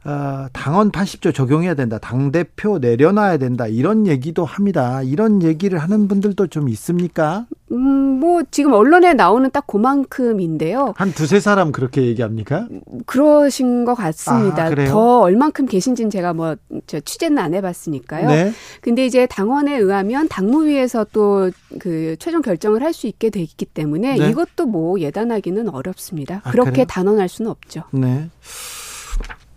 [0.05, 1.98] 어, 당원 80조 적용해야 된다.
[1.98, 3.66] 당 대표 내려놔야 된다.
[3.66, 5.02] 이런 얘기도 합니다.
[5.02, 7.47] 이런 얘기를 하는 분들도 좀 있습니까?
[7.72, 7.78] 음,
[8.20, 10.93] 뭐 지금 언론에 나오는 딱 그만큼인데요.
[10.97, 12.68] 한 두세 사람 그렇게 얘기합니까?
[13.06, 14.66] 그러신 것 같습니다.
[14.66, 16.56] 아, 더 얼만큼 계신지는 제가 뭐
[16.86, 18.28] 취재는 안 해봤으니까요.
[18.28, 18.52] 네.
[18.82, 24.16] 근데 이제 당원에 의하면 당무위에서 또 그 최종 결정을 할 수 있게 돼 있기 때문에
[24.16, 24.28] 네.
[24.31, 26.43] 이것도 뭐 예단하기는 어렵습니다.
[26.44, 26.86] 아, 그렇게 그래요?
[26.89, 27.82] 단언할 수는 없죠.
[27.90, 28.31] 네.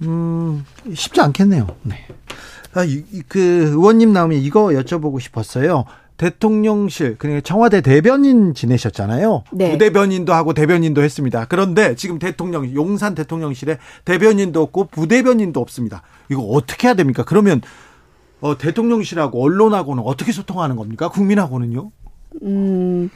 [0.04, 1.68] 음, 쉽지 않겠네요.
[1.84, 2.06] 네.
[2.74, 2.86] 아,
[3.28, 5.86] 그 의원님 나오면 이거 여쭤보고 싶었어요.
[6.18, 9.44] 대통령실 그러니까 청와대 대변인 지내셨잖아요.
[9.52, 9.72] 네.
[9.72, 11.46] 부대변인도 하고 대변인도 했습니다.
[11.46, 16.02] 그런데 지금 대통령 용산 대통령실에 대변인도 없고 부대변인도 없습니다.
[16.30, 17.24] 이거 어떻게 해야 됩니까?
[17.24, 17.62] 그러면
[18.42, 21.10] 어, 대통령실하고 언론하고는 어떻게 소통하는 겁니까?
[21.10, 21.92] 국민하고는요?
[22.44, 23.10] 음.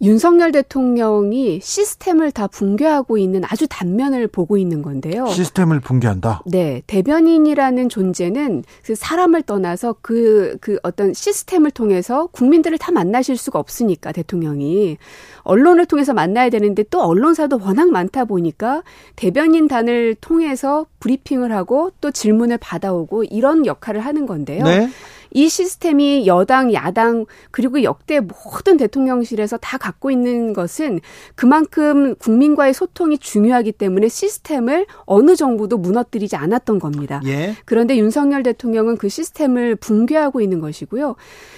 [0.00, 5.26] 윤석열 대통령이 시스템을 다 붕괴하고 있는 아주 단면을 보고 있는 건데요.
[5.26, 6.42] 시스템을 붕괴한다?
[6.46, 6.82] 네.
[6.86, 14.12] 대변인이라는 존재는 그 사람을 떠나서 그, 그 어떤 시스템을 통해서 국민들을 다 만나실 수가 없으니까
[14.12, 14.98] 대통령이.
[15.42, 18.82] 언론을 통해서 만나야 되는데 또 언론사도 워낙 많다 보니까
[19.16, 24.62] 대변인단을 통해서 브리핑을 하고 또 질문을 받아오고 이런 역할을 하는 건데요.
[24.64, 24.88] 네.
[25.30, 31.00] 이 시스템이 여당, 야당, 그리고 역대 모든 대통령실에서 다 갖고 있는 것은
[31.34, 37.20] 그만큼 국민과의 소통이 중요하기 때문에 시스템을 어느 정부도 무너뜨리지 않았던 겁니다.
[37.26, 37.56] 예.
[37.64, 41.16] 그런데 윤석열 대통령은 그 시스템을 붕괴하고 있는 것이고요.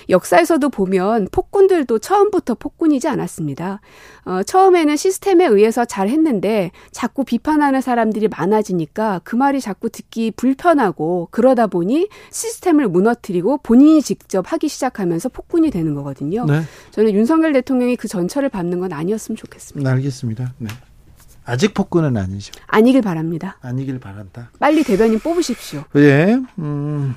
[0.08, 3.80] 역사에서도 보면 폭군들도 처음부터 폭군이지 않았습니다.
[4.24, 11.28] 어, 처음에는 시스템에 의해서 잘 했는데 자꾸 비판하는 사람들이 많아지니까 그 말이 자꾸 듣기 불편하고
[11.30, 16.44] 그러다 보니 시스템을 무너뜨리고 본인이 직접 하기 시작하면서 폭군이 되는 거거든요.
[16.46, 16.62] 네.
[16.90, 19.88] 저는 윤석열 대통령이 그 전철을 밟는 건 아니었으면 좋겠습니다.
[19.88, 20.54] 네, 알겠습니다.
[20.58, 20.68] 네.
[21.44, 22.52] 아직 폭군은 아니죠.
[22.66, 23.58] 아니길 바랍니다.
[23.60, 24.50] 아니길 바란다.
[24.58, 25.84] 빨리 대변인 뽑으십시오.
[25.96, 26.38] 예.
[26.58, 27.14] 음.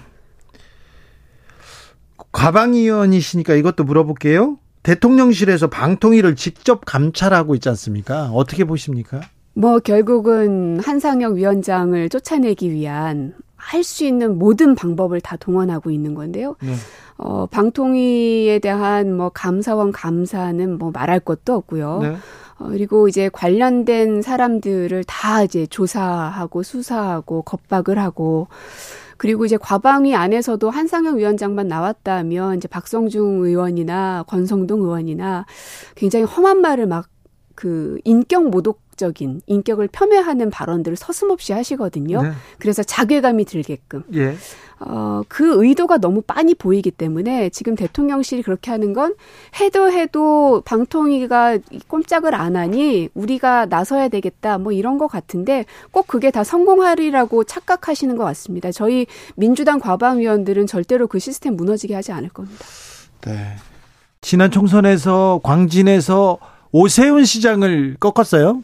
[2.32, 4.57] 과방위원이시니까 이것도 물어볼게요.
[4.82, 8.32] 대통령실에서 방통위를 직접 감찰하고 있지 않습니까?
[8.32, 9.22] 어떻게 보십니까?
[9.53, 16.56] 뭐 결국은 한상혁 위원장을 쫓아내기 위한 할 수 있는 모든 방법을 다 동원하고 있는 건데요.
[16.61, 16.73] 네.
[17.18, 21.99] 어, 방통위에 대한 뭐 감사원 감사는 뭐 말할 것도 없고요.
[22.02, 22.15] 네.
[22.60, 28.48] 어, 그리고 이제 관련된 사람들을 다 이제 조사하고 수사하고 겁박을 하고
[29.18, 35.45] 그리고 이제 과방위 안에서도 한상혁 위원장만 나왔다면 이제 박성중 의원이나 권성동 의원이나
[35.95, 37.14] 굉장히 험한 말을 막
[37.56, 42.22] 그 인격 모독 적인 인격을 폄훼하는 발언들을 서슴없이 하시거든요.
[42.22, 42.32] 네.
[42.60, 44.03] 그래서 자괴감이 들게끔.
[44.15, 44.36] 예.
[44.86, 49.15] 어, 그 의도가 너무 빤히 보이기 때문에 지금 대통령실이 그렇게 하는 건
[49.60, 56.32] 해도 해도 방통위가 꼼짝을 안 하니 우리가 나서야 되겠다 뭐 이런 것 같은데 꼭 그게
[56.32, 58.72] 다 성공하리라고 착각하시는 것 같습니다.
[58.72, 59.06] 저희
[59.36, 62.65] 민주당 과방위원들은 절대로 그 시스템 무너지게 하지 않을 겁니다.
[63.22, 63.56] 네.
[64.22, 66.40] 지난 총선에서 광진에서
[66.72, 68.64] 오세훈 시장을 꺾었어요.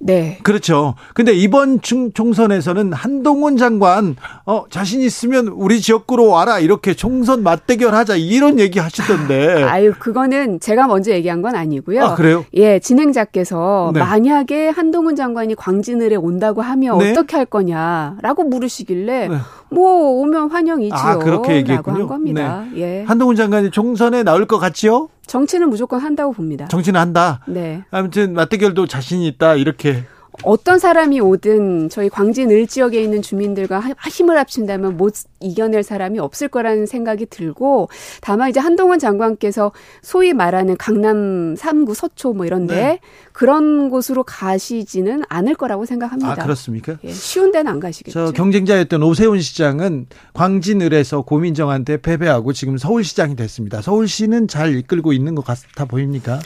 [0.00, 0.38] 네.
[0.42, 0.94] 그렇죠.
[1.14, 4.16] 근데 이번 총선에서는 한동훈 장관
[4.46, 9.62] 어 자신 있으면 우리 지역구로 와라 이렇게 총선 맞대결 하자 이런 얘기 하시던데.
[9.64, 12.02] 아유 그거는 제가 먼저 얘기한 건 아니고요.
[12.02, 12.44] 아 그래요?
[12.54, 14.00] 예 진행자께서 네.
[14.00, 17.10] 만약에 한동훈 장관이 광진을에 온다고 하면 네?
[17.10, 19.36] 어떻게 할 거냐라고 물으시길래 네.
[19.70, 20.98] 뭐 오면 환영이지요.
[20.98, 22.00] 아 그렇게 얘기했군요.
[22.00, 22.64] 한 겁니다.
[22.72, 22.80] 네.
[22.80, 23.04] 예.
[23.04, 25.08] 한동훈 장관이 총선에 나올 것 같지요?
[25.26, 26.66] 정치는 무조건 한다고 봅니다.
[26.68, 27.40] 정치는 한다.
[27.46, 27.84] 네.
[27.90, 30.04] 아무튼 맞대결도 자신이 있다 이렇게.
[30.42, 36.48] 어떤 사람이 오든 저희 광진 을 지역에 있는 주민들과 힘을 합친다면 못 이겨낼 사람이 없을
[36.48, 37.88] 거라는 생각이 들고
[38.20, 39.72] 다만 이제 한동훈 장관께서
[40.02, 43.00] 소위 말하는 강남 3구 서초 뭐 이런데 네.
[43.32, 46.32] 그런 곳으로 가시지는 않을 거라고 생각합니다.
[46.32, 46.96] 아 그렇습니까?
[47.04, 48.26] 예, 쉬운 데는 안 가시겠죠.
[48.26, 53.80] 저 경쟁자였던 오세훈 시장은 광진 을에서 고민정한테 패배하고 지금 서울시장이 됐습니다.
[53.82, 56.40] 서울시는 잘 이끌고 있는 것 같아 보입니까?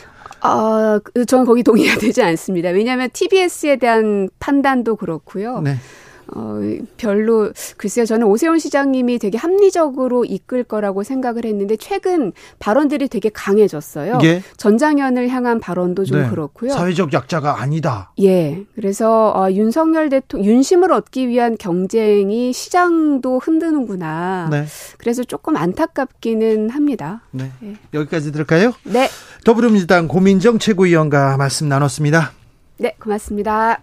[0.46, 2.68] 아, 그, 저는 거기 동의가 되지 않습니다.
[2.68, 5.60] 왜냐하면 TBS에 대한 판단도 그렇고요.
[5.60, 5.76] 네.
[6.34, 6.58] 어,
[6.96, 14.18] 별로, 글쎄요, 저는 오세훈 시장님이 되게 합리적으로 이끌 거라고 생각을 했는데, 최근 발언들이 되게 강해졌어요.
[14.24, 14.42] 예.
[14.56, 16.28] 전장현을 향한 발언도 좀 네.
[16.28, 16.72] 그렇고요.
[16.72, 18.12] 사회적 약자가 아니다.
[18.22, 18.64] 예.
[18.74, 24.48] 그래서, 어, 윤석열 대통령, 윤심을 얻기 위한 경쟁이 시장도 흔드는구나.
[24.50, 24.64] 네.
[24.98, 27.22] 그래서 조금 안타깝기는 합니다.
[27.30, 27.50] 네.
[27.62, 27.74] 예.
[27.92, 28.72] 여기까지 들을까요?
[28.84, 29.08] 네.
[29.44, 32.32] 더불어민주당 고민정 최고위원과 말씀 나눴습니다.
[32.78, 33.82] 네, 고맙습니다.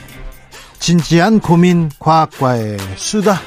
[0.81, 3.39] 진지한 고민 과학과의 수다.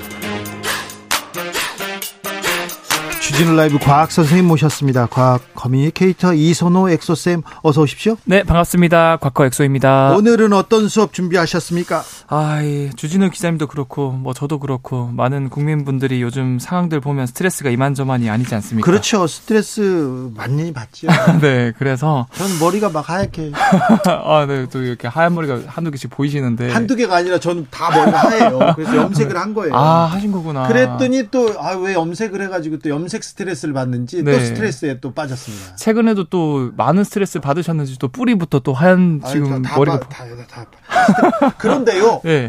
[3.20, 5.06] 주진우 라이브 과학 선생님 모셨습니다.
[5.06, 8.18] 과학 communicator 이선호 엑소쌤 어서 오십시오.
[8.24, 9.16] 네, 반갑습니다.
[9.16, 10.14] 과커 엑소입니다.
[10.14, 12.04] 오늘은 어떤 수업 준비하셨습니까?
[12.28, 12.90] 아, 예.
[12.90, 18.84] 주진우 기자님도 그렇고 뭐 저도 그렇고 많은 국민분들이 요즘 상황들 보면 스트레스가 이만저만이 아니지 않습니까?
[18.84, 19.26] 그렇죠.
[19.26, 21.06] 스트레스 많이 받죠.
[21.40, 23.52] 네, 그래서 저는 머리가 막 하얗게
[24.04, 24.66] 아, 네.
[24.70, 28.72] 또 이렇게 하얀 머리가 한두 개씩 보이시는데 한두 개가 아니라 저는 다 머리가 하얘요.
[28.76, 29.74] 그래서 염색을 한 거예요.
[29.74, 30.68] 아, 하신 거구나.
[30.68, 34.30] 그랬더니 또 아, 왜 염색을 해 가지고 또 염색 스트레스를 받는지 네.
[34.30, 35.53] 또 스트레스에 또 빠졌습니다.
[35.76, 40.66] 최근에도 또 많은 스트레스 받으셨는지 또 뿌리부터 또 하얀 지금 아니, 다, 머리가 다, 다,
[40.66, 42.20] 다, 그런데요.
[42.24, 42.48] 네.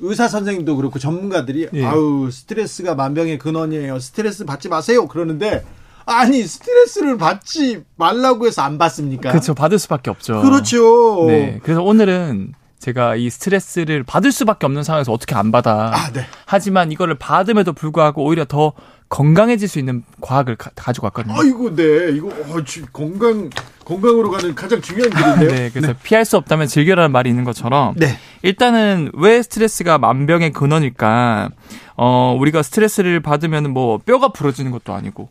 [0.00, 1.84] 의사 선생님도 그렇고 전문가들이 네.
[1.84, 3.98] 아우 스트레스가 만병의 근원이에요.
[3.98, 5.06] 스트레스 받지 마세요.
[5.06, 5.64] 그러는데
[6.06, 9.30] 아니 스트레스를 받지 말라고 해서 안 받습니까?
[9.30, 9.54] 그렇죠.
[9.54, 10.40] 받을 수밖에 없죠.
[10.42, 11.26] 그렇죠.
[11.26, 11.60] 네.
[11.62, 12.54] 그래서 오늘은
[12.84, 15.90] 제가 이 스트레스를 받을 수밖에 없는 상황에서 어떻게 안 받아.
[15.94, 16.26] 아, 네.
[16.44, 18.74] 하지만 이거를 받음에도 불구하고 오히려 더
[19.08, 21.34] 건강해질 수 있는 과학을 가, 지고 왔거든요.
[21.34, 22.10] 아이고, 네.
[22.12, 22.62] 이거 어,
[22.92, 23.48] 건강
[23.86, 25.48] 건강으로 가는 가장 중요한 길인데요.
[25.56, 25.98] 네, 그래서 네.
[26.02, 28.18] 피할 수 없다면 즐겨라는 말이 있는 것처럼 네.
[28.42, 31.50] 일단은 왜 스트레스가 만병의 근원일까?
[31.96, 35.30] 어, 우리가 스트레스를 받으면 뭐 뼈가 부러지는 것도 아니고.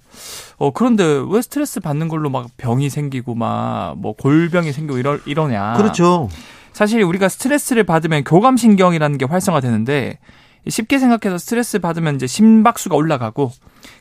[0.58, 5.74] 어, 그런데 왜 스트레스 받는 걸로 막 병이 생기고 막 뭐 골병이 생기고 이러 이러냐?
[5.74, 6.30] 그렇죠.
[6.74, 10.20] 사실 우리가 스트레스를 받으면 교감신경이라는 게 활성화되는데
[10.68, 13.52] 쉽게 생각해서 스트레스 받으면 이제 심박수가 올라가고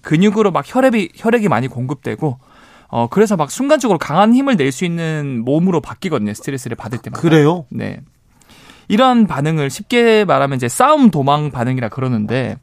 [0.02, 2.38] 근육으로 막 혈액이 혈액이 많이 공급되고
[2.88, 6.34] 어 그래서 막 순간적으로 강한 힘을 낼 수 있는 몸으로 바뀌거든요.
[6.34, 7.20] 스트레스를 받을 때마다.
[7.20, 7.66] 그래요?
[7.70, 8.00] 네.
[8.88, 12.56] 이런 반응을 쉽게 말하면 이제 싸움 도망 반응이라 그러는데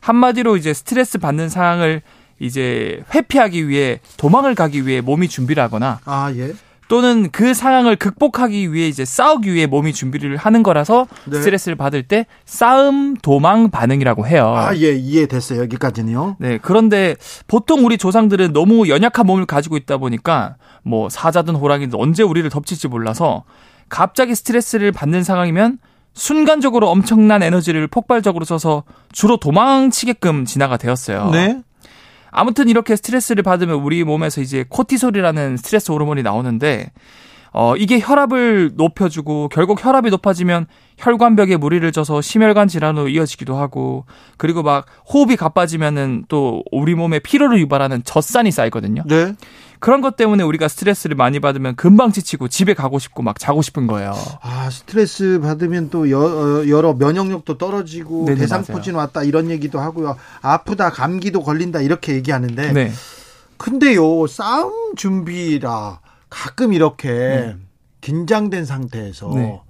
[0.00, 2.02] 한마디로 이제 스트레스 받는 상황을
[2.40, 6.52] 이제 회피하기 위해 도망을 가기 위해 몸이 준비를 하거나 아, 예.
[6.88, 11.38] 또는 그 상황을 극복하기 위해 이제 싸우기 위해 몸이 준비를 하는 거라서 네.
[11.38, 14.54] 스트레스를 받을 때 싸움 도망 반응이라고 해요.
[14.56, 15.60] 아, 예, 이해됐어요.
[15.62, 16.36] 여기까지는요.
[16.38, 16.58] 네.
[16.60, 17.16] 그런데
[17.46, 22.88] 보통 우리 조상들은 너무 연약한 몸을 가지고 있다 보니까 뭐 사자든 호랑이든 언제 우리를 덮칠지
[22.88, 23.44] 몰라서
[23.88, 25.78] 갑자기 스트레스를 받는 상황이면
[26.14, 31.30] 순간적으로 엄청난 에너지를 폭발적으로 써서 주로 도망치게끔 진화가 되었어요.
[31.30, 31.60] 네.
[32.34, 36.90] 아무튼 이렇게 스트레스를 받으면 우리 몸에서 이제 코티솔이라는 스트레스 호르몬이 나오는데
[37.52, 40.66] 어, 이게 혈압을 높여주고 결국 혈압이 높아지면
[40.98, 44.06] 혈관벽에 무리를 져서 심혈관 질환으로 이어지기도 하고
[44.36, 49.04] 그리고 막 호흡이 가빠지면은 또 우리 몸에 피로를 유발하는 젖산이 쌓이거든요.
[49.06, 49.34] 네.
[49.80, 53.86] 그런 것 때문에 우리가 스트레스를 많이 받으면 금방 지치고 집에 가고 싶고 막 자고 싶은
[53.86, 54.14] 거예요.
[54.40, 60.16] 아 스트레스 받으면 또 여, 러 면역력도 떨어지고 네네, 대상포진 왔다 이런 얘기도 하고요.
[60.40, 62.72] 아프다 감기도 걸린다 이렇게 얘기하는데.
[62.72, 62.92] 네.
[63.56, 67.56] 근데요 싸움 준비라 가끔 이렇게 네.
[68.00, 69.60] 긴장된 상태에서 네.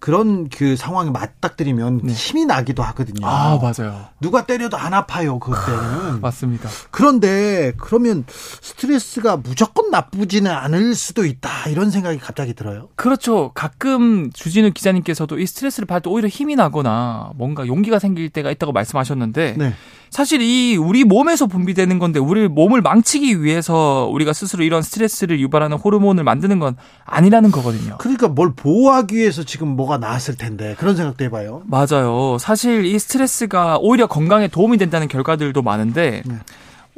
[0.00, 2.12] 그런 그 상황에 맞닥뜨리면 네.
[2.14, 3.26] 힘이 나기도 하거든요.
[3.26, 4.06] 아, 맞아요.
[4.18, 6.22] 누가 때려도 안 아파요, 그때는.
[6.22, 6.70] 맞습니다.
[6.90, 11.68] 그런데 그러면 스트레스가 무조건 나쁘지는 않을 수도 있다.
[11.68, 12.88] 이런 생각이 갑자기 들어요.
[12.96, 13.52] 그렇죠.
[13.54, 18.72] 가끔 주진우 기자님께서도 이 스트레스를 받을 때 오히려 힘이 나거나 뭔가 용기가 생길 때가 있다고
[18.72, 19.74] 말씀하셨는데 네.
[20.08, 25.76] 사실 이 우리 몸에서 분비되는 건데 우리 몸을 망치기 위해서 우리가 스스로 이런 스트레스를 유발하는
[25.76, 27.96] 호르몬을 만드는 건 아니라는 거거든요.
[27.98, 31.62] 그러니까 뭘 보호하기 위해서 지금 뭐가 나왔을 텐데 그런 생각도 해봐요.
[31.66, 32.38] 맞아요.
[32.38, 36.34] 사실 이 스트레스가 오히려 건강에 도움이 된다는 결과들도 많은데 네.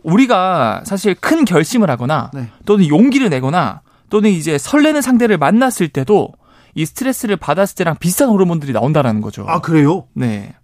[0.02, 2.48] 우리가 사실 큰 결심을 하거나 네.
[2.66, 6.32] 또는 용기를 내거나 또는 이제 설레는 상대를 만났을 때도
[6.74, 9.44] 이 스트레스를 받았을 때랑 비슷한 호르몬들이 나온다라는 거죠.
[9.48, 10.06] 아 그래요?
[10.14, 10.54] 네.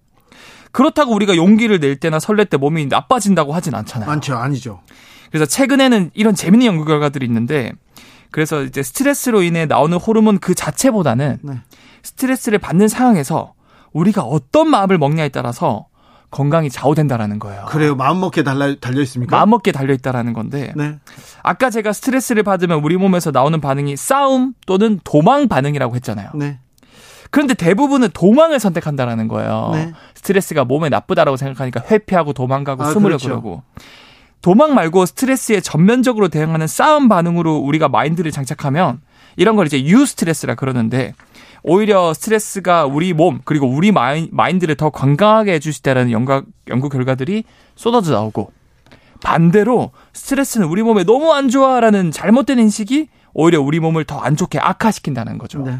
[0.70, 4.08] 그렇다고 우리가 용기를 낼 때나 설렐 때 몸이 나빠진다고 하진 않잖아요.
[4.08, 4.80] 많죠, 아니죠.
[5.30, 7.72] 그래서 최근에는 이런 재밌는 연구 결과들이 있는데
[8.30, 11.54] 그래서 이제 스트레스로 인해 나오는 호르몬 그 자체보다는 네.
[12.02, 13.54] 스트레스를 받는 상황에서
[13.92, 15.86] 우리가 어떤 마음을 먹냐에 따라서
[16.30, 17.64] 건강이 좌우된다라는 거예요.
[17.66, 17.96] 그래요.
[17.96, 19.36] 마음먹기에 달려, 달려 있습니까?
[19.36, 20.72] 마음먹기에 달려 있다라는 건데.
[20.76, 20.98] 네.
[21.42, 26.30] 아까 제가 스트레스를 받으면 우리 몸에서 나오는 반응이 싸움 또는 도망 반응이라고 했잖아요.
[26.34, 26.58] 네.
[27.30, 29.70] 그런데 대부분은 도망을 선택한다라는 거예요.
[29.72, 29.92] 네.
[30.14, 33.28] 스트레스가 몸에 나쁘다라고 생각하니까 회피하고 도망가고 아, 숨으려 그렇죠.
[33.28, 33.62] 그러고.
[34.40, 39.00] 도망 말고 스트레스에 전면적으로 대응하는 싸움 반응으로 우리가 마인드를 장착하면
[39.36, 41.14] 이런 걸 이제 유 스트레스라 그러는데
[41.62, 46.88] 오히려 스트레스가 우리 몸 그리고 우리 마인, 마인드를 더 건강하게 해줄 수 있다는 연구, 연구
[46.88, 47.44] 결과들이
[47.74, 48.52] 쏟아져 나오고
[49.22, 54.58] 반대로 스트레스는 우리 몸에 너무 안 좋아라는 잘못된 인식이 오히려 우리 몸을 더 안 좋게
[54.58, 55.60] 악화시킨다는 거죠.
[55.62, 55.78] 네.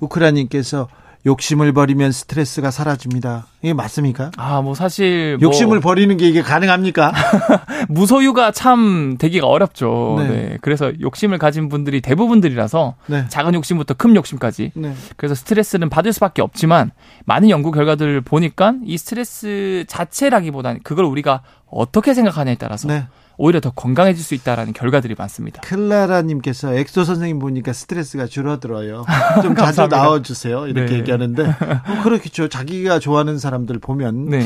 [0.00, 0.88] 우크라님께서
[1.26, 3.46] 욕심을 버리면 스트레스가 사라집니다.
[3.62, 4.30] 이게 맞습니까?
[4.36, 7.12] 아, 뭐 사실 뭐 욕심을 버리는 게 이게 가능합니까?
[7.88, 10.16] 무소유가 참 되기가 어렵죠.
[10.18, 10.28] 네.
[10.28, 10.58] 네.
[10.60, 13.24] 그래서 욕심을 가진 분들이 대부분들이라서 네.
[13.28, 14.72] 작은 욕심부터 큰 욕심까지.
[14.74, 14.94] 네.
[15.16, 16.90] 그래서 스트레스는 받을 수밖에 없지만
[17.24, 23.06] 많은 연구 결과들을 보니까 이 스트레스 자체라기보다는 그걸 우리가 어떻게 생각하냐에 따라서 네.
[23.36, 25.60] 오히려 더 건강해질 수 있다라는 결과들이 많습니다.
[25.62, 29.04] 클라라님께서 엑소 선생님 보니까 스트레스가 줄어들어요.
[29.42, 30.68] 좀 자주 나와주세요.
[30.68, 30.98] 이렇게 네.
[31.00, 32.48] 얘기하는데 어, 그렇겠죠.
[32.48, 34.44] 자기가 좋아하는 사람들 보면 네.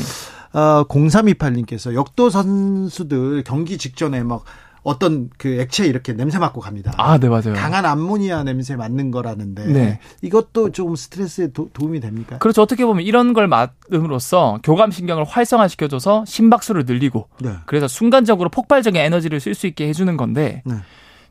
[0.53, 4.43] 어, 0328님께서 역도 선수들 경기 직전에 막
[4.89, 6.91] 어떤 그 액체 이렇게 냄새 맡고 갑니다.
[6.97, 7.53] 아, 네, 맞아요.
[7.53, 9.99] 강한 암모니아 냄새 맡는 거라는데 네.
[10.23, 12.39] 이것도 조금 스트레스에 도, 움이 됩니까?
[12.39, 12.63] 그렇죠.
[12.63, 17.51] 어떻게 보면 이런 걸 맡음으로써 교감 신경을 활성화시켜줘서 심박수를 늘리고 네.
[17.67, 20.75] 그래서 순간적으로 폭발적인 에너지를 쓸 수 있게 해주는 건데 네.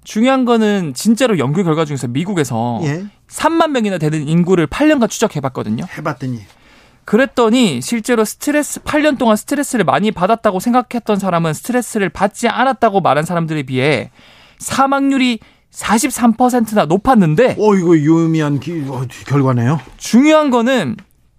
[0.05, 3.07] 중요한 거는 진짜로 연구 결과 중에서 미국에서 예?
[3.29, 5.85] 3만 명이나 되는 인구를 8년간 추적해봤거든요.
[5.99, 6.39] 해봤더니
[7.09, 13.63] 그랬더니 실제로 스트레스 8년 동안 스트레스를 많이 받았다고 생각했던 사람은 스트레스를 받지 않았다고 말한 사람들에
[13.63, 14.11] 비해
[14.59, 15.39] 사망률이
[15.73, 19.81] 43%나 높았는데 어 이거 유의미한 기, 어, 결과네요.
[19.97, 20.97] 중요한 거는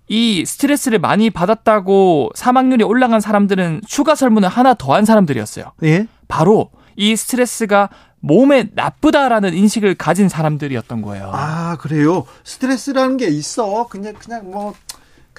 [0.07, 5.73] 이 스트레스를 많이 받았다고 사망률이 올라간 사람들은 추가 설문을 하나 더 한 사람들이었어요.
[5.83, 6.07] 예?
[6.27, 7.89] 바로 이 스트레스가
[8.21, 11.29] 몸에 나쁘다라는 인식을 가진 사람들이었던 거예요.
[11.31, 12.25] 아, 그래요?
[12.43, 13.87] 스트레스라는 게 있어.
[13.87, 14.73] 그냥, 그냥 뭐,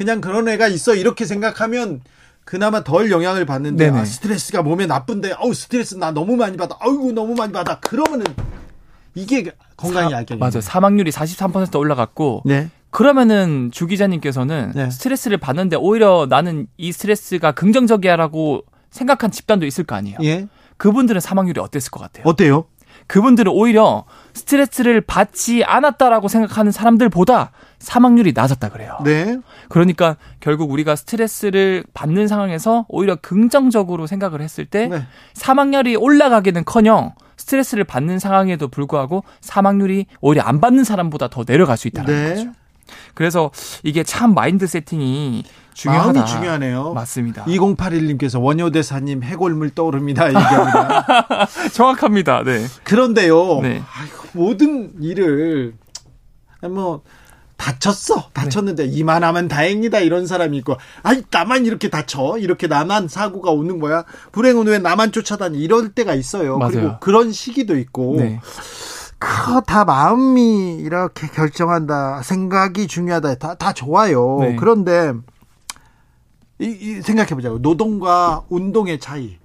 [0.01, 2.01] 그냥 그런 애가 있어 이렇게 생각하면
[2.47, 7.13] 그나마 덜 영향을 받는데 아, 스트레스가 몸에 나쁜데 어우 스트레스 나 너무 많이 받아 아이고
[7.13, 8.25] 너무 많이 받아 그러면은
[9.15, 12.71] 이게 건강에 악영이 맞아요 사망률이 43% 올라갔고 네.
[12.89, 14.91] 그러면은 주 기자님께서는 네.
[14.91, 20.17] 스트레스를 받는데 오히려 나는 이 스트레스가 긍정적이야라고 생각한 집단도 있을 거 아니에요.
[20.23, 20.49] 예.
[20.79, 22.25] 그분들은 사망률이 어땠을 것 같아요?
[22.27, 22.65] 어때요?
[23.11, 24.05] 그분들은 오히려
[24.35, 27.51] 스트레스를 받지 않았다라고 생각하는 사람들보다
[27.81, 28.99] 사망률이 낮았다 그래요.
[29.03, 29.37] 네.
[29.69, 35.03] 그러니까 결국 우리가 스트레스를 받는 상황에서 오히려 긍정적으로 생각을 했을 때 네.
[35.35, 42.15] 사망률이 올라가기는커녕 스트레스를 받는 상황에도 불구하고 사망률이 오히려 안 받는 사람보다 더 내려갈 수 있다는
[42.15, 42.35] 네.
[42.35, 42.51] 거죠.
[43.15, 43.51] 그래서
[43.83, 45.45] 이게 참 마인드 세팅이
[45.75, 46.13] 중요하다.
[46.13, 46.93] 마음이 중요하네요.
[46.93, 47.45] 맞습니다.
[47.47, 50.29] 2081님께서 원효대사님 해골물 떠오릅니다.
[50.29, 51.47] 얘기합니다.
[51.73, 52.43] 정확합니다.
[52.45, 52.67] 네.
[52.85, 53.61] 그런데요.
[53.63, 53.83] 네.
[53.95, 55.75] 아이고, 모든 일을
[56.69, 57.03] 뭐
[57.57, 58.31] 다쳤어.
[58.33, 58.91] 다쳤는데 네.
[58.91, 62.37] 이만하면 다행이다 이런 사람이 있고 아이 나만 이렇게 다쳐.
[62.39, 64.05] 이렇게 나만 사고가 오는 거야.
[64.33, 66.59] 불행은 왜 나만 쫓아다니 이럴 때가 있어요.
[66.59, 66.73] 맞아요.
[66.73, 68.17] 그리고 그런 시기도 있고.
[68.19, 68.41] 네.
[69.21, 72.23] 그다 마음이 이렇게 결정한다.
[72.23, 73.35] 생각이 중요하다.
[73.37, 74.39] 다, 다 좋아요.
[74.41, 74.57] 네.
[74.57, 75.13] 그런데
[76.59, 77.59] 이, 이 생각해 보자고.
[77.59, 79.37] 노동과 운동의 차이.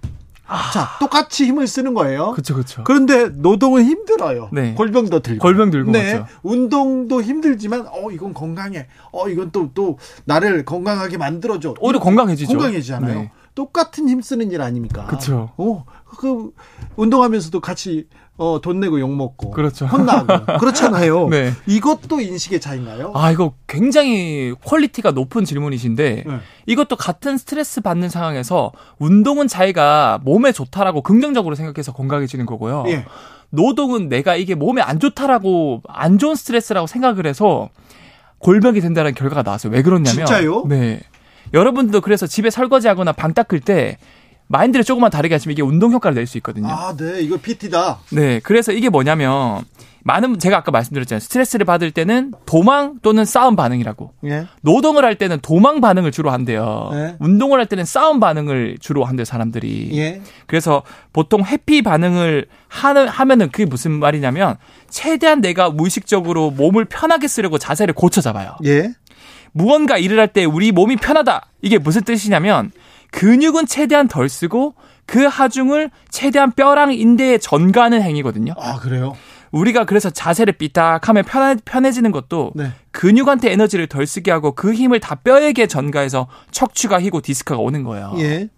[0.47, 0.71] 아.
[0.71, 2.31] 자, 똑같이 힘을 쓰는 거예요.
[2.31, 2.83] 그렇죠, 그렇죠.
[2.85, 4.49] 그런데 노동은 힘들어요.
[4.53, 4.75] 네.
[4.75, 5.41] 골병도 들고.
[5.41, 6.19] 골병 들고 네.
[6.19, 6.33] 맞죠.
[6.43, 8.87] 운동도 힘들지만 어 이건 건강해.
[9.11, 11.73] 어 이건 또또 또 나를 건강하게 만들어 줘.
[11.79, 12.49] 오히려 건강해지죠.
[12.49, 13.13] 건강해지잖아요.
[13.13, 13.31] 네.
[13.55, 15.05] 똑같은 힘 쓰는 일 아닙니까?
[15.05, 15.51] 그렇죠.
[15.57, 16.51] 어, 그
[16.97, 18.07] 운동하면서도 같이
[18.37, 19.85] 어, 돈 내고 욕 먹고 그렇죠.
[19.85, 21.29] 혼나고 그렇잖아요.
[21.29, 21.53] 네.
[21.67, 23.11] 이것도 인식의 차인가요?
[23.15, 26.39] 아, 이거 굉장히 quality가 높은 질문이신데 네.
[26.65, 32.83] 이것도 같은 스트레스 받는 상황에서 운동은 자기가 몸에 좋다라고 긍정적으로 생각해서 건강해지는 거고요.
[32.87, 33.05] 예.
[33.51, 37.69] 노동은 내가 이게 몸에 안 좋다라고 안 좋은 스트레스라고 생각을 해서
[38.39, 39.71] 골병이 된다는 결과가 나왔어요.
[39.71, 40.65] 왜 그러냐면 진짜요?
[40.67, 40.99] 네.
[41.53, 43.97] 여러분도 그래서 집에 설거지하거나 방 닦을 때
[44.47, 46.67] 마인드를 조금만 다르게 하시면 이게 운동 효과를 낼 수 있거든요.
[46.69, 47.21] 아, 네.
[47.21, 47.99] 이거 PT다.
[48.11, 48.39] 네.
[48.43, 49.63] 그래서 이게 뭐냐면
[50.03, 51.19] 많은 제가 아까 말씀드렸잖아요.
[51.19, 54.13] 스트레스를 받을 때는 도망 또는 싸움 반응이라고.
[54.25, 54.45] 예.
[54.61, 56.89] 노동을 할 때는 도망 반응을 주로 한대요.
[56.93, 57.15] 네.
[57.19, 59.89] 운동을 할 때는 싸움 반응을 주로 한대요, 사람들이.
[59.97, 60.21] 예.
[60.45, 64.57] 그래서 보통 회피 반응을 하는, 하면은 그게 무슨 말이냐면
[64.91, 68.55] 최대한 내가 무의식적으로 몸을 편하게 쓰려고 자세를 고쳐 잡아요.
[68.63, 68.91] 예.
[69.53, 71.47] 무언가 일을 할 때 우리 몸이 편하다.
[71.63, 72.71] 이게 무슨 뜻이냐면
[73.11, 74.75] 근육은 최대한 덜 쓰고
[75.05, 78.53] 그 하중을 최대한 뼈랑 인대에 전가하는 행위거든요.
[78.57, 79.15] 아, 그래요?
[79.51, 82.71] 우리가 그래서 자세를 삐딱하면 편해, 편해지는 것도 네.
[82.91, 88.15] 근육한테 에너지를 덜 쓰게 하고 그 힘을 다 뼈에게 전가해서 척추가 휘고 디스크가 오는 거예요.
[88.17, 88.49] 예.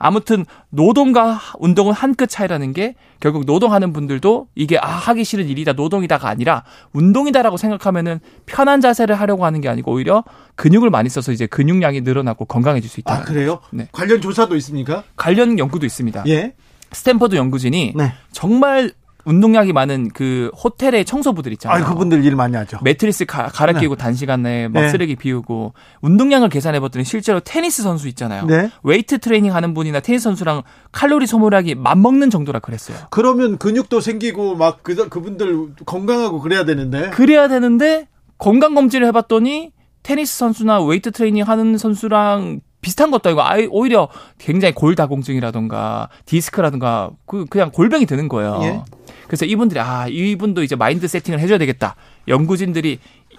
[0.00, 5.74] 아무튼 노동과 운동은 한 끗 차이라는 게 결국 노동하는 분들도 이게 아 하기 싫은 일이다
[5.74, 10.24] 노동이다가 아니라 운동이다라고 생각하면은 편한 자세를 하려고 하는 게 아니고 오히려
[10.56, 13.14] 근육을 많이 써서 이제 근육량이 늘어나고 건강해질 수 있다.
[13.14, 13.60] 아, 그래요?
[13.70, 13.88] 네.
[13.92, 15.04] 관련 조사도 있습니까?
[15.16, 16.24] 관련 연구도 있습니다.
[16.26, 16.54] 예.
[16.92, 18.12] 스탠퍼드 연구진이 네.
[18.32, 18.92] 정말
[19.24, 21.84] 운동량이 많은 그 호텔의 청소부들 있잖아요.
[21.84, 22.78] 아, 그분들 일 많이 하죠.
[22.82, 24.88] 매트리스 가, 갈아 끼고 단시간 내에 막 네.
[24.88, 28.46] 쓰레기 비우고 운동량을 계산해 봤더니 실제로 테니스 선수 있잖아요.
[28.46, 28.70] 네.
[28.82, 32.96] 웨이트 트레이닝 하는 분이나 테니스 선수랑 칼로리 소모량이 맞먹는 정도라 그랬어요.
[33.10, 37.10] 그러면 근육도 생기고 막 그, 그분들 건강하고 그래야 되는데.
[37.10, 39.72] 그래야 되는데 건강 검진을 해 봤더니
[40.02, 47.44] 테니스 선수나 웨이트 트레이닝 하는 선수랑 비슷한 것도 아니고 아예 오히려 굉장히 골다공증이라던가 디스크라던가 그
[47.44, 48.60] 그냥 골병이 드는 거예요.
[48.62, 48.82] 예.
[49.30, 51.94] 그래서 이분들이 아 이분도 이제 mind setting을 해줘야 되겠다.
[52.26, 52.98] 연구진들이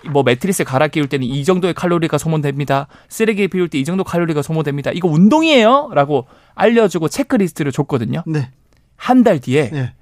[0.10, 2.88] 뭐 매트리스 갈아 끼울 때는 이 정도의 칼로리가 소모됩니다.
[3.10, 4.92] 쓰레기 비울 때 이 정도 칼로리가 소모됩니다.
[4.94, 8.24] 이거 운동이에요?라고 알려주고 체크리스트를 줬거든요.
[8.26, 8.50] 네.
[8.96, 9.94] 한 달 뒤에 예.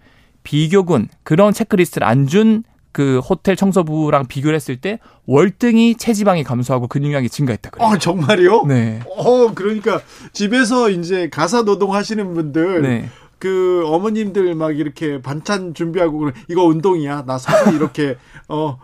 [0.43, 4.97] 비교군 그런 체크리스트를 안 준 그 호텔 청소부랑 비교를 했을 때
[5.27, 7.87] 월등히 체지방이 감소하고 근육량이 증가했다 그래요.
[7.87, 8.65] 아, 정말요?
[8.65, 8.99] 네.
[9.15, 10.01] 어, 그러니까
[10.33, 13.09] 집에서 이제 가사 노동 하시는 분들 네.
[13.39, 17.23] 그 어머님들 막 이렇게 반찬 준비하고 그러 이거 운동이야.
[17.25, 18.17] 나 서서 이렇게
[18.49, 18.77] 어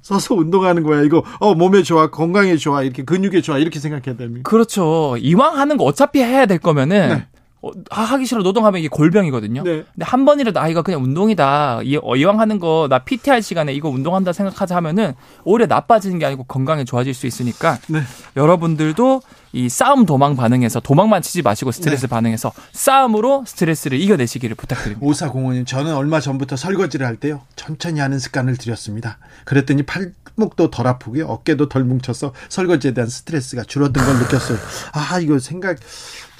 [0.00, 1.02] 서서 운동하는 거야.
[1.02, 4.48] 이거 어 몸에 좋아, 건강에 좋아, 이렇게 근육에 좋아 이렇게 생각해야 됩니다.
[4.48, 5.16] 그렇죠.
[5.18, 7.26] 이왕 하는 거 어차피 해야 될 거면은 네.
[7.60, 9.62] 어, 아, 하기 싫어 노동하면 이게 골병이거든요.
[9.64, 9.84] 네.
[9.92, 11.80] 근데 한 번이라도 아 이거 그냥 운동이다.
[11.82, 15.14] 이, 어, 이왕 하는 거 나 PT 할 시간에 이거 운동한다 생각하자 하면은
[15.44, 18.02] 오히려 나빠지는 게 아니고 건강에 좋아질 수 있으니까 네.
[18.36, 19.20] 여러분들도
[19.52, 22.06] 이 싸움 도망 반응해서 도망만 치지 마시고 스트레스 네.
[22.08, 25.04] 반응해서 싸움으로 스트레스를 이겨내시기를 부탁드립니다.
[25.06, 29.18] 오사공원님 저는 얼마 전부터 설거지를 할 때요 천천히 하는 습관을 들였습니다.
[29.44, 34.58] 그랬더니 팔목도 덜 아프고요 어깨도 덜 뭉쳐서 설거지에 대한 스트레스가 줄어든 걸 느꼈어요.
[34.92, 35.78] 아 이거 생각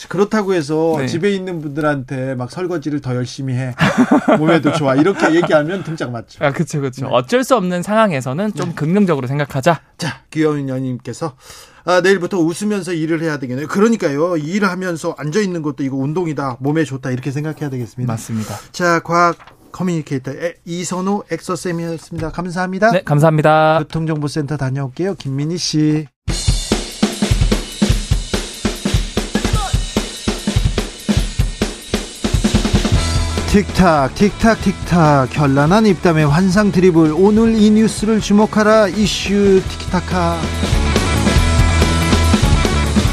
[0.08, 1.06] 그렇다고 해서 네.
[1.06, 3.74] 집에 있는 분들한테 막 설거지를 더 열심히 해
[4.38, 6.44] 몸에도 좋아 이렇게 얘기하면 등짝 맞죠.
[6.44, 7.06] 아, 그쵸, 그쵸.
[7.06, 7.10] 네.
[7.12, 9.80] 어쩔 수 없는 상황에서는 좀 긍정적으로 생각하자.
[9.98, 11.34] 자 귀여운 연님께서
[11.84, 13.66] 아, 내일부터 웃으면서 일을 해야 되겠네요.
[13.66, 18.12] 그러니까요 일하면서 앉아 있는 것도 이거 운동이다 몸에 좋다 이렇게 생각해야 되겠습니다.
[18.12, 18.54] 맞습니다.
[18.72, 19.36] 자 과학
[19.72, 22.30] 커뮤니케이터 에- 이선호 엑소쌤이었습니다.
[22.30, 22.90] 감사합니다.
[22.90, 23.78] 네, 감사합니다.
[23.80, 25.14] 교통정보센터 다녀올게요.
[25.14, 26.06] 김민희 씨.
[33.50, 40.36] 틱탁 틱탁 틱탁 현란한 입담의 환상 드리블 오늘 이 뉴스를 주목하라 이슈 티키타카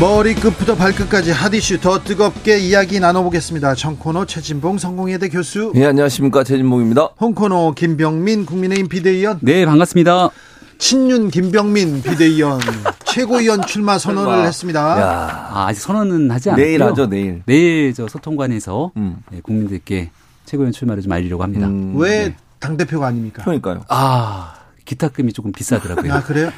[0.01, 3.75] 머리끝부터 발끝까지 핫이슈 더 뜨겁게 이야기 나눠보겠습니다.
[3.75, 6.43] 정코너 최진봉 성공회대 교수 예, 안녕하십니까.
[6.43, 7.11] 최진봉입니다.
[7.21, 10.31] 홍코너 김병민 국민의힘 비대위원 네, 반갑습니다.
[10.77, 12.59] 친윤 김병민 비대위원
[13.05, 14.43] 최고위원 출마 선언을 출마.
[14.43, 14.81] 했습니다.
[14.99, 16.65] 야 아, 아직 선언은 하지 않았고요.
[16.65, 17.41] 내일 하죠, 내일.
[17.45, 19.15] 내일 저 소통관에서 음.
[19.33, 20.09] 예, 국민들께
[20.45, 21.67] 최고위원 출마를 좀 알리려고 합니다.
[21.67, 22.35] 음, 왜 네.
[22.59, 23.43] 당대표가 아닙니까?
[23.43, 23.83] 그러니까요.
[23.89, 24.53] 아,
[24.85, 26.13] 기타금이 조금 비싸더라고요.
[26.13, 26.51] 아, 그래요?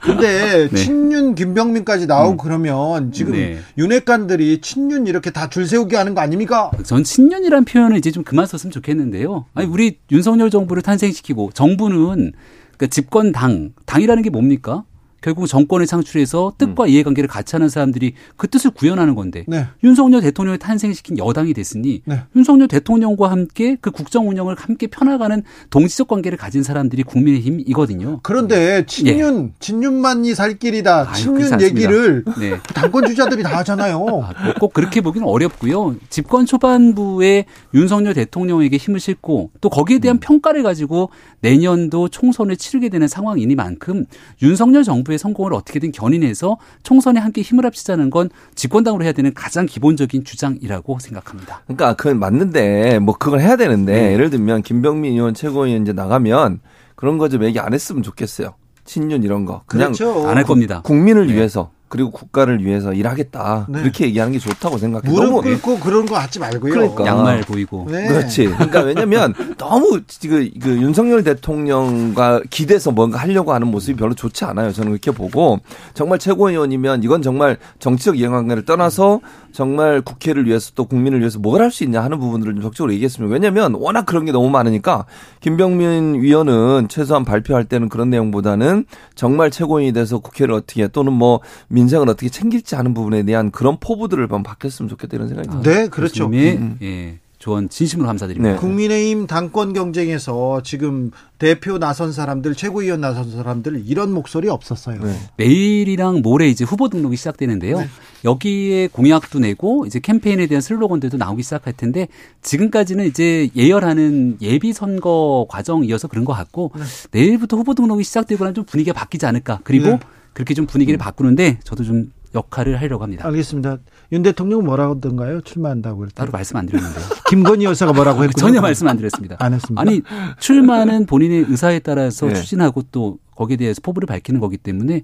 [0.00, 0.76] 근데 네.
[0.76, 3.58] 친윤 김병민까지 나오고 그러면 지금 네.
[3.78, 6.70] 윤핵관들이 친윤 이렇게 다 줄 세우게 하는 거 아닙니까?
[6.84, 9.44] 전 친년이란 표현을 이제 좀 그만 썼으면 좋겠는데요.
[9.54, 12.32] 아니, 우리 윤석열 정부를 탄생시키고 정부는
[12.76, 14.84] 그러니까 집권 당, 당이라는 게 뭡니까?
[15.22, 16.88] 결국 정권을 창출해서 뜻과 음.
[16.88, 19.66] 이해관계를 같이 하는 사람들이 그 뜻을 구현하는 건데 네.
[19.84, 22.22] 윤석열 대통령을 탄생시킨 여당이 됐으니 네.
[22.34, 28.20] 윤석열 대통령과 함께 그 국정 운영을 함께 펴나가는 동지적 관계를 가진 사람들이 국민의힘이거든요.
[28.22, 31.02] 그런데 친윤, 친윤만이 살 길이다.
[31.02, 31.06] 예.
[31.08, 31.60] 아유, 친윤.
[31.62, 32.58] 얘기를 네.
[32.74, 34.00] 당권 주자들이 다 하잖아요.
[34.00, 35.94] 뭐꼭 그렇게 보기는 어렵고요.
[36.10, 37.44] 집권 초반부에
[37.74, 40.00] 윤석열 대통령에게 힘을 싣고 또 거기에 음.
[40.00, 44.06] 대한 평가를 가지고 내년도 총선을 치르게 되는 상황이니만큼
[44.42, 49.66] 윤석열 정부 의 성공을 어떻게든 견인해서 총선에 함께 힘을 합치자는 건 집권당으로 해야 되는 가장
[49.66, 51.62] 기본적인 주장이라고 생각합니다.
[51.66, 54.12] 그러니까 그건 맞는데 뭐 그걸 해야 되는데 네.
[54.12, 56.60] 예를 들면 김병민 의원 최고위원 이제 나가면
[56.94, 58.54] 그런 거 좀 얘기 안 했으면 좋겠어요.
[58.84, 60.28] 친윤 이런 거 그냥 그렇죠.
[60.28, 60.80] 안할 겁니다.
[60.82, 61.34] 국민을 네.
[61.34, 63.82] 위해서 그리고 국가를 위해서 일하겠다 네.
[63.82, 65.12] 이렇게 얘기하는 게 좋다고 생각해요.
[65.12, 66.72] 무릎 너무 꿇고 그런 거 하지 말고요.
[66.72, 67.04] 그러니까.
[67.04, 67.86] 양말 보이고.
[67.90, 68.08] 네.
[68.08, 68.46] 그렇지.
[68.46, 74.72] 그러니까 왜냐면 너무 지금 그 윤석열 대통령과 기대서 뭔가 하려고 하는 모습이 별로 좋지 않아요.
[74.72, 75.60] 저는 그렇게 보고
[75.92, 79.20] 정말 최고위원이면 이건 정말 정치적 이해관계를 떠나서
[79.52, 83.30] 정말 국회를 위해서 또 국민을 위해서 뭘 할 수 있냐 하는 부분들을 좀 적극적으로 얘기했으면
[83.30, 85.04] 왜냐면 워낙 그런 게 너무 많으니까
[85.40, 91.81] 김병민 위원은 최소한 발표할 때는 그런 내용보다는 정말 최고위원이 돼서 국회를 어떻게 또는 뭐 민
[91.88, 95.70] 생을 어떻게 챙길지 하는 부분에 대한 그런 포부들을 좀 바뀌었으면 좋겠다 이런 생각이 듭니다.
[95.70, 96.26] 네, 그렇죠.
[96.26, 96.78] 음.
[96.82, 98.54] 예, 조언 진심으로 감사드립니다.
[98.54, 98.60] 네.
[98.60, 105.02] 국민의힘 당권 경쟁에서 지금 대표 나선 사람들, 최고위원 나선 사람들 이런 목소리 없었어요.
[105.02, 105.16] 네.
[105.38, 107.80] 내일이랑 모레 이제 후보 등록이 시작되는데요.
[107.80, 107.88] 네.
[108.24, 112.06] 여기에 공약도 내고 이제 캠페인에 대한 슬로건들도 나오기 시작할 텐데
[112.42, 116.70] 지금까지는 이제 예열하는 예비 선거 과정이어서 그런 것 같고
[117.10, 119.58] 내일부터 후보 등록이 시작되고 나면 좀 분위기가 바뀌지 않을까.
[119.64, 119.98] 그리고 네.
[120.32, 123.26] 그렇게 좀 분위기를 바꾸는데 저도 좀 역할을 하려고 합니다.
[123.26, 123.78] 알겠습니다.
[124.12, 125.42] 윤 대통령 뭐라고 하던가요?
[125.42, 127.04] 출마한다고 그랬 따로 말씀 안 드렸는데요.
[127.28, 128.40] 김건희 여사가 뭐라고 했군요.
[128.40, 129.36] 전혀 말씀 안 드렸습니다.
[129.38, 129.80] 안 했습니다.
[129.80, 130.02] 아니
[130.38, 132.34] 출마는 본인의 의사에 따라서 네.
[132.34, 135.02] 추진하고 또 거기에 대해서 포부를 밝히는 거기 때문에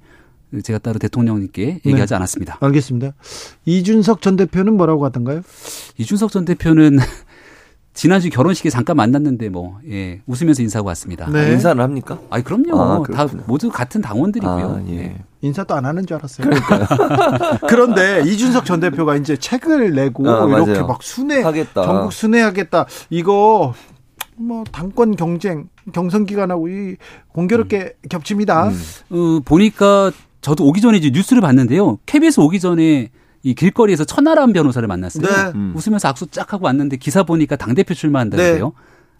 [0.62, 2.58] 제가 따로 대통령님께 얘기하지 않았습니다.
[2.60, 3.12] 알겠습니다.
[3.66, 5.42] 이준석 전 대표는 뭐라고 하던가요?
[5.98, 6.98] 이준석 전 대표는
[7.98, 11.28] 지난주 결혼식에 잠깐 만났는데 뭐 예, 웃으면서 인사하고 왔습니다.
[11.32, 11.50] 네.
[11.50, 12.16] 인사를 합니까?
[12.30, 12.80] 아니 그럼요.
[12.80, 13.26] 아, 다.
[13.48, 14.66] 모두 같은 당원들이고요.
[14.68, 15.16] 아, 예.
[15.40, 16.48] 인사도 안 하는 줄 알았어요.
[17.68, 20.86] 그런데 이준석 전 대표가 이제 책을 내고 아, 이렇게 맞아요.
[20.86, 21.82] 막 순회 하겠다.
[21.82, 22.86] 전국 순회하겠다.
[23.10, 23.74] 이거
[24.36, 26.96] 뭐 당권 경쟁 경선 기간하고 이
[27.32, 28.68] 공교롭게 겹칩니다.
[28.68, 28.80] 음.
[29.10, 31.98] 어, 보니까 저도 오기 전에 이제 뉴스를 봤는데요.
[32.06, 33.10] KBS 오기 전에
[33.48, 35.26] 이 길거리에서 천하람 변호사를 만났어요.
[35.26, 35.52] 네.
[35.54, 35.72] 음.
[35.74, 38.72] 웃으면서 악수 쫙 하고 왔는데 기사 보니까 당 대표 출마한다는데요.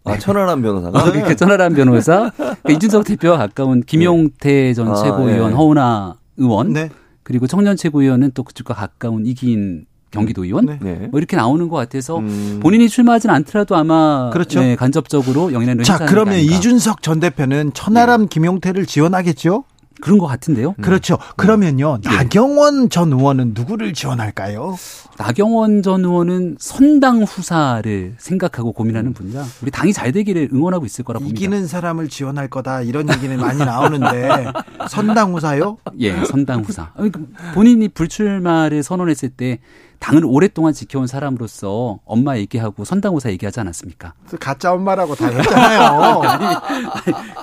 [0.05, 0.98] 아, 천하람 변호사가?
[0.98, 5.55] 아, 그 천하람 변호사, 그러니까 이준석 대표와 가까운 김용태 전 아, 최고위원, 예.
[5.55, 6.90] 허은하 의원, 네.
[7.22, 10.78] 그리고 청년 최고위원은 또 그쪽과 가까운 이기인 경기도 의원, 네.
[10.80, 11.09] 네.
[11.10, 12.60] 뭐 이렇게 나오는 것 같아서 음.
[12.62, 14.60] 본인이 출마하진 않더라도 아마 그렇죠.
[14.60, 16.55] 네, 간접적으로 영향을 자, 행사하는 그러면 아닌가.
[16.55, 19.64] 이준석 전 대표는 천하람 김용태를 지원하겠죠?
[20.00, 20.74] 그런 것 같은데요.
[20.80, 21.18] 그렇죠.
[21.36, 21.98] 그러면요.
[22.04, 24.76] 나경원 전 의원은 누구를 지원할까요?
[25.18, 31.18] 나경원 전 의원은 선당 후사를 생각하고 고민하는 분이라 우리 당이 잘 되기를 응원하고 있을 거라
[31.18, 31.36] 봅니다.
[31.36, 34.46] 이기는 사람을 지원할 거다 이런 얘기는 많이 나오는데
[34.88, 35.78] 선당 후사요?
[36.00, 36.92] 예, 선당 후사.
[36.96, 37.10] 그
[37.54, 39.58] 본인이 불출마를 선언했을 때
[39.98, 44.12] 당을 오랫동안 지켜온 사람으로서 엄마 얘기하고 선당 후사 얘기하지 않았습니까?
[44.40, 46.22] 가짜 엄마라고 다 했잖아요.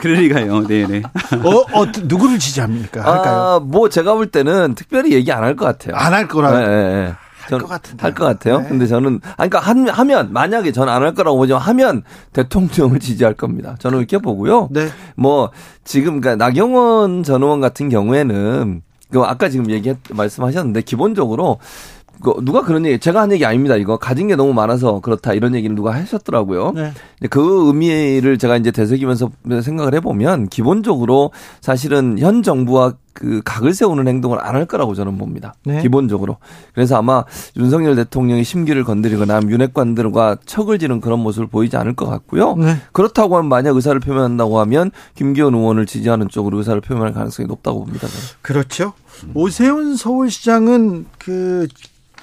[0.02, 0.68] 그럴 리가요.
[0.68, 1.02] 네, 네.
[1.44, 3.02] 어, 어, 누구를 지지합니까?
[3.03, 3.36] 할까요?
[3.41, 5.95] 아, 뭐 제가 볼 때는 특별히 얘기 안 할 것 같아요.
[5.95, 6.61] 안 할 거라.
[6.61, 7.14] 예, 예, 예.
[7.41, 8.02] 할것 같은데.
[8.02, 8.61] 할것 같아요.
[8.61, 8.68] 네.
[8.69, 12.02] 근데 저는 아니 그러니까 한, 하면 만약에 저는 안 할 거라고 보지만 하면
[12.34, 13.76] 대통령을 지지할 겁니다.
[13.80, 14.69] 저는 이렇게 보고요.
[14.72, 14.88] 네.
[15.15, 15.52] 뭐
[15.84, 21.95] 지금 그러니까 나경원 전 의원 같은 경우에는 그 아까 지금 얘기 말씀하셨는데 기본적으로 그
[22.44, 23.76] 누가 그런 얘기 제가 한 얘기 아닙니다.
[23.76, 26.72] 이거 가진 게 너무 많아서 그렇다 이런 얘기를 누가 하셨더라고요.
[26.74, 26.92] 네.
[27.30, 29.32] 그 의미를 제가 이제 되새기면서
[29.62, 31.32] 생각을 해보면 기본적으로
[31.62, 35.54] 사실은 현 정부와 그 각을 세우는 행동을 안 할 거라고 저는 봅니다.
[35.66, 35.82] 네.
[35.82, 36.38] 기본적으로.
[36.74, 37.24] 그래서 아마
[37.58, 42.56] 윤석열 대통령이 심기를 건드리거나 윤핵관들과 척을 지는 그런 모습을 보이지 않을 것 같고요.
[42.56, 42.78] 네.
[42.94, 48.08] 그렇다고 하면 만약 의사를 표명한다고 하면 김기현 의원을 지지하는 쪽으로 의사를 표명할 가능성이 높다고 봅니다.
[48.08, 48.24] 저는.
[48.42, 48.94] 그렇죠.
[49.34, 51.68] 오세훈 서울시장은 그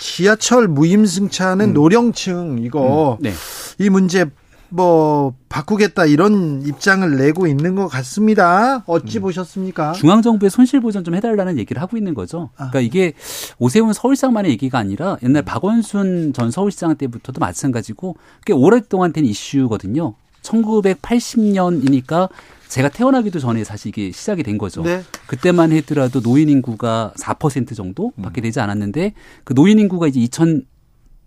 [0.02, 3.32] 지하철 무임승차는 노령층 이거 네.
[3.78, 4.26] 이 문제
[4.68, 8.82] 뭐 바꾸겠다 이런 입장을 내고 있는 것 같습니다.
[8.86, 9.92] 어찌 보셨습니까?
[9.92, 12.50] 중앙정부의 손실 보전 좀 해달라는 얘기를 하고 있는 거죠.
[12.56, 12.70] 아.
[12.70, 13.12] 그러니까 이게
[13.58, 20.14] 오세훈 서울시장만의 얘기가 아니라 옛날 박원순 전 서울시장 때부터도 마찬가지고 꽤 오랫동안 된 이슈거든요.
[20.42, 22.28] 1980년이니까
[22.72, 24.82] 제가 태어나기도 전에 사실 이게 시작이 된 거죠.
[24.82, 25.02] 네.
[25.26, 29.12] 그때만 해더라도 노인 인구가 4% 정도 밖에 되지 않았는데
[29.44, 30.20] 그 노인 인구가 이제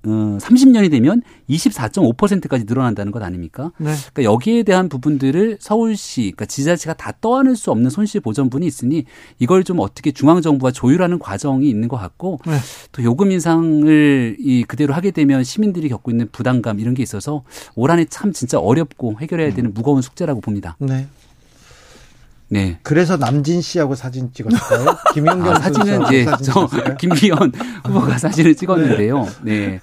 [0.08, 3.72] 어, 30년이 되면 24.5%까지 늘어난다는 것 아닙니까?
[3.78, 3.94] 네.
[4.14, 9.06] 그러니까 여기에 대한 부분들을 서울시, 그러니까 지자체가 다 떠안을 수 없는 손실 보전분이 있으니
[9.38, 12.58] 이걸 좀 어떻게 중앙 정부가 조율하는 과정이 있는 것 같고 네.
[12.92, 17.44] 또 요금 인상을 이 그대로 하게 되면 시민들이 겪고 있는 부담감 이런 게 있어서
[17.76, 20.76] 올 한해 참 진짜 어렵고 해결해야 되는 무거운 숙제라고 봅니다.
[20.80, 21.08] 네.
[22.50, 22.80] 네.
[22.84, 24.98] 그래서 남진 씨하고 사진 찍었어요.
[25.14, 26.68] 김영경 아, 사진은 이제 사진 저?
[27.00, 27.52] 김기현
[27.84, 29.28] 후보가 사진을 찍었는데요.
[29.44, 29.80] 네.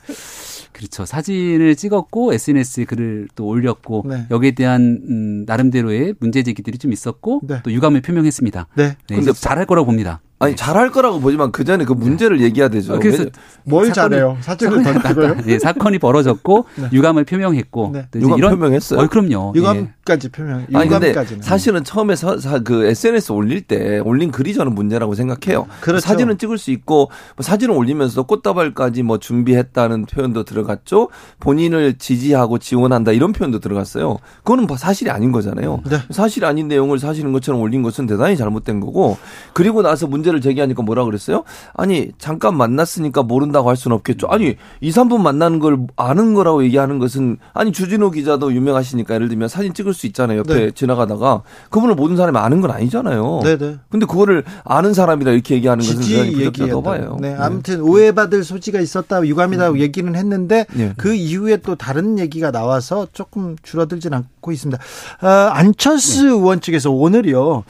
[0.72, 1.04] 그렇죠.
[1.04, 4.26] 사진을 찍었고 SNS에 글을 또 올렸고 네.
[4.30, 7.60] 여기에 대한 음, 나름대로의 문제 제기들이 좀 있었고 네.
[7.62, 8.68] 또 유감을 표명했습니다.
[8.74, 8.96] 네.
[9.08, 9.16] 네.
[9.16, 10.20] 근데 잘할 거라고 봅니다.
[10.42, 12.94] 아니 잘할 거라고 보지만 그 전에 그 문제를 얘기해야 되죠.
[12.94, 13.24] 어, 그래서
[13.64, 14.36] 뭘 사건이- 잘해요?
[14.44, 15.36] 더 찍어요?
[15.46, 16.88] 네, 사건이 벌어졌고 네.
[16.92, 18.06] 유감을 표명했고 네.
[18.16, 19.00] 유감 이런 표명했어요?
[19.00, 19.52] 어, 그럼요.
[19.54, 19.60] 예.
[19.60, 20.66] 유감까지 표명.
[20.74, 21.42] 아니 근데 유감까지는.
[21.42, 25.66] 사실은 처음에 서, 사, 그 SNS 올릴 때 올린 글이 저는 문제라고 생각해요.
[25.80, 26.00] 그렇죠.
[26.00, 31.08] 사진은 찍을 수 있고 뭐 사진을 올리면서 꽃다발까지 뭐 준비했다는 표현도 들어갔죠.
[31.38, 34.18] 본인을 지지하고 지원한다 이런 표현도 들어갔어요.
[34.38, 35.82] 그거는 뭐 사실이 아닌 거잖아요.
[35.88, 35.98] 네.
[36.10, 39.18] 사실이 아닌 내용을 사실인 것처럼 올린 것은 대단히 잘못된 거고
[39.52, 41.44] 그리고 나서 문제 를 제기하니까 뭐라 그랬어요?
[41.74, 44.28] 아니 잠깐 만났으니까 모른다고 할 수는 없겠죠.
[44.28, 49.48] 아니 2, 3분 만나는 걸 아는 거라고 얘기하는 것은 아니 주진우 기자도 유명하시니까 예를 들면
[49.48, 50.38] 사진 찍을 수 있잖아요.
[50.38, 50.70] 옆에 네.
[50.70, 53.40] 지나가다가 그분을 모든 사람이 아는 건 아니잖아요.
[53.44, 53.76] 네 네.
[53.90, 56.82] 근데 그거를 아는 사람이라 이렇게 얘기하는 것은 대단히 부적절하다고.
[56.82, 57.18] 봐요.
[57.20, 60.92] 네, 아무튼 오해받을 소지가 있었다, 유감이다 얘기는 했는데 네.
[60.96, 64.82] 그 이후에 또 다른 얘기가 나와서 조금 줄어들진 않고 있습니다.
[65.22, 67.64] 어, 안철수 의원 측에서 오늘이요, 어,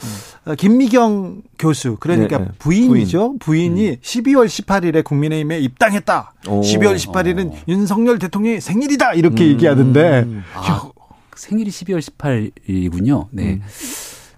[0.57, 2.51] 김미경 교수 그러니까 네, 네.
[2.59, 3.77] 부인이죠, 부인.
[3.77, 6.33] 이 12월 18일에 국민의힘에 입당했다.
[6.49, 6.61] 오.
[6.61, 10.27] 12월 18일은 윤석열 대통령의 생일이다 이렇게 얘기하던데.
[10.53, 10.89] 아,
[11.35, 13.27] 생일이 12월 18일이군요.
[13.31, 13.53] 네.
[13.53, 13.61] 음.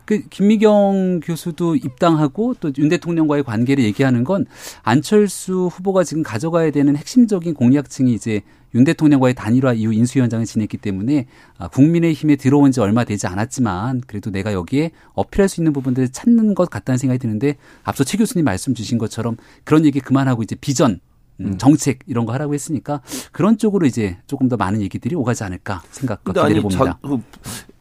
[0.05, 4.45] 그 김미경 교수도 입당하고 또 윤 대통령과의 관계를 얘기하는 건
[4.83, 8.41] 안철수 후보가 지금 가져가야 되는 핵심적인 공약층이 이제
[8.75, 11.25] 윤 대통령과의 단일화 이후 인수위원장을 지냈기 때문에
[11.57, 16.53] 아, 국민의힘에 들어온 지 얼마 되지 않았지만 그래도 내가 여기에 어필할 수 있는 부분들을 찾는
[16.55, 20.99] 것 같다는 생각이 드는데 앞서 최 교수님 말씀 주신 것처럼 그런 얘기 그만하고 이제 비전
[21.39, 25.81] 음, 정책 이런 거 하라고 했으니까 그런 쪽으로 이제 조금 더 많은 얘기들이 오가지 않을까
[25.91, 26.85] 생각과 기대를 아니 봅니다.
[26.85, 27.21] 자, 그,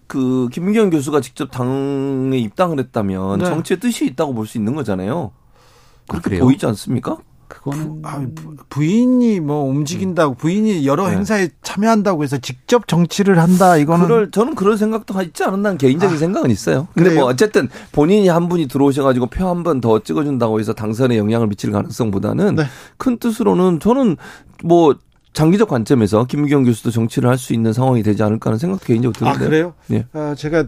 [0.07, 3.45] 그 김민경 교수가 직접 당에 입당을 했다면 네.
[3.47, 5.33] 정치의 뜻이 있다고 볼 수 있는 거잖아요.
[6.09, 6.45] 그렇게 그래요?
[6.45, 7.19] 보이지 않습니까?
[7.55, 11.17] 그거는 아, 부- 부인이 뭐 움직인다고 부인이 여러 네.
[11.17, 16.19] 행사에 참여한다고 해서 직접 정치를 한다 이거는 그럴 저는 그런 생각도 있지 않았나 개인적인 아,
[16.19, 16.89] 생각은 있어요.
[16.95, 17.21] 근데 그래요?
[17.23, 21.71] 뭐 어쨌든 본인이 한 분이 들어오셔가지고 표 한 번 더 찍어준다고 해서 당선에 영향을 미칠
[21.73, 22.65] 가능성보다는 네.
[22.99, 24.17] 큰 뜻으로는 저는
[24.63, 24.95] 뭐
[25.33, 29.33] 장기적 관점에서 김미경 교수도 정치를 할 수 있는 상황이 되지 않을까 하는 생각도 개인적으로 아
[29.33, 29.49] 드는데.
[29.51, 29.75] 그래요?
[29.91, 30.07] 예.
[30.13, 30.67] 아, 제가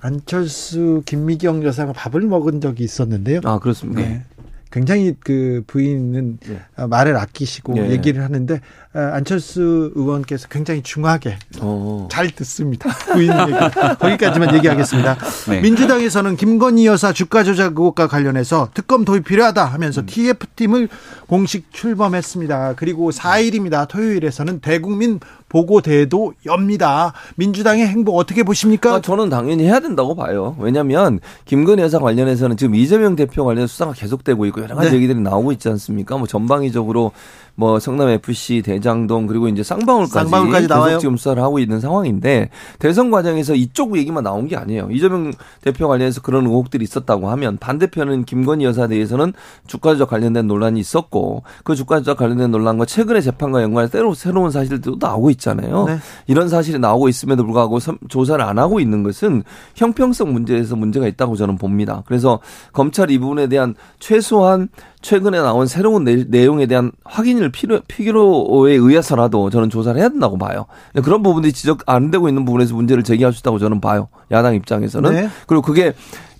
[0.00, 3.40] 안철수 김미경 여사가 밥을 먹은 적이 있었는데요.
[3.44, 4.00] 아 그렇습니까?
[4.00, 4.24] 네.
[4.72, 6.62] 굉장히 그 부인은 예.
[6.76, 7.90] 아, 말을 아끼시고 예.
[7.90, 8.60] 얘기를 하는데
[8.94, 12.08] 아, 안철수 의원께서 굉장히 중하게 어.
[12.10, 12.90] 잘 듣습니다.
[13.12, 13.52] 부인 얘기.
[14.00, 15.16] 거기까지만 얘기하겠습니다.
[15.50, 15.60] 네.
[15.60, 20.88] 민주당에서는 김건희 여사 주가 조작 의혹과 관련해서 특검 도입 필요하다 하면서 TF팀을
[21.26, 22.74] 공식 출범했습니다.
[22.76, 23.86] 그리고 4일입니다.
[23.88, 25.20] 토요일에서는 대국민
[25.52, 27.12] 보고대회도 엽니다.
[27.36, 28.94] 민주당의 행보 어떻게 보십니까?
[28.94, 30.56] 아, 저는 당연히 해야 된다고 봐요.
[30.58, 34.96] 왜냐하면 김건희 여사 관련해서는 지금 이재명 대표 관련 수사가 계속되고 있고 여러 가지 네.
[34.96, 36.16] 얘기들이 나오고 있지 않습니까?
[36.16, 37.12] 뭐 전방위적으로
[37.54, 40.98] 뭐 성남 FC, 대장동 그리고 이제 쌍방울까지, 쌍방울까지 계속 나와요?
[40.98, 42.48] 지금 수사를 하고 있는 상황인데
[42.78, 44.88] 대선 과정에서 이쪽 얘기만 나온 게 아니에요.
[44.90, 49.32] 이재명 대표 관련해서 그런 의혹들이 있었다고 하면 반대편은 김건희 여사에 대해서는
[49.66, 54.50] 주가 조작 관련된 논란이 있었고 그 주가 조작 관련된 논란과 최근의 재판과 연관해 새로 새로운
[54.50, 55.84] 사실들도 나오고 있잖아요.
[55.84, 55.98] 네.
[56.26, 59.42] 이런 사실이 나오고 있음에도 불구하고 섬- 조사를 안 하고 있는 것은
[59.74, 62.02] 형평성 문제에서 문제가 있다고 저는 봅니다.
[62.06, 62.40] 그래서
[62.72, 64.68] 검찰이 이 부분에 대한 최소한
[65.02, 70.66] 최근에 나온 새로운 내, 내용에 대한 확인을 필요, 필요에 의해서라도 저는 조사를 해야 된다고 봐요.
[71.02, 74.08] 그런 부분들이 지적 안 되고 있는 부분에서 문제를 제기할 수 있다고 저는 봐요.
[74.30, 75.12] 야당 입장에서는.
[75.12, 75.28] 네.
[75.46, 75.92] 그리고 그게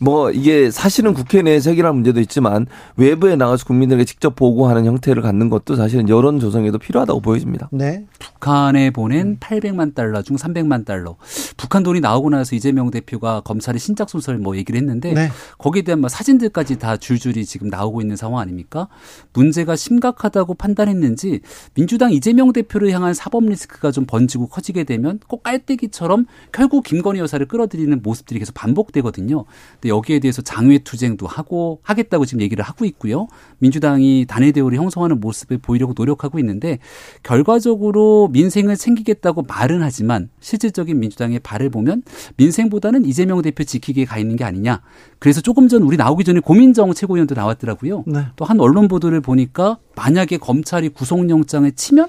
[0.03, 2.66] 뭐 이게 사실은 국회 내에서 해결할 문제도 있지만
[2.97, 7.69] 외부에 나가서 국민들에게 직접 보고하는 형태를 갖는 것도 사실은 여론 조성에도 필요하다고 보여집니다.
[7.70, 8.05] 네.
[8.19, 11.15] 북한에 보낸 800만 달러 중 300만 달러.
[11.57, 15.29] 북한 돈이 나오고 나서 이재명 대표가 검찰의 신작 소설 뭐 얘기를 했는데 네.
[15.59, 18.89] 거기에 대한 뭐 사진들까지 다 줄줄이 지금 나오고 있는 상황 아닙니까?
[19.33, 21.43] 문제가 심각하다고 판단했는지
[21.74, 27.47] 민주당 이재명 대표를 향한 사법 리스크가 좀 번지고 커지게 되면 꼭 깔때기처럼 결국 김건희 여사를
[27.47, 29.45] 끌어들이는 모습들이 계속 반복되거든요.
[29.74, 33.28] 근데 여기에 대해서 장외 투쟁도 하고 하겠다고 지금 얘기를 하고 있고요.
[33.59, 36.78] 민주당이 단일 대우를 형성하는 모습을 보이려고 노력하고 있는데
[37.23, 42.02] 결과적으로 민생을 챙기겠다고 말은 하지만 실질적인 민주당의 발을 보면
[42.36, 44.82] 민생보다는 이재명 대표 지키기에 가 있는 게 아니냐.
[45.19, 48.05] 그래서 조금 전 우리 나오기 전에 고민정 최고위원도 나왔더라고요.
[48.06, 48.27] 네.
[48.36, 52.09] 또한 언론 보도를 보니까 만약에 검찰이 구속영장을 치면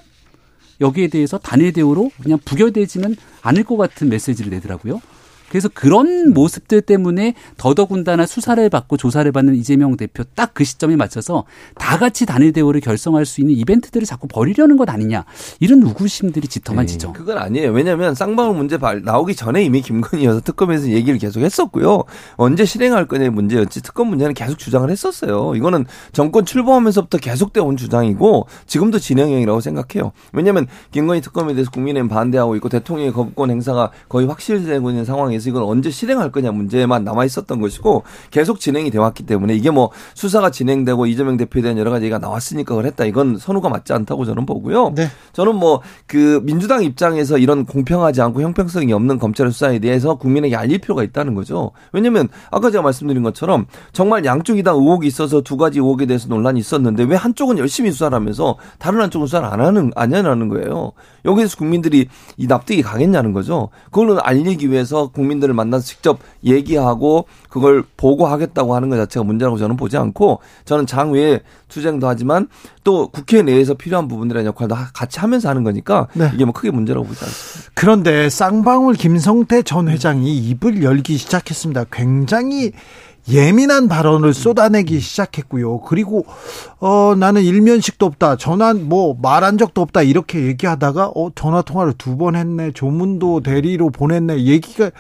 [0.82, 5.02] 여기에 대해서 단일 대우로 그냥 부결되지는 않을 것 같은 메시지를 내더라고요.
[5.54, 11.44] 그래서 그런 모습들 때문에 더더군다나 수사를 받고 조사를 받는 이재명 대표 딱 그 시점에 맞춰서
[11.76, 15.26] 다 같이 단일 대우를 결성할 수 있는 이벤트들을 자꾸 벌이려는 것 아니냐
[15.60, 17.08] 이런 우구심들이 짙어만 지죠.
[17.08, 17.72] 네, 그건 아니에요.
[17.72, 22.04] 왜냐하면 쌍방울 문제 나오기 전에 이미 김건희여서 특검에서 얘기를 계속 했었고요.
[22.36, 25.56] 언제 실행할 거냐의 문제였지 특검 문제는 계속 주장을 했었어요.
[25.56, 30.12] 이거는 정권 출범하면서부터 계속되어 온 주장이고 지금도 진행형이라고 생각해요.
[30.34, 35.64] 왜냐하면 김건희 특검에 대해서 국민의힘 반대하고 있고 대통령의 거부권 행사가 거의 확실되고 있는 상황에서 이건
[35.64, 40.52] 언제 실행할 거냐 문제만 남아 있었던 것이고 계속 진행이 돼 왔기 때문에 이게 뭐 수사가
[40.52, 43.06] 진행되고 이재명 대표에 대한 여러 가지 얘기가 나왔으니까 그랬다.
[43.06, 44.94] 이건 선우가 맞지 않다고 저는 보고요.
[44.96, 45.08] 네.
[45.34, 50.80] 저는 뭐 그 민주당 입장에서 이런 공평하지 않고 형평성이 없는 검찰 수사에 대해서 국민에게 알릴
[50.80, 51.72] 필요가 있다는 거죠.
[51.92, 56.60] 왜냐면 아까 제가 말씀드린 것처럼 정말 양쪽이 다 의혹이 있어서 두 가지 의혹에 대해서 논란이
[56.60, 60.92] 있었는데 왜 한쪽은 열심히 수사를 하면서 다른 한쪽은 수사를 안 하는 안 하는 거예요.
[61.26, 62.08] 여기에서 국민들이
[62.38, 63.70] 이 납득이 가겠냐는 거죠.
[63.92, 69.78] 그걸 알리기 위해서 국 민들을 만나서 직접 얘기하고 그걸 보고하겠다고 하는 것 자체가 문제라고 저는
[69.78, 72.48] 보지 않고 저는 장외에 투쟁도 하지만
[72.84, 76.32] 또 국회 내에서 필요한 부분들의 역할도 같이 하면서 하는 거니까 네.
[76.34, 77.72] 이게 뭐 크게 문제라고 보지 않습니다.
[77.74, 81.86] 그런데 쌍방울 김성태 전 회장이 입을 열기 시작했습니다.
[81.92, 82.72] 굉장히
[83.30, 85.80] 예민한 발언을 쏟아내기 시작했고요.
[85.82, 86.26] 그리고
[86.80, 88.36] 어 나는 일면식도 없다.
[88.38, 90.02] 전화 뭐 말한 적도 없다.
[90.02, 92.72] 이렇게 얘기하다가 어 전화 통화를 두 번 했네.
[92.74, 94.44] 조문도 대리로 보냈네.
[94.44, 94.92] 얘기가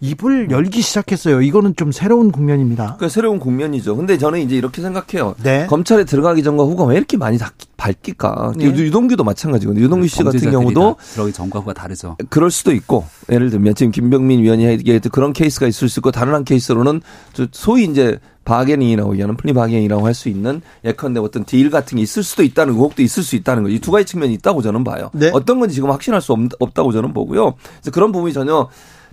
[0.00, 1.42] 입을 열기 시작했어요.
[1.42, 2.96] 이거는 좀 새로운 국면입니다.
[2.98, 3.96] 그 새로운 국면이죠.
[3.96, 5.34] 근데 저는 이제 이렇게 생각해요.
[5.42, 5.66] 네.
[5.66, 7.38] 검찰에 들어가기 전과 후가 왜 이렇게 많이
[7.76, 8.52] 바뀔까?
[8.56, 8.64] 네.
[8.66, 9.82] 유동규도 마찬가지거든요.
[9.84, 12.16] 유동규 씨 같은 경우도 들어가기 전과 후가 다르죠.
[12.28, 16.34] 그럴 수도 있고 예를 들면 지금 김병민 위원이 얘기했던 그런 케이스가 있을 수 있고 다른
[16.34, 17.00] 한 케이스로는
[17.52, 22.22] 소위 이제 bargaining이라고 얘기하는 plea bargaining이라고 할 수 있는 예컨대 어떤 deal 같은 게 있을
[22.22, 23.68] 수도 있다는 의혹도 있을 수 있다는 거.
[23.68, 25.10] 이두 가지 측면이 있다고 저는 봐요.
[25.12, 25.30] 네.
[25.34, 27.54] 어떤 건지 지금 확신할 수 없, 다고 저는 보고요.
[27.80, 28.68] 그래서 그런 부분이 전혀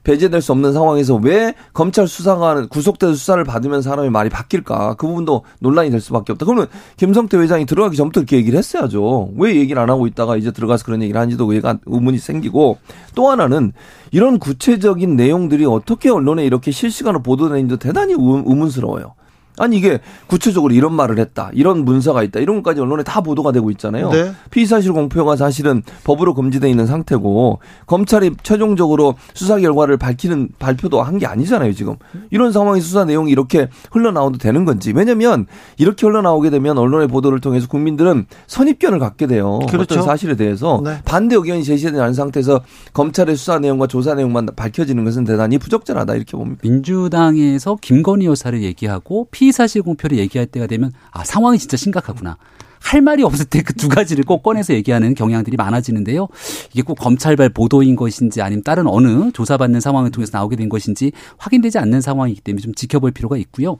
[0.06, 4.94] 배제될 수 없는 상황에서 왜 검찰 수사관 구속돼서 수사를 받으면 사람이 말이 바뀔까?
[4.94, 6.45] 그 부분도 논란이 될 수밖에 없다.
[6.45, 9.32] 그러면 김성태 회장이 들어가기 전부터 이렇게 얘기를 했어야죠.
[9.36, 12.77] 왜 얘기를 안 하고 있다가 이제 들어가서 그런 얘기를 하는지도 의가 의문이 생기고
[13.15, 13.73] 또 하나는
[14.11, 19.15] 이런 구체적인 내용들이 어떻게 언론에 이렇게 실시간으로 보도되는지도 대단히 의문스러워요.
[19.57, 21.49] 아니 이게 구체적으로 이런 말을 했다.
[21.53, 22.40] 이런 문서가 있다.
[22.40, 24.10] 이런 것까지 언론에 다 보도가 되고 있잖아요.
[24.11, 24.32] 네.
[24.52, 31.15] 피의 사실 공표가 사실은 법으로 금지돼 있는 상태고 검찰이 최종적으로 수사 결과를 밝히는 발표도 한
[31.15, 31.95] 게 아니잖아요, 지금.
[32.30, 34.91] 이런 상황에 수사 내용이 이렇게 흘러나와도 되는 건지.
[34.94, 35.45] 왜냐면
[35.77, 39.60] 이렇게 흘러나오게 되면 언론의 보도를 통해서 국민들은 선입견을 갖게 돼요.
[39.69, 39.94] 그렇죠.
[39.95, 40.99] 어떤 사실에 대해서 네.
[41.06, 42.61] 반대 의견이 제시되지 않은 상태에서
[42.94, 46.60] 검찰의 수사 내용과 조사 내용만 밝혀지는 것은 대단히 부적절하다 이렇게 봅니다.
[46.64, 52.38] 민주당에서 김건희 여사를 얘기하고 피 피의사실 공표를 얘기할 때가 되면 아 상황이 진짜 심각하구나.
[52.82, 56.28] 할 말이 없을 때 그 두 가지를 꼭 꺼내서 얘기하는 경향들이 많아지는데요.
[56.72, 61.78] 이게 꼭 검찰발 보도인 것인지 아니면 다른 어느 조사받는 상황을 통해서 나오게 된 것인지 확인되지
[61.80, 63.72] 않는 상황이기 때문에 좀 지켜볼 필요가 있고요.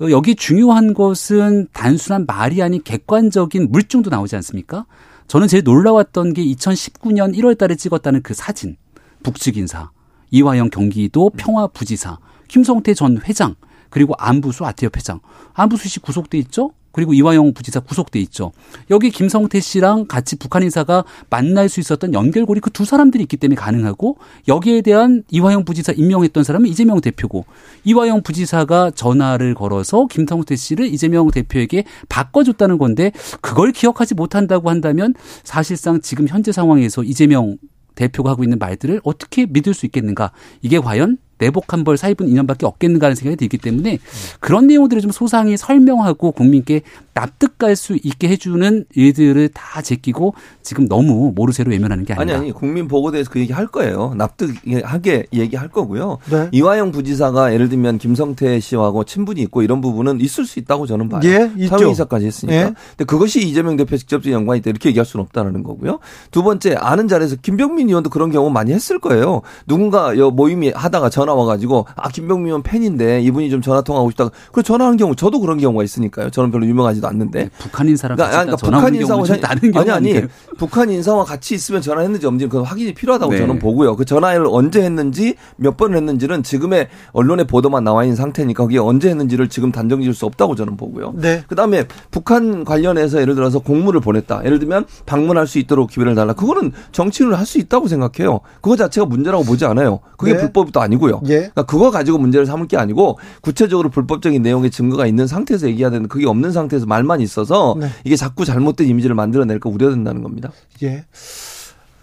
[0.00, 4.86] 어, 여기 중요한 것은 단순한 말이 아닌 객관적인 물증도 나오지 않습니까?
[5.28, 8.76] 저는 제일 놀라웠던 게 2019년 1월 달에 찍었다는 그 사진.
[9.22, 9.90] 북측 인사.
[10.30, 12.18] 이화영 경기도 평화부지사.
[12.48, 13.54] 김성태 전 회장.
[13.90, 15.20] 그리고 안부수 아티업 회장.
[15.54, 16.72] 안부수 씨 구속돼 있죠?
[16.90, 18.50] 그리고 이화영 부지사 구속돼 있죠.
[18.90, 23.56] 여기 김성태 씨랑 같이 북한 인사가 만날 수 있었던 연결고리 그 두 사람들이 있기 때문에
[23.56, 27.44] 가능하고 여기에 대한 이화영 부지사 임명했던 사람은 이재명 대표고
[27.84, 36.00] 이화영 부지사가 전화를 걸어서 김성태 씨를 이재명 대표에게 바꿔줬다는 건데 그걸 기억하지 못한다고 한다면 사실상
[36.00, 37.58] 지금 현재 상황에서 이재명
[37.96, 40.30] 대표가 하고 있는 말들을 어떻게 믿을 수 있겠는가?
[40.62, 43.98] 이게 과연 내복 한 벌 사입은 인연밖에 없겠는가 하는 생각이 들기 때문에
[44.40, 46.82] 그런 내용들을 좀 소상히 설명하고 국민께
[47.18, 52.36] 납득할 수 있게 해주는 일들을 다 제끼고 지금 너무 모르쇠로 외면하는 게 아니라.
[52.36, 54.14] 아니 아니 국민 보고대에서 그 얘기 할 거예요.
[54.16, 56.18] 납득하게 얘기할 거고요.
[56.30, 56.48] 네.
[56.52, 61.20] 이화영 부지사가 예를 들면 김성태 씨하고 친분이 있고 이런 부분은 있을 수 있다고 저는 봐요.
[61.24, 62.56] 예, 사회이사까지 했으니까.
[62.56, 62.74] 예.
[62.90, 65.98] 근데 그것이 이재명 대표 직접적인 연관이 있다 이렇게 얘기할 수는 없다는 거고요.
[66.30, 69.42] 두 번째 아는 자리에서 김병민 의원도 그런 경우 많이 했을 거예요.
[69.66, 74.30] 누군가 모임이 하다가 전화 와가지고 아 김병민 의원 팬인데 이분이 좀 전화 통화하고 싶다.
[74.52, 76.30] 그 전화하는 경우 저도 그런 경우가 있으니까요.
[76.30, 80.22] 저는 별로 유명하지도 않는데 네, 북한 인사랑 그러니까, 그러니까 북한 인사와 다른 아니 아니
[80.56, 83.38] 북한 인사와 같이 있으면 전화했는지 없는지 그 확인이 필요하다고 네.
[83.38, 83.96] 저는 보고요.
[83.96, 89.08] 그 전화를 언제 했는지 몇 번을 했는지는 지금의 언론의 보도만 나와 있는 상태니까 그게 언제
[89.10, 91.14] 했는지를 지금 단정 지을 수 없다고 저는 보고요.
[91.16, 91.42] 네.
[91.48, 94.42] 그다음에 북한 관련해서 예를 들어서 공문을 보냈다.
[94.44, 96.32] 예를 들면 방문할 수 있도록 기회를 달라.
[96.34, 98.40] 그거는 정치인을 할 수 있다고 생각해요.
[98.60, 100.00] 그거 자체가 문제라고 보지 않아요.
[100.16, 100.38] 그게 네.
[100.38, 101.22] 불법도 아니고요.
[101.26, 101.38] 예.
[101.38, 106.06] 그러니까 그거 가지고 문제를 삼을 게 아니고 구체적으로 불법적인 내용의 증거가 있는 상태에서 얘기해야 되는
[106.06, 107.88] 그게 없는 상태에서 말만 있어서 네.
[108.04, 110.52] 이게 자꾸 잘못된 이미지를 만들어낼까 우려된다는 겁니다.
[110.82, 111.04] 예.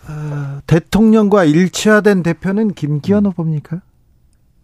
[0.08, 3.82] 어, 대통령과 일치화된 대표는 김기현 후보입니까?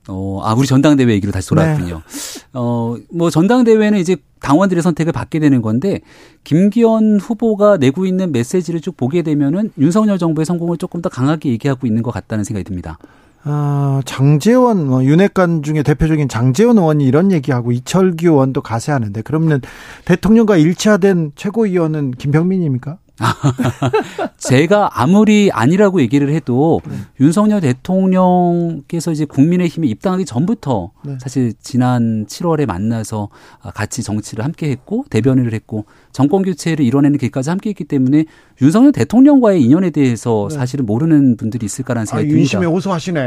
[0.07, 1.95] 어, 아, 우리 전당대회 얘기로 다시 돌아왔군요.
[1.95, 2.41] 네.
[2.53, 6.01] 어, 뭐 전당대회는 이제 당원들의 선택을 받게 되는 건데
[6.43, 11.85] 김기현 후보가 내고 있는 메시지를 쭉 보게 되면은 윤석열 정부의 성공을 조금 더 강하게 얘기하고
[11.85, 12.97] 있는 것 같다는 생각이 듭니다.
[13.43, 19.61] 아, 장재원 뭐 윤핵관 중에 대표적인 장재원 의원이 이런 얘기하고 이철규 의원도 가세하는데 그러면
[20.05, 22.97] 대통령과 일치화된 최고위원은 김병민입니까?
[24.37, 26.95] 제가 아무리 아니라고 얘기를 해도 네.
[27.19, 31.17] 윤석열 대통령께서 이제 국민의힘에 입당하기 전부터 네.
[31.19, 33.29] 사실 지난 7월에 만나서
[33.75, 38.25] 같이 정치를 함께 했고 대변인을 했고 정권 교체를 이뤄내는 길까지 함께 했기 때문에
[38.61, 40.55] 윤석열 대통령과의 인연에 대해서 네.
[40.55, 42.39] 사실은 모르는 분들이 있을까라는 생각이 아, 듭니다.
[42.39, 43.19] 윤심에 호소하시네.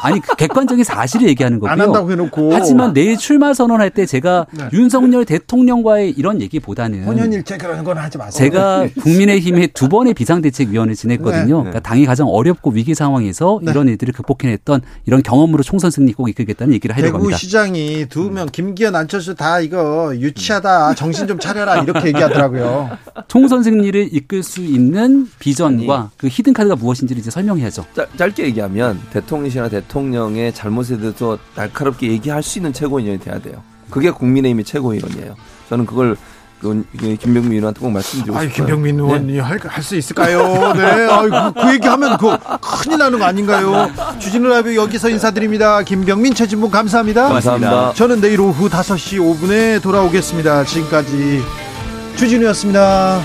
[0.00, 1.72] 아니 그 객관적인 사실을 얘기하는 거고요.
[1.72, 2.52] 안 한다고 해놓고.
[2.52, 4.64] 하지만 내일 출마 선언할 때 제가 네.
[4.72, 8.50] 윤석열 대통령과의 이런 얘기보다는 혼연일체 그런 건 하지 마세요.
[8.50, 11.56] 제가 국민의힘의 두 번의 비상대책위원을 지냈거든요.
[11.58, 11.62] 네.
[11.70, 13.70] 그러니까 당이 가장 어렵고 위기 상황에서 네.
[13.70, 17.36] 이런 일들을 극복해냈던 이런 경험으로 총선 승리 꼭 이끌겠다는 얘기를 하려고 합니다.
[17.36, 22.90] 대구 시장이 두 명 김기현 안철수 다 이거 유치하다 정신 좀 차려라 이렇게 얘기 하더라고요.
[23.28, 27.84] 총선 승리를 이끌 수 있는 비전과 아니, 그 히든 카드가 무엇인지를 이제 설명해야죠.
[27.94, 33.62] 짜, 짧게 얘기하면 대통령이나 대통령의 잘못에 대해서 날카롭게 얘기할 수 있는 최고위원이 돼야 돼요.
[33.90, 35.36] 그게 국민의힘의 최고위원이에요.
[35.68, 36.16] 저는 그걸
[37.20, 38.54] 김병민 의원한테 꼭 말씀드리고 싶어요.
[38.54, 39.38] 김병민 의원이 네.
[39.38, 40.72] 할수 있을까요?
[40.72, 40.82] 네.
[40.82, 43.90] 아이고, 그 얘기하면 그 큰일 나는 거 아닌가요?
[44.18, 45.82] 주진우 라이브 여기서 인사드립니다.
[45.82, 47.28] 김병민, 최진봉 감사합니다.
[47.28, 47.92] 감사합니다.
[47.92, 50.64] 저는 내일 오후 5시 5분에 돌아오겠습니다.
[50.64, 51.42] 지금까지
[52.16, 53.22] 주진우였습니다.